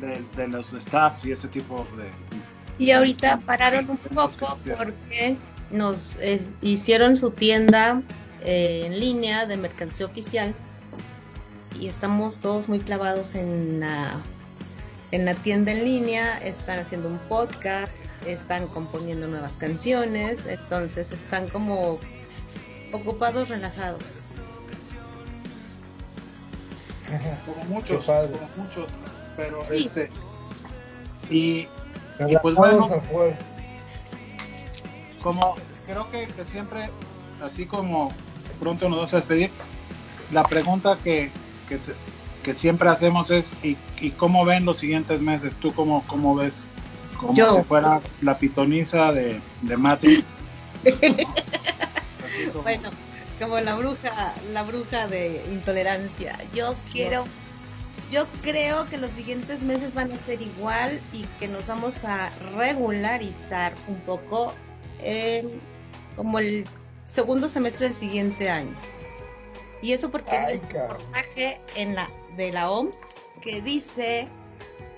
[0.00, 2.10] de, de los staffs y ese tipo de
[2.78, 5.36] Y ahorita pararon un poco porque
[5.72, 8.02] nos eh, hicieron su tienda
[8.42, 10.54] eh, en línea de mercancía oficial
[11.80, 14.12] y estamos todos muy clavados en la,
[15.12, 17.92] en la tienda en línea, están haciendo un podcast,
[18.26, 21.98] están componiendo nuevas canciones, entonces están como
[22.92, 24.02] ocupados, relajados.
[27.44, 28.86] como muchos, como muchos,
[29.36, 29.86] pero Sí.
[29.86, 30.10] este
[31.28, 31.68] y,
[32.28, 32.88] y pues bueno,
[35.22, 35.56] como
[35.86, 36.88] creo que, que siempre,
[37.42, 38.12] así como
[38.60, 39.50] pronto nos vamos a despedir,
[40.32, 41.30] la pregunta que,
[41.68, 41.94] que, se-
[42.42, 45.54] que siempre hacemos es ¿y, y cómo ven los siguientes meses?
[45.60, 46.66] ¿Tú cómo, cómo ves?
[47.18, 47.56] Como Yo.
[47.56, 50.24] si fuera la pitoniza de, de Matrix.
[50.84, 52.90] Así como- Bueno,
[53.38, 56.38] como la bruja, la bruja de intolerancia.
[56.54, 57.24] Yo quiero,
[58.10, 62.30] yo creo que los siguientes meses van a ser igual y que nos vamos a
[62.56, 64.54] regularizar un poco
[65.02, 65.48] en
[66.16, 66.64] como el
[67.04, 68.74] segundo semestre del siguiente año.
[69.82, 72.98] Y eso porque hay Ay, un reportaje en la de la OMS
[73.40, 74.28] que dice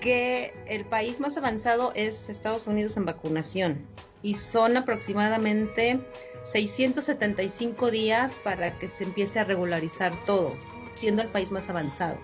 [0.01, 3.87] que el país más avanzado es Estados Unidos en vacunación.
[4.21, 5.99] Y son aproximadamente
[6.43, 10.53] 675 días para que se empiece a regularizar todo,
[10.95, 12.17] siendo el país más avanzado.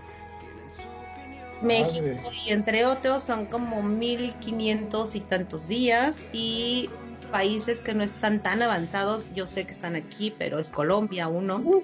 [1.61, 6.89] México y entre otros son como 1500 y tantos días y
[7.31, 11.81] países que no están tan avanzados, yo sé que están aquí, pero es Colombia uno,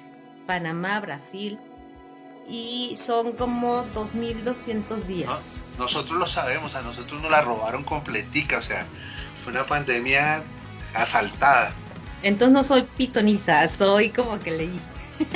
[0.48, 1.60] Panamá, Brasil
[2.48, 5.64] y son como 2200 días.
[5.78, 8.86] No, nosotros lo sabemos, a nosotros nos la robaron completica, o sea,
[9.44, 10.44] fue una pandemia
[10.94, 11.72] asaltada.
[12.24, 14.80] Entonces no soy pitoniza, soy como que leí.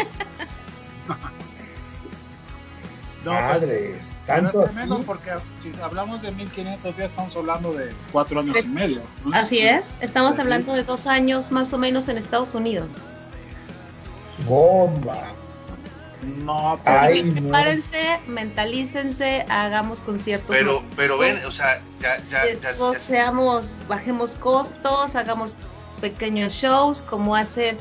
[3.25, 5.03] No, Madres, pero tanto es tremendo así.
[5.05, 5.31] porque
[5.61, 9.01] si hablamos de 1500 días estamos hablando de cuatro años Es- y medio.
[9.25, 9.35] ¿no?
[9.35, 12.93] Así es, estamos hablando de dos años más o menos en Estados Unidos.
[14.45, 15.33] Bomba.
[16.43, 17.33] No, pues, Ay, no.
[17.33, 20.55] prepárense, mentalícense, hagamos conciertos.
[20.55, 25.55] Pero, pero ven, o sea, ya, ya, ya, ya- seamos, bajemos costos, hagamos
[26.01, 27.77] pequeños shows como hace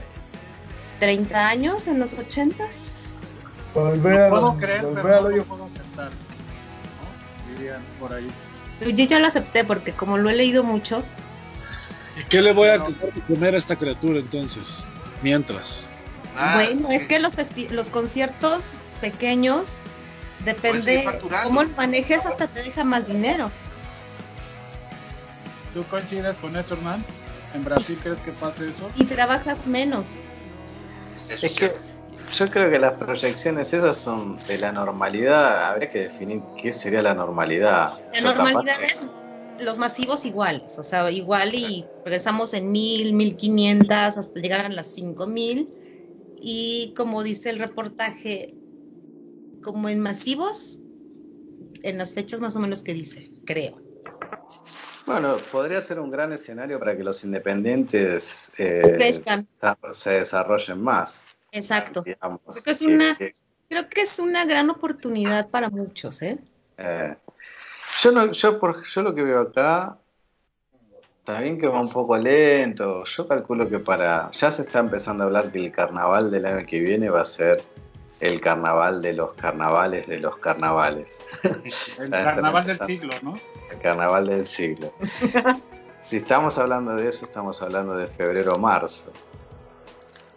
[1.00, 2.92] 30 años en los 80s.
[3.74, 6.10] Volver no a puedo creer, volver pero al no lo puedo aceptar.
[6.10, 7.56] ¿no?
[7.56, 8.30] Dirían por ahí.
[8.80, 11.02] Yo ya lo acepté porque como lo he leído mucho,
[12.20, 12.86] ¿Y qué le voy a No.
[13.28, 14.84] comer a esta criatura entonces?
[15.22, 15.88] Mientras.
[16.38, 18.70] Ah, bueno, es que los, festi- los conciertos
[19.00, 19.78] pequeños
[20.44, 23.50] Puedes depende cómo lo manejes hasta te deja más dinero.
[25.74, 27.04] ¿Tú coincides con eso, Hernán?
[27.54, 28.88] ¿En Brasil crees que pase eso?
[28.94, 30.18] Y trabajas menos.
[31.42, 31.72] Es que
[32.32, 35.70] yo creo que las proyecciones esas son de la normalidad.
[35.70, 37.94] Habría que definir qué sería la normalidad.
[38.12, 39.02] La Yo normalidad que- es
[39.58, 44.68] los masivos iguales, o sea, igual y regresamos en mil, mil quinientas hasta llegar a
[44.68, 45.74] las cinco mil
[46.40, 48.54] y como dice el reportaje,
[49.60, 50.80] como en masivos,
[51.82, 53.80] en las fechas más o menos que dice, creo.
[55.06, 58.98] Bueno, podría ser un gran escenario para que los independientes eh,
[59.92, 61.26] se desarrollen más.
[61.50, 62.02] Exacto.
[62.02, 63.32] digamos, Creo que es una- que-
[63.70, 66.38] Creo que es una gran oportunidad para muchos, ¿eh?
[66.78, 67.16] eh,
[68.00, 69.98] yo, no, yo, por, yo lo que veo acá,
[71.28, 73.04] está bien que va un poco lento.
[73.04, 74.30] Yo calculo que para.
[74.30, 77.26] Ya se está empezando a hablar que el carnaval del año que viene va a
[77.26, 77.62] ser
[78.20, 81.22] el carnaval de los carnavales de los carnavales.
[81.98, 83.34] El carnaval del siglo, ¿no?
[83.70, 84.90] El carnaval del siglo.
[86.00, 89.12] si estamos hablando de eso, estamos hablando de febrero o marzo.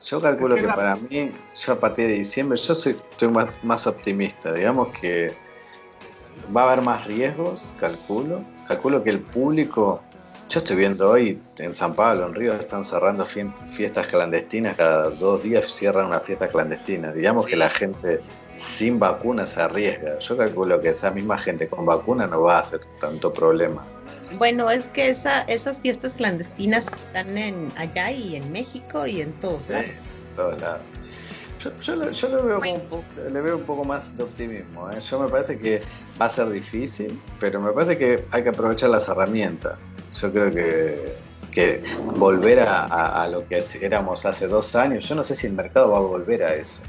[0.04, 3.88] Yo calculo que para mí, yo a partir de diciembre, yo soy, estoy más, más
[3.88, 4.52] optimista.
[4.52, 5.34] Digamos que
[6.56, 8.44] va a haber más riesgos, calculo.
[8.68, 10.02] Calculo que el público,
[10.52, 15.44] yo estoy viendo hoy en San Pablo, en Río, están cerrando fiestas clandestinas, cada dos
[15.44, 17.14] días cierran una fiesta clandestina.
[17.14, 18.20] Digamos que la gente
[18.58, 20.20] sin vacuna se arriesga.
[20.20, 23.86] Yo calculo que esa misma gente con vacuna no va a hacer tanto problema.
[24.38, 29.32] Bueno, es que esa, esas fiestas clandestinas están en allá y en México y en
[29.40, 29.88] todos Sí, lados.
[29.88, 30.82] en todos lados.
[31.64, 34.24] Yo, yo lo, yo lo veo como un poco- le veo un poco más de
[34.24, 34.90] optimismo.
[34.90, 35.00] ¿eh?
[35.00, 35.82] Yo me parece que
[36.20, 39.76] va a ser difícil, pero me parece que hay que aprovechar las herramientas.
[40.14, 41.16] Yo creo que,
[41.52, 41.84] que
[42.16, 45.54] volver a, a- a lo que éramos hace dos años, yo no sé si el
[45.54, 46.82] mercado va a volver a eso.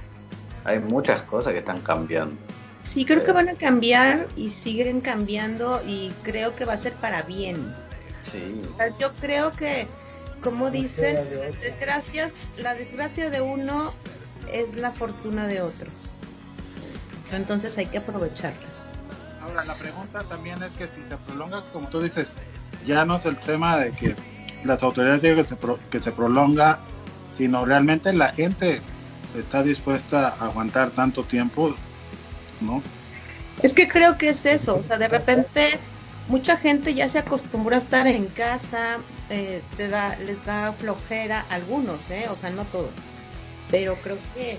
[0.64, 2.36] Hay muchas cosas que están cambiando.
[2.82, 6.92] Sí, creo que van a cambiar y siguen cambiando y creo que va a ser
[6.94, 7.74] para bien.
[8.20, 8.60] Sí.
[8.98, 9.86] Yo creo que,
[10.42, 13.92] como dicen, las desgracias, la desgracia de uno
[14.52, 16.16] es la fortuna de otros.
[17.32, 18.86] Entonces hay que aprovecharlas.
[19.40, 22.32] Ahora, la pregunta también es que si se prolonga, como tú dices,
[22.86, 24.14] ya no es el tema de que
[24.64, 26.80] las autoridades digan que se, pro- que se prolonga,
[27.30, 28.80] sino realmente la gente
[29.36, 31.74] está dispuesta a aguantar tanto tiempo,
[32.60, 32.82] ¿no?
[33.62, 35.78] Es que creo que es eso, o sea, de repente
[36.28, 38.98] mucha gente ya se acostumbró a estar en casa,
[39.30, 42.26] eh, te da, les da flojera, algunos, ¿eh?
[42.30, 42.94] o sea, no todos,
[43.70, 44.58] pero creo que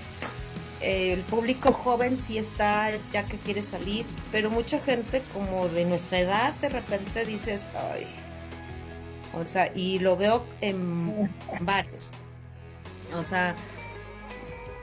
[0.84, 6.20] el público joven sí está ya que quiere salir, pero mucha gente como de nuestra
[6.20, 8.06] edad de repente dices, ay,
[9.32, 11.30] o sea, y lo veo en
[11.60, 12.12] varios,
[13.14, 13.56] o sea,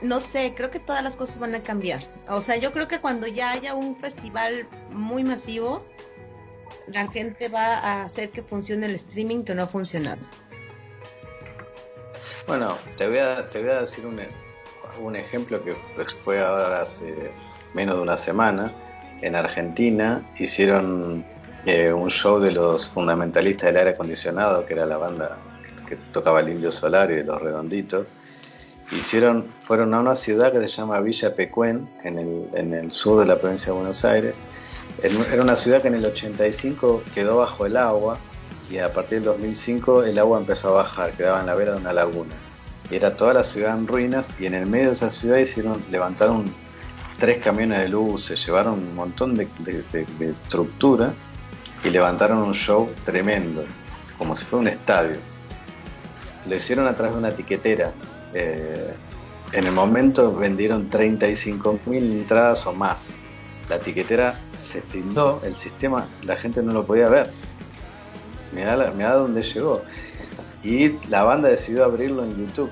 [0.02, 2.02] no sé, creo que todas las cosas van a cambiar.
[2.28, 5.84] O sea, yo creo que cuando ya haya un festival muy masivo,
[6.88, 10.20] la gente va a hacer que funcione el streaming que no ha funcionado.
[12.46, 14.20] Bueno, te voy a, te voy a decir un,
[15.00, 17.32] un ejemplo que pues, fue ahora hace
[17.74, 18.72] menos de una semana.
[19.20, 21.24] En Argentina hicieron
[21.64, 25.38] eh, un show de los fundamentalistas del aire acondicionado, que era la banda
[25.88, 28.08] que tocaba el Indio Solar y de los Redonditos.
[28.90, 33.20] Hicieron, fueron a una ciudad que se llama Villa Pecuén, en el, en el sur
[33.20, 34.34] de la provincia de Buenos Aires.
[35.02, 38.18] Era una ciudad que en el 85 quedó bajo el agua
[38.70, 41.78] y a partir del 2005 el agua empezó a bajar, quedaba en la vera de
[41.78, 42.34] una laguna.
[42.92, 46.44] Era toda la ciudad en ruinas y en el medio de esa ciudad hicieron, levantaron
[47.18, 49.48] tres camiones de luz, se llevaron un montón de,
[50.20, 51.14] estructura
[51.84, 53.64] y levantaron un show tremendo,
[54.18, 55.16] como si fuera un estadio.
[56.46, 57.92] Lo hicieron a través de una etiquetera.
[58.34, 58.94] eh,
[59.52, 63.14] en el momento vendieron 35.000 entradas o más.
[63.68, 67.30] La etiquetera se tildó, el sistema, la gente no lo podía ver.
[68.52, 69.82] Mirá, mirá dónde llegó.
[70.62, 72.70] Y la banda decidió abrirlo en YouTube.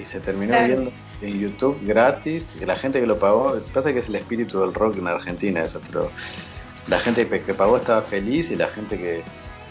[0.00, 0.66] Y se terminó Claro.
[0.68, 0.92] viendo
[1.22, 2.56] en YouTube gratis.
[2.64, 5.80] La gente que lo pagó, pasa que es el espíritu del rock en Argentina eso,
[5.90, 6.10] pero
[6.86, 9.22] la gente que pagó estaba feliz y la gente que,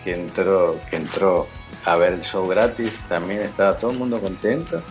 [0.04, 1.48] que entró, que entró
[1.86, 4.84] a ver el show gratis también estaba todo el mundo contento.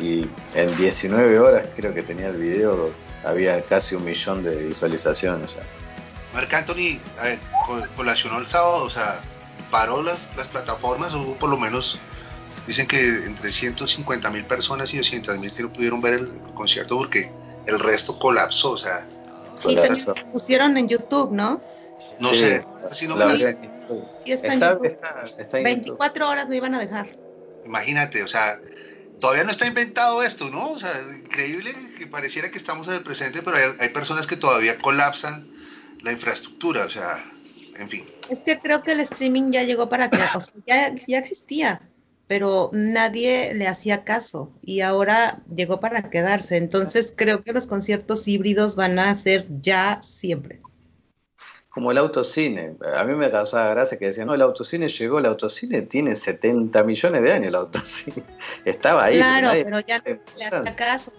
[0.00, 2.90] Y en 19 horas creo que tenía el video,
[3.24, 5.62] había casi un millón de visualizaciones ya.
[6.34, 9.20] Marc Anthony eh, co- colacionó el sábado, o sea,
[9.70, 11.98] paró las, las plataformas, hubo por lo menos,
[12.68, 16.96] dicen que entre 150 mil personas y 200 mil que no pudieron ver el concierto
[16.96, 17.30] porque
[17.66, 19.06] el resto colapsó, o sea,
[19.56, 20.14] Sí, Colapsó.
[20.30, 21.60] pusieron en YouTube, ¿no?
[22.20, 22.62] no Sí, sé,
[22.92, 23.56] si no me sé.
[24.22, 24.86] Sí, está, en Está, YouTube.
[24.86, 25.98] está- está en YouTube.
[25.98, 27.08] 24 horas no iban a dejar.
[27.64, 28.60] imagínate, o sea,
[29.20, 30.70] todavía no está inventado esto, ¿no?
[30.72, 34.36] O sea, increíble que pareciera que estamos en el presente, pero hay, hay personas que
[34.36, 35.48] todavía colapsan
[36.02, 37.24] la infraestructura, o sea,
[37.76, 38.04] en fin.
[38.28, 41.80] Es que creo que el streaming ya llegó para quedar, o sea, ya, ya existía,
[42.28, 46.58] pero nadie le hacía caso y ahora llegó para quedarse.
[46.58, 50.60] Entonces creo que los conciertos híbridos van a ser ya siempre.
[51.70, 52.76] Como el autocine.
[52.96, 56.82] A mí me causaba gracia que decían, no, el autocine llegó, el autocine tiene 70
[56.82, 58.22] millones de años el autocine.
[58.64, 59.16] Estaba ahí.
[59.16, 60.04] Claro, pero ya no
[60.36, 61.12] le hacía caso.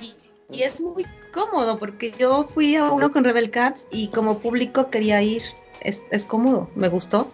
[0.00, 0.14] Y,
[0.50, 4.90] y es muy cómodo porque yo fui a uno con Rebel Cats y como público
[4.90, 5.42] quería ir.
[5.80, 7.30] Es, es cómodo, me gustó.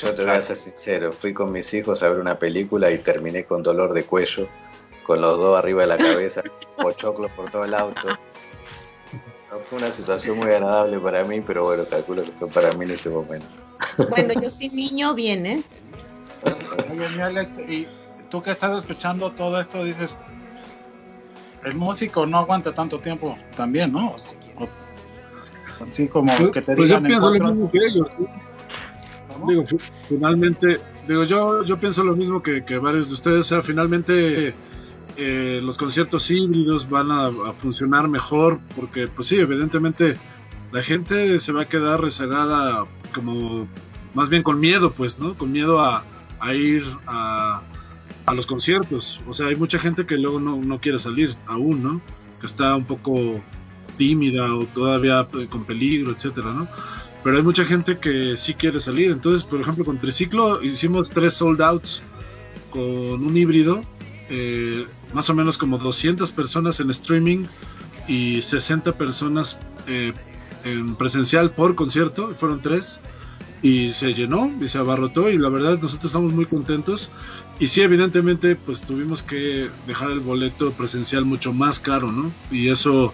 [0.00, 2.98] Yo te voy a ser sincero, fui con mis hijos a ver una película y
[2.98, 4.46] terminé con dolor de cuello,
[5.04, 6.42] con los dos arriba de la cabeza,
[6.76, 8.08] pochoclos por todo el auto.
[9.50, 12.84] No fue una situación muy agradable para mí, pero bueno, calculo que fue para mí
[12.84, 13.46] en ese momento.
[14.10, 15.62] Bueno, yo sin niño bien, ¿eh?
[16.90, 17.88] Oye, mi Alex, y
[18.28, 20.16] tú que estás escuchando todo esto, dices,
[21.64, 24.16] el músico no aguanta tanto tiempo también, ¿no?
[24.58, 24.68] O-
[25.88, 28.08] así como Pues, que te pues yo digan pienso lo mismo que ellos.
[28.18, 28.26] ¿sí?
[29.46, 29.76] Digo, fi-
[30.08, 34.54] finalmente, digo, yo, yo pienso lo mismo que, que varios de ustedes, o sea, finalmente
[35.16, 40.16] eh, los conciertos híbridos van a, funcionar mejor, porque pues sí, evidentemente
[40.72, 43.66] la gente se va a quedar rezagada como,
[44.14, 45.34] más bien con miedo, pues, ¿no?
[45.34, 46.04] Con miedo a,
[46.40, 47.62] a ir a,
[48.26, 51.82] a los conciertos, o sea, hay mucha gente que luego no, no quiere salir aún,
[51.82, 52.00] ¿no?
[52.40, 53.40] Que está un poco
[53.96, 56.68] tímida o todavía eh, con peligro, etcétera, ¿no?
[57.26, 59.10] Pero hay mucha gente que sí quiere salir.
[59.10, 62.00] Entonces, por ejemplo, con Triciclo hicimos tres sold outs
[62.70, 63.80] con un híbrido,
[64.30, 67.46] eh, más o menos como 200 personas en streaming
[68.06, 69.58] y 60 personas
[69.88, 70.12] eh,
[70.62, 73.00] en presencial por concierto, fueron tres,
[73.60, 77.10] y se llenó y se abarrotó y la verdad nosotros estamos muy contentos.
[77.58, 82.30] Y sí, evidentemente, pues tuvimos que dejar el boleto presencial mucho más caro, ¿no?
[82.52, 83.12] Y eso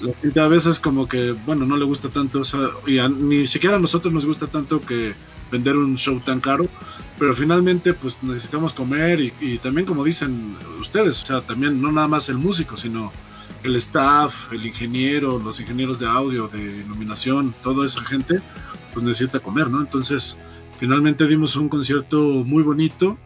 [0.00, 2.42] la gente a veces como que, bueno, no le gusta tanto,
[2.86, 5.14] y ni siquiera a nosotros nos gusta tanto que
[5.50, 6.66] vender un show tan caro,
[7.18, 11.92] pero finalmente pues necesitamos comer y, y también como dicen ustedes, o sea, también no
[11.92, 13.12] nada más el músico, sino
[13.62, 18.40] el staff, el ingeniero, los ingenieros de audio, de iluminación, toda esa gente,
[18.92, 19.80] pues necesita comer, ¿no?
[19.80, 20.38] Entonces,
[20.78, 23.18] finalmente dimos un concierto muy bonito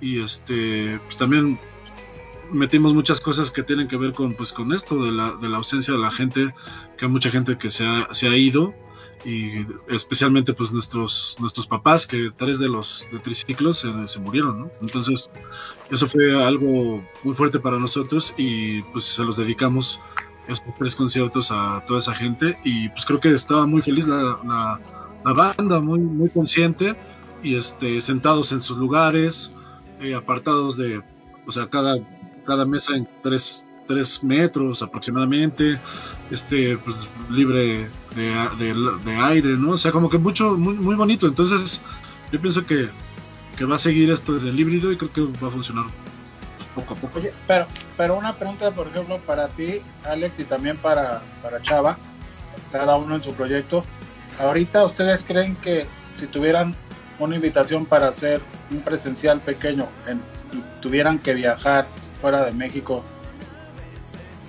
[0.00, 1.58] y este, pues también
[2.52, 5.58] metimos muchas cosas que tienen que ver con pues con esto de la, de la
[5.58, 6.54] ausencia de la gente
[6.96, 8.74] que hay mucha gente que se ha, se ha ido
[9.24, 14.70] y especialmente pues nuestros nuestros papás que tres de los de triciclos se, murieron ¿no?
[14.80, 15.30] entonces
[15.90, 20.00] eso fue algo muy fuerte para nosotros y pues se los dedicamos
[20.46, 24.38] estos tres conciertos a toda esa gente y pues creo que estaba muy feliz la,
[24.44, 24.80] la,
[25.24, 26.96] la banda muy muy consciente
[27.42, 29.52] y este sentados en sus lugares
[30.00, 31.02] eh, apartados de
[31.46, 31.96] o sea cada
[32.48, 35.78] cada mesa en tres, tres metros aproximadamente,
[36.30, 36.96] este, pues,
[37.30, 38.24] libre de,
[38.58, 39.72] de- de aire, ¿no?
[39.72, 41.26] O sea, como que mucho, muy, muy bonito.
[41.26, 41.82] Entonces,
[42.32, 42.88] yo pienso que,
[43.58, 45.84] que va a seguir esto del híbrido y creo que va a funcionar
[46.56, 47.18] pues, poco a poco.
[47.18, 47.66] Oye, pero,
[47.98, 51.98] pero una pregunta, por ejemplo, para ti, Alex, y también para, para Chava,
[52.72, 53.84] cada uno en su proyecto.
[54.40, 55.86] Ahorita, ¿ustedes creen que
[56.18, 56.74] si tuvieran
[57.18, 60.22] una invitación para hacer un presencial pequeño en-
[60.56, 61.88] y tuvieran que viajar
[62.20, 63.02] fuera de México,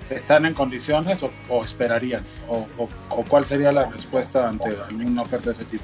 [0.09, 2.23] ¿están en condiciones o, o esperarían?
[2.47, 5.83] O, o- o cuál sería la respuesta ante alguna oferta de ese tipo?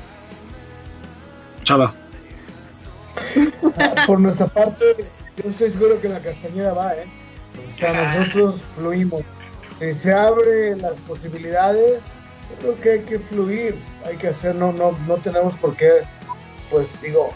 [1.64, 1.94] Chava,
[3.78, 4.96] Ah, Por nuestra parte,
[5.42, 7.06] yo estoy seguro que la Castañeda va, ¿eh?
[7.74, 9.22] O sea, nosotros fluimos.
[9.80, 12.04] Si se abren las posibilidades,
[12.50, 13.76] yo creo que hay que fluir,
[14.06, 16.02] hay que hacer, no, no, no tenemos por qué,
[16.70, 17.32] pues digo,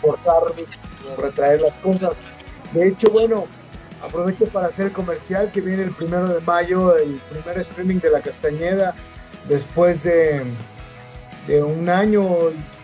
[0.00, 2.22] forzar o retraer las cosas.
[2.72, 3.44] De hecho, bueno,
[4.02, 8.20] aprovecho para hacer comercial que viene el primero de mayo, el primer streaming de la
[8.20, 8.94] Castañeda,
[9.48, 10.42] después de,
[11.62, 12.24] un año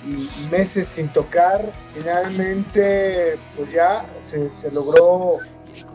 [0.06, 5.38] y, meses sin tocar, finalmente pues ya se, logró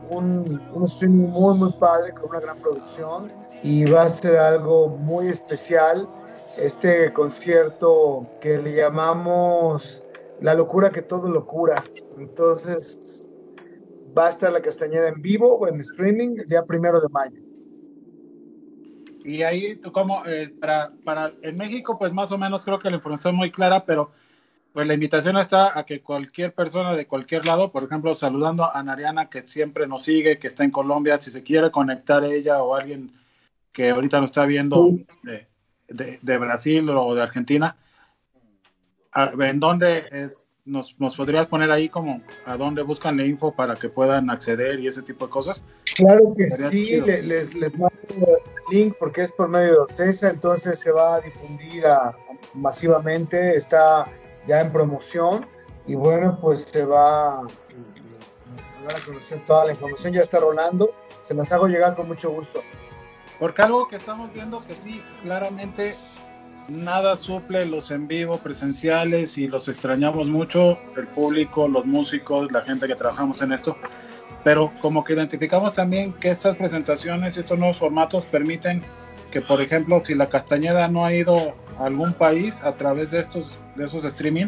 [0.10, 3.32] un, un streaming muy muy padre con una gran producción
[3.64, 6.08] y va a ser algo muy especial
[6.58, 10.04] este concierto que le llamamos
[10.42, 11.84] La locura que todo lo cura.
[12.18, 13.33] Entonces
[14.18, 17.40] va a estar la Castañeda en vivo o en streaming el día primero de mayo.
[19.24, 22.90] Y ahí, tú como, eh, para, para, en México, pues más o menos creo que
[22.90, 24.12] la información es muy clara, pero
[24.74, 28.84] pues la invitación está a que cualquier persona de cualquier lado, por ejemplo, saludando a
[28.84, 32.76] Nariana, que siempre nos sigue, que está en Colombia, si se quiere conectar ella o
[32.76, 33.12] alguien
[33.72, 34.90] que ahorita nos está viendo
[35.22, 35.48] de,
[35.88, 37.78] de, de Brasil o de Argentina,
[39.12, 40.30] a- ¿en dónde eh,
[40.66, 44.80] nos, nos podrías poner ahí como a dónde buscan la info para que puedan acceder
[44.80, 45.64] y ese tipo de cosas?
[45.96, 47.06] Claro que sí, chido.
[47.08, 48.38] les, les mando el
[48.78, 52.16] link porque es por medio de Ocesa, entonces se va a difundir a-
[52.54, 54.06] masivamente, está
[54.48, 55.46] ya en promoción
[55.86, 60.92] y bueno, pues se va, se va a conocer toda la información, ya está rolando,
[61.22, 62.62] se las hago llegar con mucho gusto.
[63.40, 65.96] Porque algo que estamos viendo que sí, claramente
[66.68, 72.62] nada suple los en vivo presenciales y los extrañamos mucho, el público, los músicos, la
[72.62, 73.78] gente que trabajamos en esto,
[74.44, 78.84] pero como que identificamos también que estas presentaciones, estos nuevos formatos permiten
[79.32, 83.20] que, por ejemplo, si la Castañeda no ha ido a algún país a través de
[83.20, 84.48] estos de esos streaming,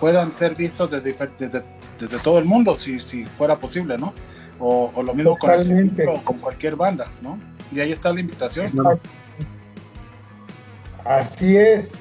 [0.00, 1.62] puedan ser vistos desde, desde,
[1.98, 4.12] desde todo el mundo, si, si fuera posible, ¿no?
[4.58, 5.94] O, o lo mismo con, el Totalmente.
[6.02, 7.38] Triciclo o con cualquier banda, ¿no?
[7.72, 8.66] Y ahí está la invitación.
[11.04, 11.92] Así es.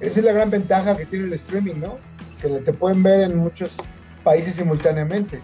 [0.00, 1.98] Esa es la gran ventaja que tiene el streaming, ¿no?
[2.40, 3.76] Que te pueden ver en muchos
[4.22, 5.40] países simultáneamente.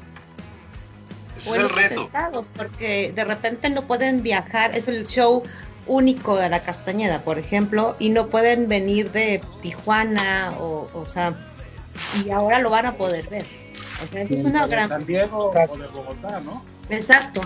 [1.47, 2.03] O es en el reto.
[2.03, 5.43] estados, porque de repente no pueden viajar, es el show
[5.87, 11.35] único de la Castañeda, por ejemplo, y no pueden venir de Tijuana o, o sea,
[12.25, 13.45] y ahora lo van a poder ver.
[14.05, 14.89] O sea, esa es una de gran...
[14.89, 16.63] San Diego o de Bogotá, ¿no?
[16.89, 17.43] Exacto.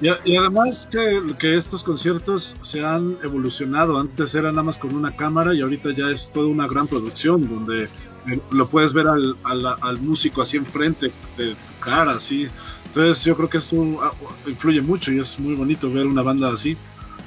[0.00, 3.98] Y, y además que, que estos conciertos se han evolucionado.
[3.98, 7.46] Antes era nada más con una cámara y ahorita ya es toda una gran producción
[7.48, 12.48] donde eh, lo puedes ver al, al- al músico así enfrente de tu cara, así.
[12.86, 14.12] Entonces yo creo que eso ah,
[14.46, 16.76] influye mucho y es muy bonito ver una banda así,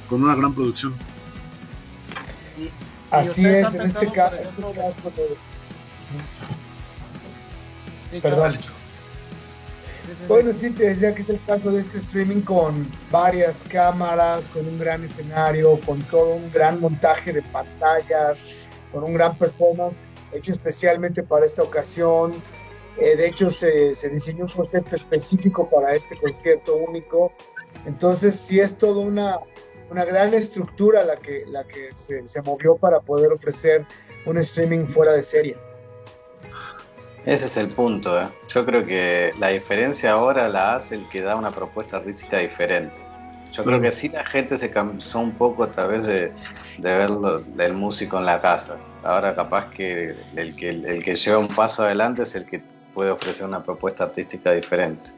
[0.09, 0.93] con una gran producción.
[2.57, 2.71] Y- y
[3.11, 5.11] Así es, en este, ca- este caso.
[8.11, 8.53] de- Perdón.
[10.27, 14.67] Bueno, sí, te decía que es el caso de este streaming con varias cámaras, con
[14.67, 18.45] un gran escenario, con todo un gran montaje de pantallas,
[18.91, 20.03] con un gran performance
[20.33, 22.33] hecho especialmente para esta ocasión.
[22.97, 27.31] Eh, de hecho, se, se diseñó un concepto específico para este concierto único.
[27.85, 29.39] Entonces, sí es toda una,
[29.89, 33.85] una gran estructura la que, la que se movió para poder ofrecer
[34.25, 35.57] un streaming fuera de serie.
[37.25, 38.19] Ese es el punto.
[38.21, 38.27] ¿eh?
[38.49, 43.01] Yo creo que la diferencia ahora la hace el que da una propuesta artística diferente.
[43.51, 46.33] Yo creo que sí la gente se cansó un poco a través de,
[46.77, 47.11] de ver
[47.55, 48.77] del músico en la casa.
[49.03, 52.63] Ahora capaz que el, que el que lleva un paso adelante es el que
[52.95, 55.11] puede ofrecer una propuesta artística diferente.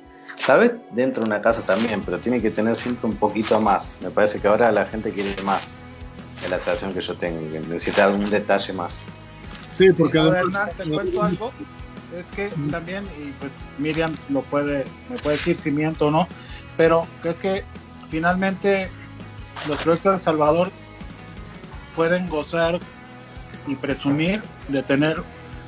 [0.45, 3.97] Tal vez dentro de una casa también, pero tiene que tener siempre un poquito más.
[4.01, 5.85] Me parece que ahora la gente quiere más
[6.41, 9.03] de la sensación que yo tengo, que necesita algún detalle más.
[9.71, 11.51] Sí, porque Ahora, además- te cuento algo.
[12.17, 16.27] Es que también, y pues Miriam lo puede, me puede decir si miento o no,
[16.77, 17.63] pero es que
[18.09, 18.89] finalmente
[19.67, 20.71] los proyectos de El Salvador
[21.95, 22.79] pueden gozar
[23.67, 25.21] y presumir de tener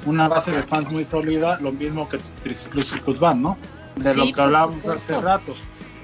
[0.06, 3.58] una base de fans muy sólida, lo mismo que Triciclos Circus Band, ¿no?
[3.96, 5.54] De Sí, lo que hablábamos hace rato,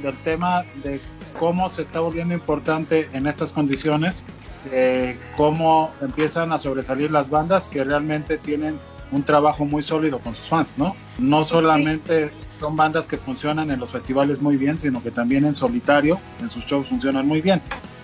[0.01, 0.99] del tema de
[1.39, 4.23] cómo se está volviendo importante en estas condiciones,
[4.71, 8.79] eh, cómo empiezan a sobresalir las bandas que realmente tienen
[9.13, 10.95] un trabajo muy sólido con sus fans, ¿no?
[11.17, 15.53] No solamente son bandas que funcionan en los festivales muy bien, sino que también en
[15.53, 17.61] solitario, en sus shows funcionan muy bien.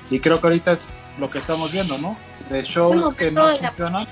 [0.09, 0.87] Y creo que ahorita es
[1.19, 2.17] lo que estamos viendo, ¿no?
[2.49, 4.07] De shows que no funcionan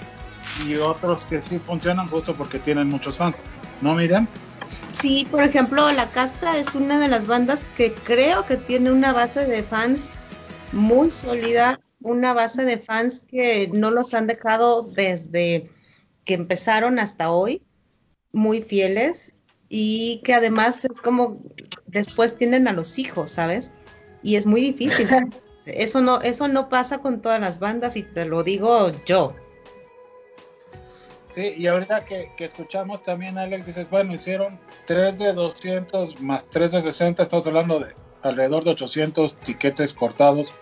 [0.65, 3.37] y otros que sí funcionan justo porque tienen muchos fans.
[3.81, 4.27] ¿No, Miriam?
[4.91, 9.13] Sí, por ejemplo, La Casta es una de las bandas que creo que tiene una
[9.13, 10.11] base de fans
[10.71, 15.69] muy sólida, una base de fans que no los han dejado desde
[16.27, 17.63] que empezaron hasta hoy,
[18.33, 19.35] muy fieles
[19.69, 21.41] y que además es como
[21.87, 23.71] después tienen a los hijos, ¿sabes?
[24.21, 25.07] Y es muy difícil.
[25.65, 29.35] Eso no, eso no pasa con todas las bandas y te lo digo yo.
[31.35, 36.45] Sí, y ahorita que, que escuchamos también, Alex, dices, bueno, hicieron 3 de 200 más
[36.49, 40.53] 3 de 60, estamos hablando de alrededor de 800 tiquetes cortados,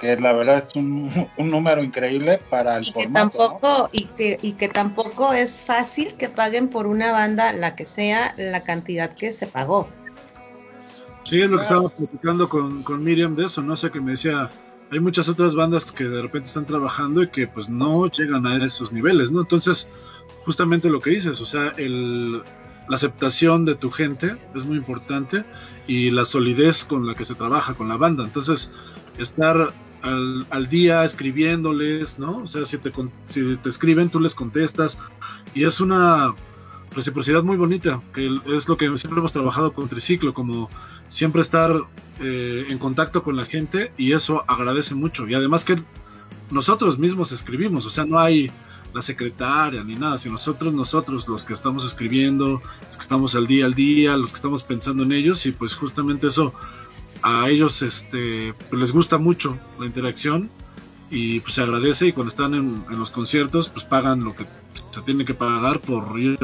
[0.00, 3.38] que la verdad es un, un número increíble para el y que formato.
[3.38, 3.48] ¿no?
[3.48, 7.84] tampoco y que y que tampoco es fácil que paguen por una banda la que
[7.86, 9.88] sea la cantidad que se pagó
[11.22, 11.86] Sí, es lo que Claro.
[11.86, 13.74] estaba platicando con, con Miriam de eso, ¿no?
[13.74, 14.50] O sea, que me decía,
[14.90, 18.56] hay muchas otras bandas que de repente están trabajando y que pues no llegan a
[18.56, 19.40] esos niveles, ¿no?
[19.42, 19.90] Entonces,
[20.46, 25.44] justamente lo que dices, o sea, el, la aceptación de tu gente es muy importante
[25.86, 28.24] y la solidez con la que se trabaja con la banda.
[28.24, 28.72] Entonces,
[29.18, 32.38] estar al, día escribiéndoles, ¿no?
[32.38, 32.92] O sea, si te,
[33.26, 34.98] si te escriben, tú les contestas
[35.54, 36.34] y es una
[36.94, 40.68] reciprocidad muy bonita, que es lo que siempre hemos trabajado con Triciclo, como
[41.08, 41.72] siempre estar
[42.20, 45.28] eh, en contacto con la gente y eso agradece mucho.
[45.28, 45.82] Y además que
[46.50, 48.50] nosotros mismos escribimos, o sea, no hay
[48.92, 53.46] la secretaria ni nada, sino nosotros, nosotros los que estamos escribiendo, los que estamos al
[53.46, 56.52] día al día, los que estamos pensando en ellos y pues justamente eso
[57.22, 60.50] a ellos este pues les gusta mucho la interacción
[61.10, 64.46] y pues se agradece y cuando están en, en los conciertos pues pagan lo que
[64.90, 66.38] se tiene que pagar por ir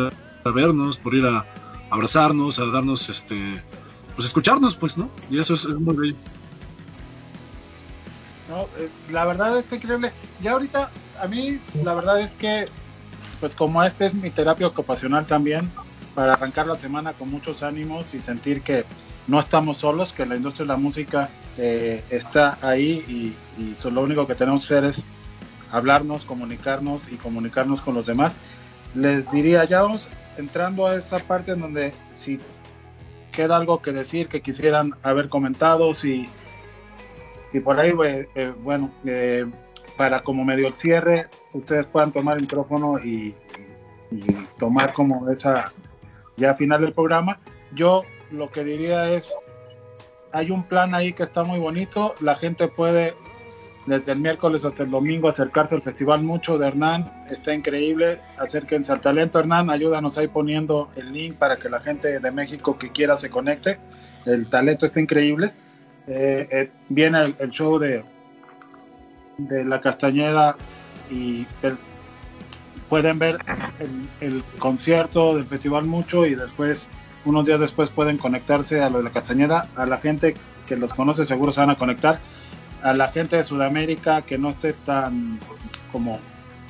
[0.45, 1.47] a vernos, por ir a
[1.91, 3.63] abrazarnos, a darnos este
[4.17, 5.11] pues escucharnos pues, ¿no?
[5.31, 6.17] Y eso es, muy bello.
[8.49, 10.11] No, eh, la verdad es increíble.
[10.43, 10.91] Ya ahorita,
[11.21, 12.69] a mí, la verdad es que,
[13.41, 15.71] pues como este es mi terapia ocupacional también,
[16.15, 18.85] para arrancar la semana con muchos ánimos y sentir que
[19.27, 21.29] no estamos solos, que la industria de la música
[21.59, 25.03] eh, está ahí y, y lo único que tenemos que hacer es
[25.73, 28.35] hablarnos, comunicarnos y comunicarnos con los demás.
[28.95, 32.41] Les diría, ya vamos entrando a esa parte en donde si
[33.33, 36.29] queda algo que decir, que quisieran haber comentado, si,
[37.65, 38.91] por ahí, eh, eh, bueno,
[39.97, 43.35] para como medio el cierre, ustedes puedan tomar el micrófono y,
[44.11, 44.21] y
[44.59, 45.73] tomar como esa
[46.37, 47.39] ya final del programa.
[47.73, 49.33] Yo lo que diría es,
[50.33, 52.15] hay un plan ahí que está muy bonito.
[52.21, 53.15] La gente puede
[53.87, 57.27] desde el miércoles hasta el domingo acercarse al festival mucho de Hernán.
[57.31, 58.21] Está increíble.
[58.39, 59.71] Acérquense al talento Hernán.
[59.71, 63.79] Ayúdanos ahí poniendo el link para que la gente de México que quiera se conecte.
[64.25, 65.51] El talento está increíble.
[66.09, 68.05] Eh, eh, viene el, show de,
[69.39, 70.57] de la Castañeda
[71.11, 71.47] y
[72.89, 73.39] pueden ver
[74.21, 76.89] el concierto del festival mucho y después,
[77.27, 79.69] unos días después pueden conectarse a lo de la Castañeda.
[79.77, 80.35] A la gente
[80.67, 82.21] que los conoce seguro se van a conectar.
[82.83, 85.39] A la gente de Sudamérica que no esté tan
[85.93, 86.19] como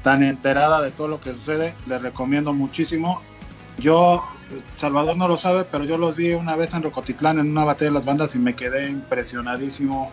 [0.03, 3.21] tan enterada de todo lo que sucede, les recomiendo muchísimo.
[3.79, 4.23] Yo,
[4.79, 7.91] Salvador no lo sabe, pero yo los vi una vez en Rocotitlán en una batalla
[7.91, 10.11] de las bandas y me quedé impresionadísimo.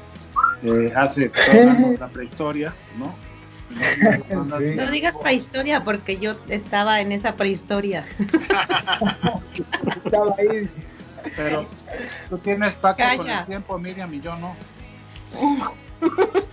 [0.64, 1.30] Eh, hace
[2.00, 3.16] la prehistoria, ¿no?
[4.60, 4.76] Sí.
[4.76, 8.06] No digas prehistoria porque yo estaba en esa prehistoria.
[10.06, 10.68] Estaba ahí.
[11.36, 11.68] Pero
[12.30, 14.56] tú tienes pacto con el tiempo, Miriam, y yo no.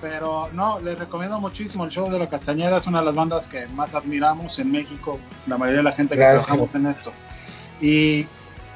[0.00, 3.46] Pero no, les recomiendo muchísimo el show de la Castañeda, es una de las bandas
[3.48, 5.18] que más admiramos en México,
[5.48, 6.46] la mayoría de la gente que Gracias.
[6.46, 7.12] trabajamos en esto.
[7.80, 8.26] Y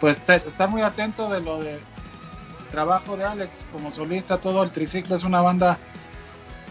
[0.00, 1.78] pues te- estar muy atento de lo de
[2.72, 5.78] trabajo de Alex como solista, todo el triciclo es una banda,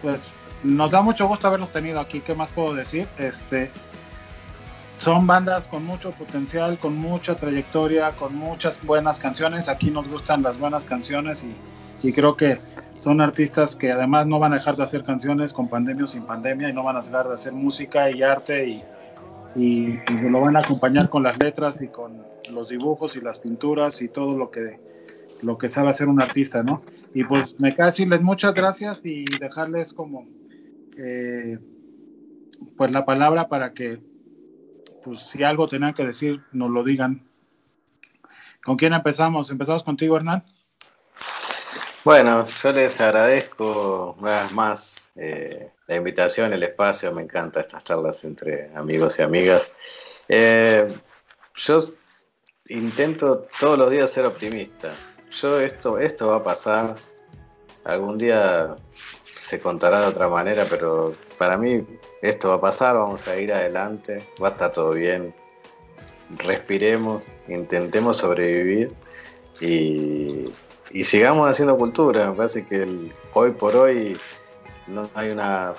[0.01, 0.19] pues
[0.63, 3.07] nos da mucho gusto haberlos tenido aquí, ¿qué más puedo decir?
[3.17, 3.71] Este,
[4.97, 9.67] son bandas con mucho potencial, con mucha trayectoria, con muchas buenas canciones.
[9.67, 11.55] Aquí nos gustan las buenas canciones y,
[12.07, 12.59] y creo que
[12.99, 16.23] son artistas que además no van a dejar de hacer canciones con pandemia o sin
[16.23, 18.83] pandemia y no van a dejar de hacer música y arte y,
[19.55, 23.39] y- y lo van a acompañar con las letras y con los dibujos y las
[23.39, 24.79] pinturas y todo lo que
[25.41, 26.79] lo que sabe hacer un artista, ¿no?
[27.15, 30.27] Y pues me queda decirles muchas gracias y dejarles como
[30.97, 31.59] eh,
[32.77, 34.01] pues la palabra para que
[35.03, 37.27] pues si algo tenían que decir, nos lo digan.
[38.63, 39.49] ¿Con quién empezamos?
[39.49, 40.43] Empezamos contigo, Hernán.
[42.03, 47.84] Bueno, yo les agradezco una vez más eh, la invitación, el espacio, me encantan estas
[47.84, 49.73] charlas entre amigos y amigas.
[50.27, 50.91] Eh,
[51.53, 51.84] yo
[52.69, 54.93] intento todos los días ser optimista.
[55.30, 56.95] Yo esto, esto va a pasar,
[57.84, 58.76] algún día
[59.41, 61.84] se contará de otra manera, pero para mí
[62.22, 65.34] esto va a pasar, vamos a ir adelante, va a estar todo bien.
[66.38, 68.93] Respiremos, intentemos sobrevivir
[69.59, 70.45] y,
[70.91, 72.30] y sigamos haciendo cultura.
[72.30, 74.15] Me parece que el- hoy por hoy
[74.85, 75.73] no hay una,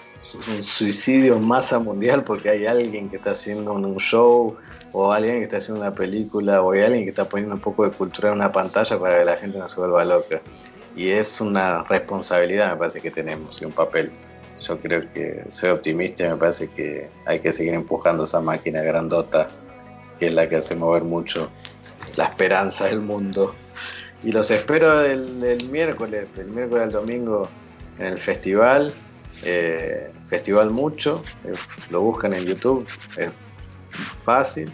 [0.48, 4.56] un suicidio en masa mundial porque hay alguien que está haciendo un, show
[4.90, 7.84] o alguien que está haciendo una película o hay alguien que está poniendo un poco
[7.84, 10.42] de cultura en una pantalla para que la gente no se vuelva loca.
[10.94, 14.10] Y es una responsabilidad, me parece que tenemos y un papel.
[14.60, 18.82] Yo creo que soy optimista y me parece que hay que seguir empujando esa máquina
[18.82, 19.48] grandota
[20.18, 21.50] que es la que hace mover mucho
[22.16, 23.54] la esperanza del mundo.
[24.22, 27.48] Y los espero el, el miércoles, el miércoles al domingo
[27.98, 28.94] en el festival,
[29.44, 31.52] eh, Festival Mucho, eh,
[31.90, 32.86] lo buscan en YouTube,
[33.16, 33.30] es
[34.24, 34.70] fácil.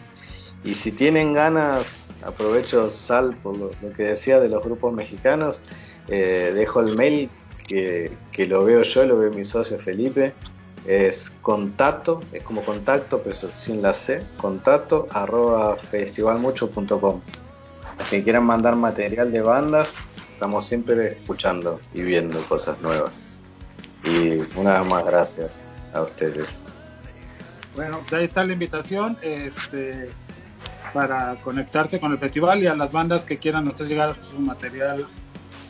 [0.65, 5.62] Y si tienen ganas, aprovecho Sal por lo, lo que decía de los grupos mexicanos,
[6.09, 7.30] eh, dejo el mail
[7.66, 10.35] que, que lo veo yo, lo ve mi socio Felipe,
[10.86, 17.20] es contacto, es como contacto, pero sin la C, contacto arroba festivalmucho.com.
[18.10, 19.98] Que quieran mandar material de bandas,
[20.32, 23.20] estamos siempre escuchando y viendo cosas nuevas.
[24.05, 25.60] Y una vez más, gracias
[25.93, 26.68] a ustedes.
[27.74, 30.09] Bueno, ahí está la invitación este,
[30.94, 35.05] para conectarse con el festival y a las bandas que quieran hacer llegar su material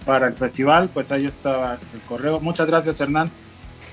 [0.09, 2.40] para el festival, pues ahí está el correo.
[2.40, 3.30] Muchas gracias, Hernán.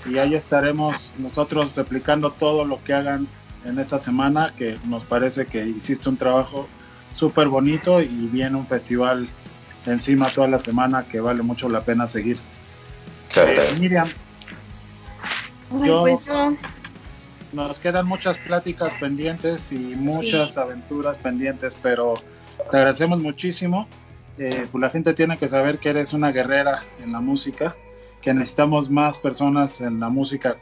[0.09, 3.27] Y ahí estaremos nosotros replicando todo lo que hagan
[3.65, 6.69] en esta semana, que nos parece que hiciste un trabajo
[7.15, 9.27] súper bonito y viene un festival
[9.85, 12.37] encima toda la semana que vale mucho la pena seguir.
[13.27, 13.79] Muchas Eh, gracias.
[13.81, 14.07] Miriam,
[15.69, 16.53] Ay, Yo- pues yo,
[17.51, 20.59] nos quedan muchas pláticas pendientes y muchas Sí.
[20.59, 22.13] aventuras pendientes, pero
[22.71, 23.89] te agradecemos muchísimo.
[24.37, 27.75] Eh, pues la gente tiene que saber que eres una guerrera en la música,
[28.21, 30.57] que necesitamos más personas en la música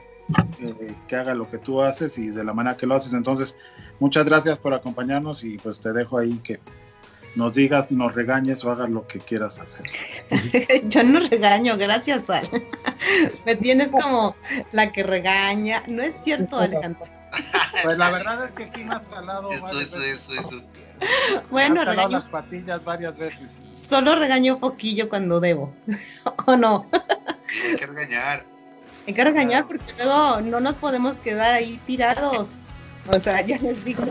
[0.59, 3.13] eh, que haga lo que tú haces y de la manera que lo haces.
[3.13, 3.55] Entonces,
[3.99, 6.59] muchas gracias por acompañarnos y pues te dejo ahí que
[7.35, 9.89] nos digas, nos regañes o hagas lo que quieras hacer.
[10.89, 12.47] yo no regaño, gracias Al.
[13.45, 14.35] Me tienes como
[14.71, 15.83] la que regaña.
[15.87, 17.05] No es cierto, Alejandro.
[17.83, 20.61] Pues la verdad es que sí me has jalado, Eso, eso, eso, eso.
[21.49, 23.57] Bueno, regaño, las patillas varias veces.
[23.73, 25.73] solo regaño poquillo cuando debo.
[26.45, 26.87] ¿O no?
[26.91, 28.45] Hay que regañar.
[29.07, 32.53] Hay que regañar porque luego no nos podemos quedar ahí tirados.
[33.07, 34.03] O sea, ya les digo,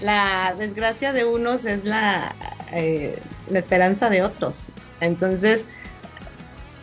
[0.00, 2.34] la desgracia de unos es la,
[2.72, 3.18] eh,
[3.50, 4.68] la esperanza de otros.
[5.00, 5.66] Entonces,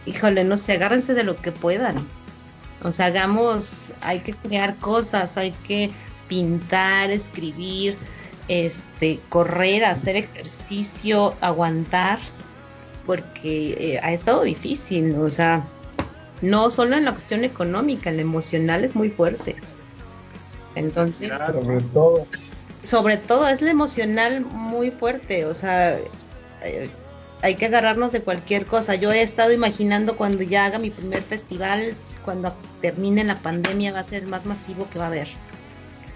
[0.05, 1.95] híjole, no sé, agárrense de lo que puedan.
[2.83, 5.91] O sea, hagamos, hay que crear cosas, hay que
[6.27, 7.97] pintar, escribir,
[8.47, 12.19] este, correr, hacer ejercicio, aguantar,
[13.05, 15.65] porque eh, ha estado difícil, o sea,
[16.41, 19.55] no solo en la cuestión económica, en la emocional es muy fuerte.
[20.75, 22.27] Entonces, Sobre todo.
[22.83, 25.97] sobre todo es la emocional muy fuerte, o sea,
[26.63, 26.89] eh,
[27.41, 28.95] hay que agarrarnos de cualquier cosa.
[28.95, 33.99] Yo he estado imaginando cuando ya haga mi primer festival, cuando termine la pandemia, va
[33.99, 35.27] a ser el más masivo que va a haber.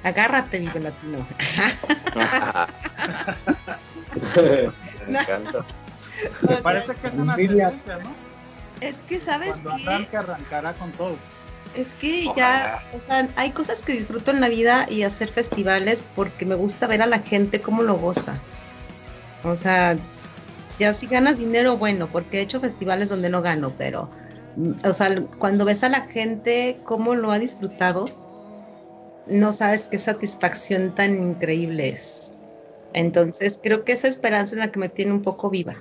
[0.05, 1.25] Agárrate, Vive Latino.
[5.07, 5.65] Me encanta.
[6.47, 7.71] Me parece que es una Miriam.
[7.71, 8.15] tendencia, ¿no?
[8.81, 9.89] Es que, ¿sabes Cuando qué?
[9.89, 11.15] arranque, arrancará con todo.
[11.75, 12.83] Es que Ojalá.
[12.91, 16.55] ya, o sea, hay cosas que disfruto en la vida y hacer festivales porque me
[16.55, 18.37] gusta ver a la gente cómo lo goza.
[19.43, 19.97] O sea,
[20.79, 24.09] ya si ganas dinero, bueno, porque he hecho festivales donde no gano, pero,
[24.83, 28.05] o sea, cuando ves a la gente cómo lo ha disfrutado,
[29.27, 32.35] no sabes qué satisfacción tan increíble es.
[32.93, 35.77] Entonces, creo que esa esperanza es la que me tiene un poco viva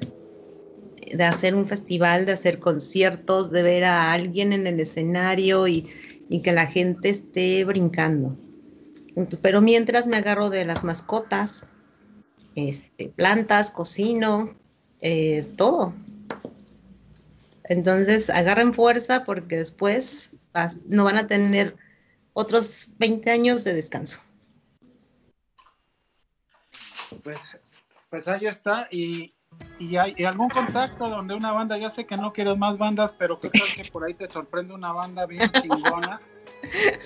[1.13, 5.89] de hacer un festival, de hacer conciertos, de ver a alguien en el escenario y,
[6.29, 8.37] y que la gente esté brincando.
[9.43, 11.69] Pero mientras me agarro de las mascotas,
[12.55, 14.57] este, plantas, cocino,
[15.01, 15.95] eh, todo.
[17.65, 20.33] Entonces agarren fuerza porque después
[20.87, 21.77] no van a tener
[22.35, 24.21] otros 20 años de descanso.
[27.23, 27.59] Pues,
[28.11, 28.89] pues ahí está.
[28.91, 29.33] Y,
[29.79, 33.15] y hay y algún contacto donde una banda, ya sé que no quieres más bandas,
[33.17, 36.21] pero qué tal que por ahí te sorprende una banda bien chingona.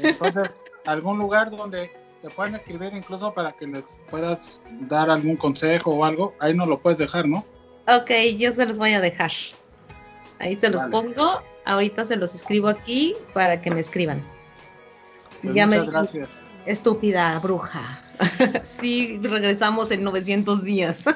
[0.01, 1.91] Entonces, algún lugar donde
[2.23, 6.67] te puedan escribir incluso para que les puedas dar algún consejo o algo, ahí no
[6.67, 7.45] lo puedes dejar, ¿no?
[7.87, 9.31] Ok, yo se los voy a dejar.
[10.39, 10.93] Ahí se los Vale.
[10.93, 11.43] pongo.
[11.65, 14.38] Ahorita se los escribo aquí para que me escriban.
[15.43, 16.45] Pues ya me muchas dijeron, gracias.
[16.67, 18.01] estúpida bruja.
[18.63, 21.05] sí, regresamos en 900 días.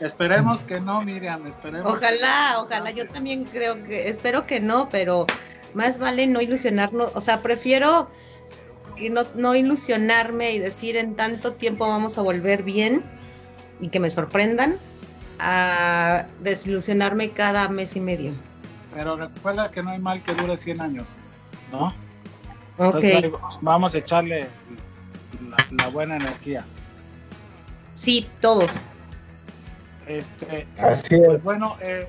[0.00, 1.94] Esperemos que no, Miriam, esperemos.
[1.94, 5.26] Ojalá, ojalá, yo también creo que, espero que no, pero
[5.72, 8.10] más vale no ilusionarnos, o sea, prefiero
[8.96, 13.02] que no, no ilusionarme y decir en tanto tiempo vamos a volver bien
[13.80, 14.76] y que me sorprendan,
[15.38, 18.34] a desilusionarme cada mes y medio.
[18.94, 21.14] Pero recuerda que no hay mal que dure 100 años,
[21.72, 21.88] ¿no?
[22.78, 23.30] Ok, Entonces,
[23.60, 24.46] vamos a echarle
[25.50, 26.64] la, la buena energía.
[27.94, 28.80] sí, todos.
[30.06, 31.42] Este, Así pues es.
[31.42, 32.08] bueno, eh,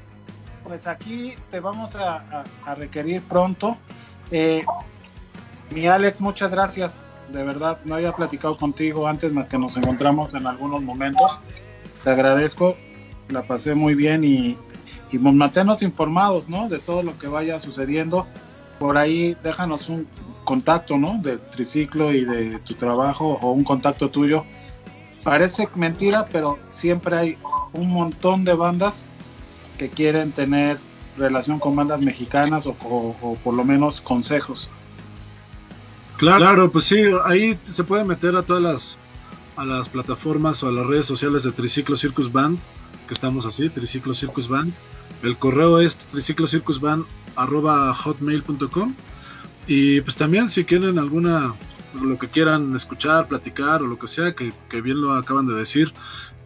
[0.64, 3.78] pues aquí te vamos a, a- a requerir pronto.
[4.32, 4.66] Eh,
[5.72, 7.02] mi Alex, muchas gracias.
[7.32, 11.40] De verdad, no había platicado contigo antes más que nos encontramos en algunos momentos.
[12.04, 12.76] Te agradezco,
[13.30, 14.58] la pasé muy bien y,
[15.16, 16.68] y manténnos informados, ¿no?
[16.70, 18.28] De todo lo que vaya sucediendo.
[18.80, 20.08] Por ahí déjanos un
[20.44, 21.18] contacto, ¿no?
[21.22, 24.44] De triciclo y de tu trabajo o un contacto tuyo.
[25.24, 27.38] Parece mentira, pero siempre hay
[27.74, 29.06] un montón de bandas
[29.78, 30.78] que quieren tener
[31.18, 34.70] relación con bandas mexicanas o, o- o por lo menos consejos.
[36.18, 38.98] Claro, claro, pues sí, ahí se puede meter a todas las
[39.58, 42.60] a las plataformas o a las redes sociales de Triciclo Circus Band,
[43.08, 44.74] que estamos así, Triciclo Circus Band.
[45.26, 48.96] El correo es triciclocircusband@hotmail.com
[49.68, 51.56] y pues también si quieren alguna
[52.00, 55.56] lo que quieran escuchar, platicar o lo que sea, que, que bien lo acaban de
[55.56, 55.92] decir,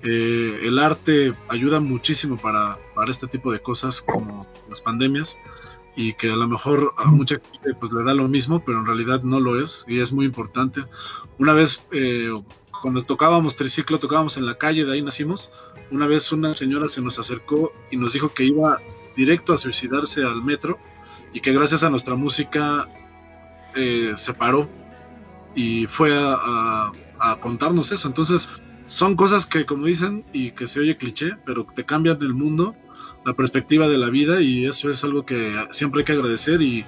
[0.02, 5.38] eh, el arte ayuda muchísimo para, para este tipo de cosas como las pandemias
[5.98, 8.86] y que a lo mejor a mucha gente pues le da lo mismo, pero en
[8.86, 10.86] realidad no lo es y es muy importante.
[11.38, 12.32] Una vez eh,
[12.82, 15.50] cuando tocábamos triciclo, tocábamos en la calle, de ahí nacimos,
[15.92, 18.80] una vez una señora se nos acercó y nos dijo que iba
[19.16, 20.80] directo a suicidarse al metro
[21.34, 22.88] y que gracias a nuestra música
[23.76, 24.68] eh, se paró
[25.56, 26.92] y fue a,
[27.42, 28.08] contarnos eso.
[28.08, 28.50] Entonces
[28.86, 32.76] son cosas que como dicen y que se oye cliché, pero te cambian el mundo
[33.26, 36.86] la perspectiva de la vida y eso es algo que siempre hay que agradecer y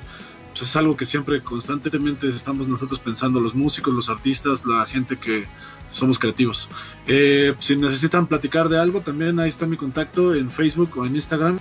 [0.50, 5.18] pues, es algo que siempre constantemente estamos nosotros pensando, los músicos, los artistas, la gente
[5.18, 5.46] que
[5.92, 6.68] somos creativos.
[7.06, 11.16] Eh, si necesitan platicar de algo, también ahí está mi contacto en Facebook o en
[11.16, 11.60] Instagram,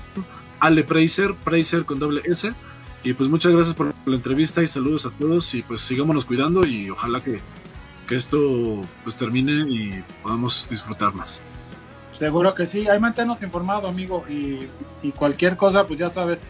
[0.61, 2.52] Ale Preiser, Preiser con doble S.
[3.02, 6.66] Y pues muchas gracias por la entrevista y saludos a todos y pues sigámonos cuidando
[6.66, 7.40] y ojalá que,
[8.07, 11.40] que esto pues termine y podamos disfrutar más.
[12.19, 14.66] Seguro que sí, ahí manténnos informado, amigo, y,
[15.02, 16.40] y cualquier cosa, pues ya sabes,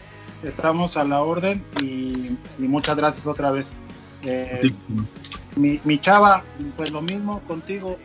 [0.43, 3.73] estamos a la orden y, y muchas gracias otra vez.
[4.25, 4.75] Eh, Sí.
[5.57, 6.43] Mi, mi chava,
[6.77, 7.97] pues lo mismo contigo.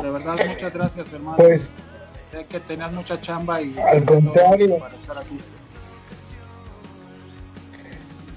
[0.00, 1.36] De verdad, muchas gracias, hermano.
[1.36, 1.74] Pues
[2.30, 4.78] sé que tenías mucha chamba y Al contrario.
[4.78, 5.38] para estar aquí.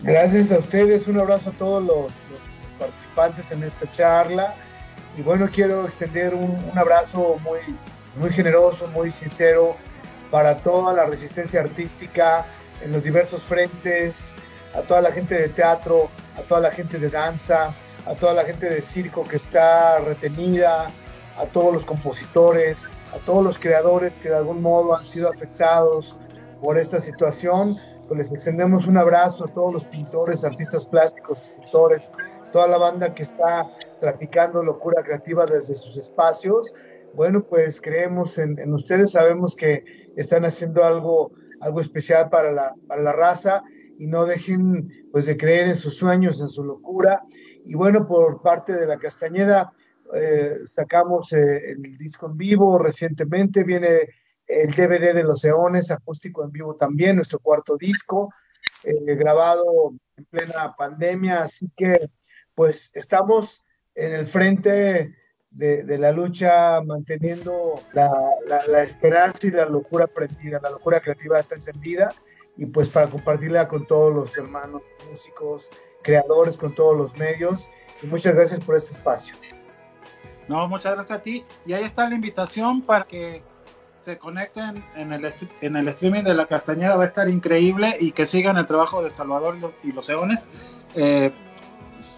[0.03, 2.41] Gracias a ustedes, un abrazo a todos los, los
[2.79, 4.55] participantes en esta charla.
[5.17, 7.59] Y bueno, quiero extender un, un abrazo muy,
[8.15, 9.75] muy generoso, muy sincero
[10.31, 12.45] para toda la resistencia artística
[12.83, 14.33] en los diversos frentes,
[14.73, 17.73] a toda la gente de teatro, a toda la gente de danza,
[18.05, 20.89] a toda la gente de circo que está retenida,
[21.37, 26.17] a todos los compositores, a todos los creadores que de algún modo han sido afectados
[26.61, 27.77] por esta situación.
[28.07, 32.11] Pues les extendemos un abrazo a todos los pintores, artistas plásticos, escultores,
[32.51, 33.69] toda la banda que está
[33.99, 36.73] traficando locura creativa desde sus espacios.
[37.13, 39.83] Bueno, pues creemos en, en ustedes, sabemos que
[40.17, 43.63] están haciendo algo, algo especial para la, para la raza
[43.97, 47.23] y no dejen pues de creer en sus sueños, en su locura.
[47.65, 49.71] Y bueno, por parte de la Castañeda,
[50.13, 54.09] eh, sacamos eh, el disco en vivo recientemente, viene
[54.47, 58.29] el DVD de los Eones, acústico en vivo también, nuestro cuarto disco,
[58.83, 62.09] eh, grabado en plena pandemia, así que
[62.55, 63.63] pues estamos
[63.95, 65.13] en el frente
[65.51, 68.11] de, de la lucha manteniendo la,
[68.47, 72.13] la- la esperanza y la locura prendida, la locura creativa está encendida
[72.57, 75.69] y pues para compartirla con todos los hermanos músicos,
[76.01, 77.69] creadores, con todos los medios
[78.01, 79.35] y muchas gracias por este espacio.
[80.47, 81.43] No, muchas gracias a ti.
[81.65, 83.41] Y ahí está la invitación para que
[84.01, 86.95] se conecten en el, en el streaming de la Castañeda.
[86.95, 90.47] Va a estar increíble y que sigan el trabajo de Salvador y los Eones.
[90.95, 91.31] Eh,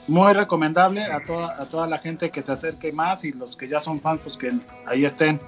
[0.08, 3.68] muy recomendable a toda, a toda la gente que se acerque más y los que
[3.68, 4.52] ya son fans, pues que
[4.86, 5.40] ahí estén,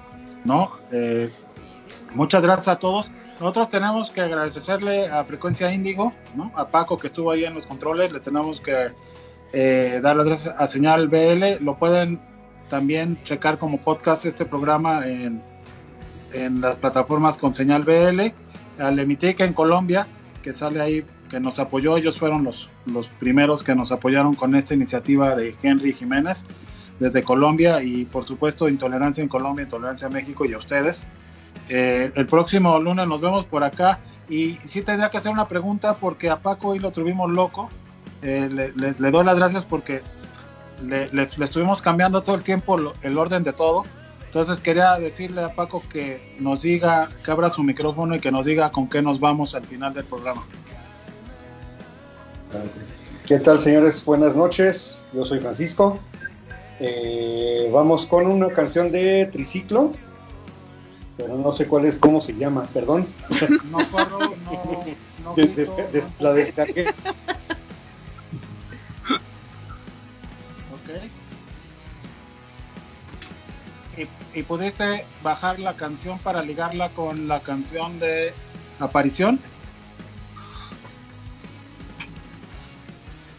[0.44, 0.72] ¿no?
[0.92, 1.30] Eh,
[2.14, 3.10] muchas gracias a todos.
[3.38, 6.50] Nosotros tenemos que agradecerle a Frecuencia Índigo, ¿no?
[6.56, 8.10] A Paco que estuvo ahí en los controles.
[8.10, 8.92] Le tenemos que
[9.52, 11.62] eh, dar las gracias a Señal BL.
[11.62, 12.18] Lo pueden
[12.70, 15.42] también checar como podcast este programa en,
[16.32, 18.32] en las plataformas con Señal BL.
[18.78, 20.06] Al Emitica en Colombia,
[20.42, 21.98] que sale ahí, que nos apoyó.
[21.98, 26.44] Ellos fueron los, los primeros que nos apoyaron con esta iniciativa de Henry Jiménez
[26.98, 31.06] desde Colombia y por supuesto Intolerancia en Colombia, Intolerancia en México y a ustedes.
[31.68, 35.94] Eh, el próximo lunes nos vemos por acá y sí tendría que hacer una pregunta
[35.94, 37.68] porque a Paco hoy lo tuvimos loco.
[38.22, 40.02] Eh, le, le- le doy las gracias porque
[40.84, 43.84] le, le- estuvimos cambiando todo el tiempo el orden de todo.
[44.26, 48.44] Entonces quería decirle a Paco que nos diga, que abra su micrófono y que nos
[48.44, 50.44] diga con qué nos vamos al final del programa.
[53.26, 54.04] ¿Qué tal, señores?
[54.04, 55.02] Buenas noches.
[55.12, 55.98] Yo soy Francisco.
[56.80, 59.92] Eh, vamos con una canción de Triciclo,
[61.16, 63.06] pero no sé cuál es, cómo se llama, perdón.
[63.70, 64.86] No corro, no,
[65.24, 66.84] no Des- grito, des- des- la descargué.
[70.72, 70.88] Ok.
[73.98, 78.32] ¿Y, y pudiste bajar la canción para ligarla con la canción de
[78.78, 79.40] Aparición?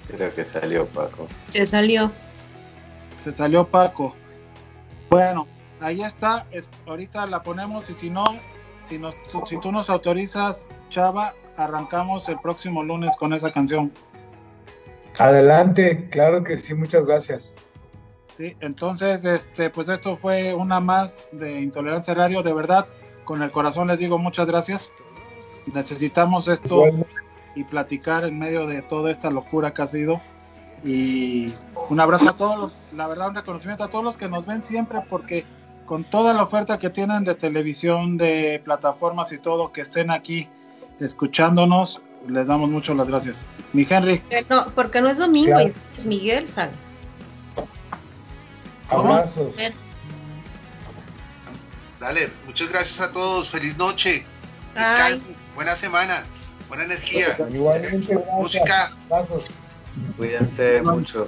[0.08, 1.28] Creo que salió Paco.
[1.50, 2.12] Se salió.
[3.24, 4.16] Se salió Paco.
[5.10, 5.48] Bueno,
[5.82, 6.46] ahí está.
[6.52, 8.26] es- ahorita la ponemos y si no,
[8.86, 13.92] si, nos, tú- si tú nos autorizas, Chava, arrancamos el próximo lunes con esa canción.
[15.20, 17.56] Adelante, claro que sí, muchas gracias.
[18.36, 22.44] Sí, entonces, este, pues esto fue una más de Intolerancia Radio.
[22.44, 22.86] De verdad,
[23.26, 24.92] con el corazón les digo muchas gracias.
[25.74, 26.84] Necesitamos esto
[27.56, 30.22] y platicar en medio de toda esta locura que ha sido.
[30.84, 31.52] Y
[31.90, 34.62] un abrazo a todos, los, la verdad, un reconocimiento a todos los que nos ven
[34.62, 35.44] siempre, porque
[35.88, 40.48] con toda la oferta que tienen de televisión, de plataformas y todo, que estén aquí
[41.00, 43.42] escuchándonos, les damos mucho las gracias.
[43.74, 45.70] Mi Henry, Eh, No, porque no es domingo, Claro.
[45.70, 46.70] es- es Miguel, sal.
[48.90, 49.54] Abrazos.
[52.00, 53.50] Dale, muchas gracias a todos.
[53.50, 54.26] Feliz noche.
[54.76, 55.14] Ay.
[55.14, 55.36] Descansen.
[55.56, 56.24] Buena semana.
[56.68, 57.36] Buena energía.
[57.52, 58.36] Igualmente, gracias.
[58.36, 58.94] Música.
[59.10, 59.46] Abrazos.
[60.18, 61.28] Cuídense mucho.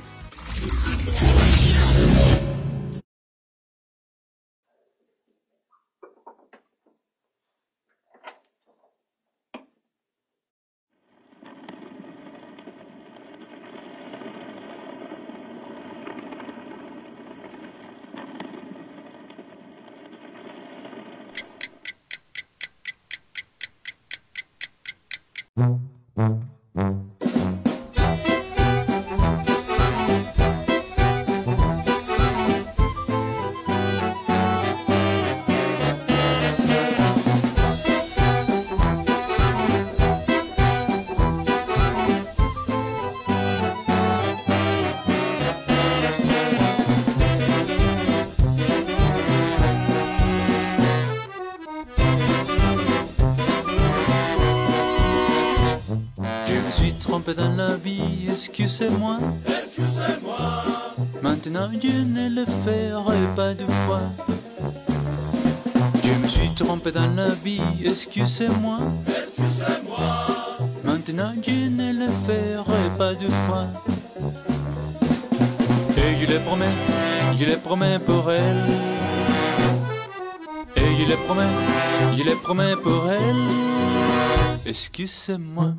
[58.79, 59.17] Excusez-moi.
[59.45, 60.63] Excusez-moi.
[61.21, 64.01] Maintenant je ne le ferai pas deux fois.
[66.03, 68.77] Je me suis trompé dans la vie, excusez-moi.
[69.07, 70.27] Excusez-moi.
[70.85, 73.67] Maintenant je ne le ferai pas deux fois.
[75.97, 76.75] Et je le promets,
[77.37, 78.63] je le promets pour elle.
[80.77, 81.53] Et je le promets,
[82.17, 83.69] je le promets pour elle.
[84.65, 85.73] Excusez-moi.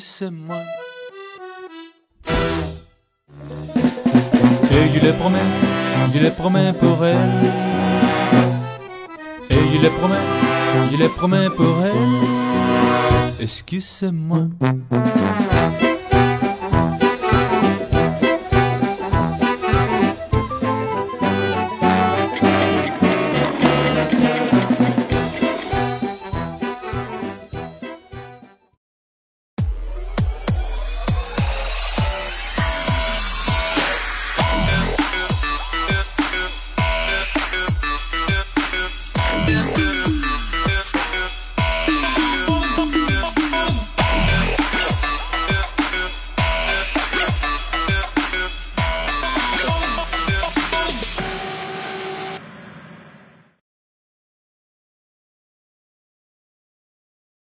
[0.00, 0.56] suce-moi.
[4.72, 5.38] Et il les promet,
[6.14, 7.52] il les promet pour elle.
[9.50, 10.24] Et il les promet,
[10.92, 11.94] il les promet pour elle.
[13.40, 14.48] Excuse-moi.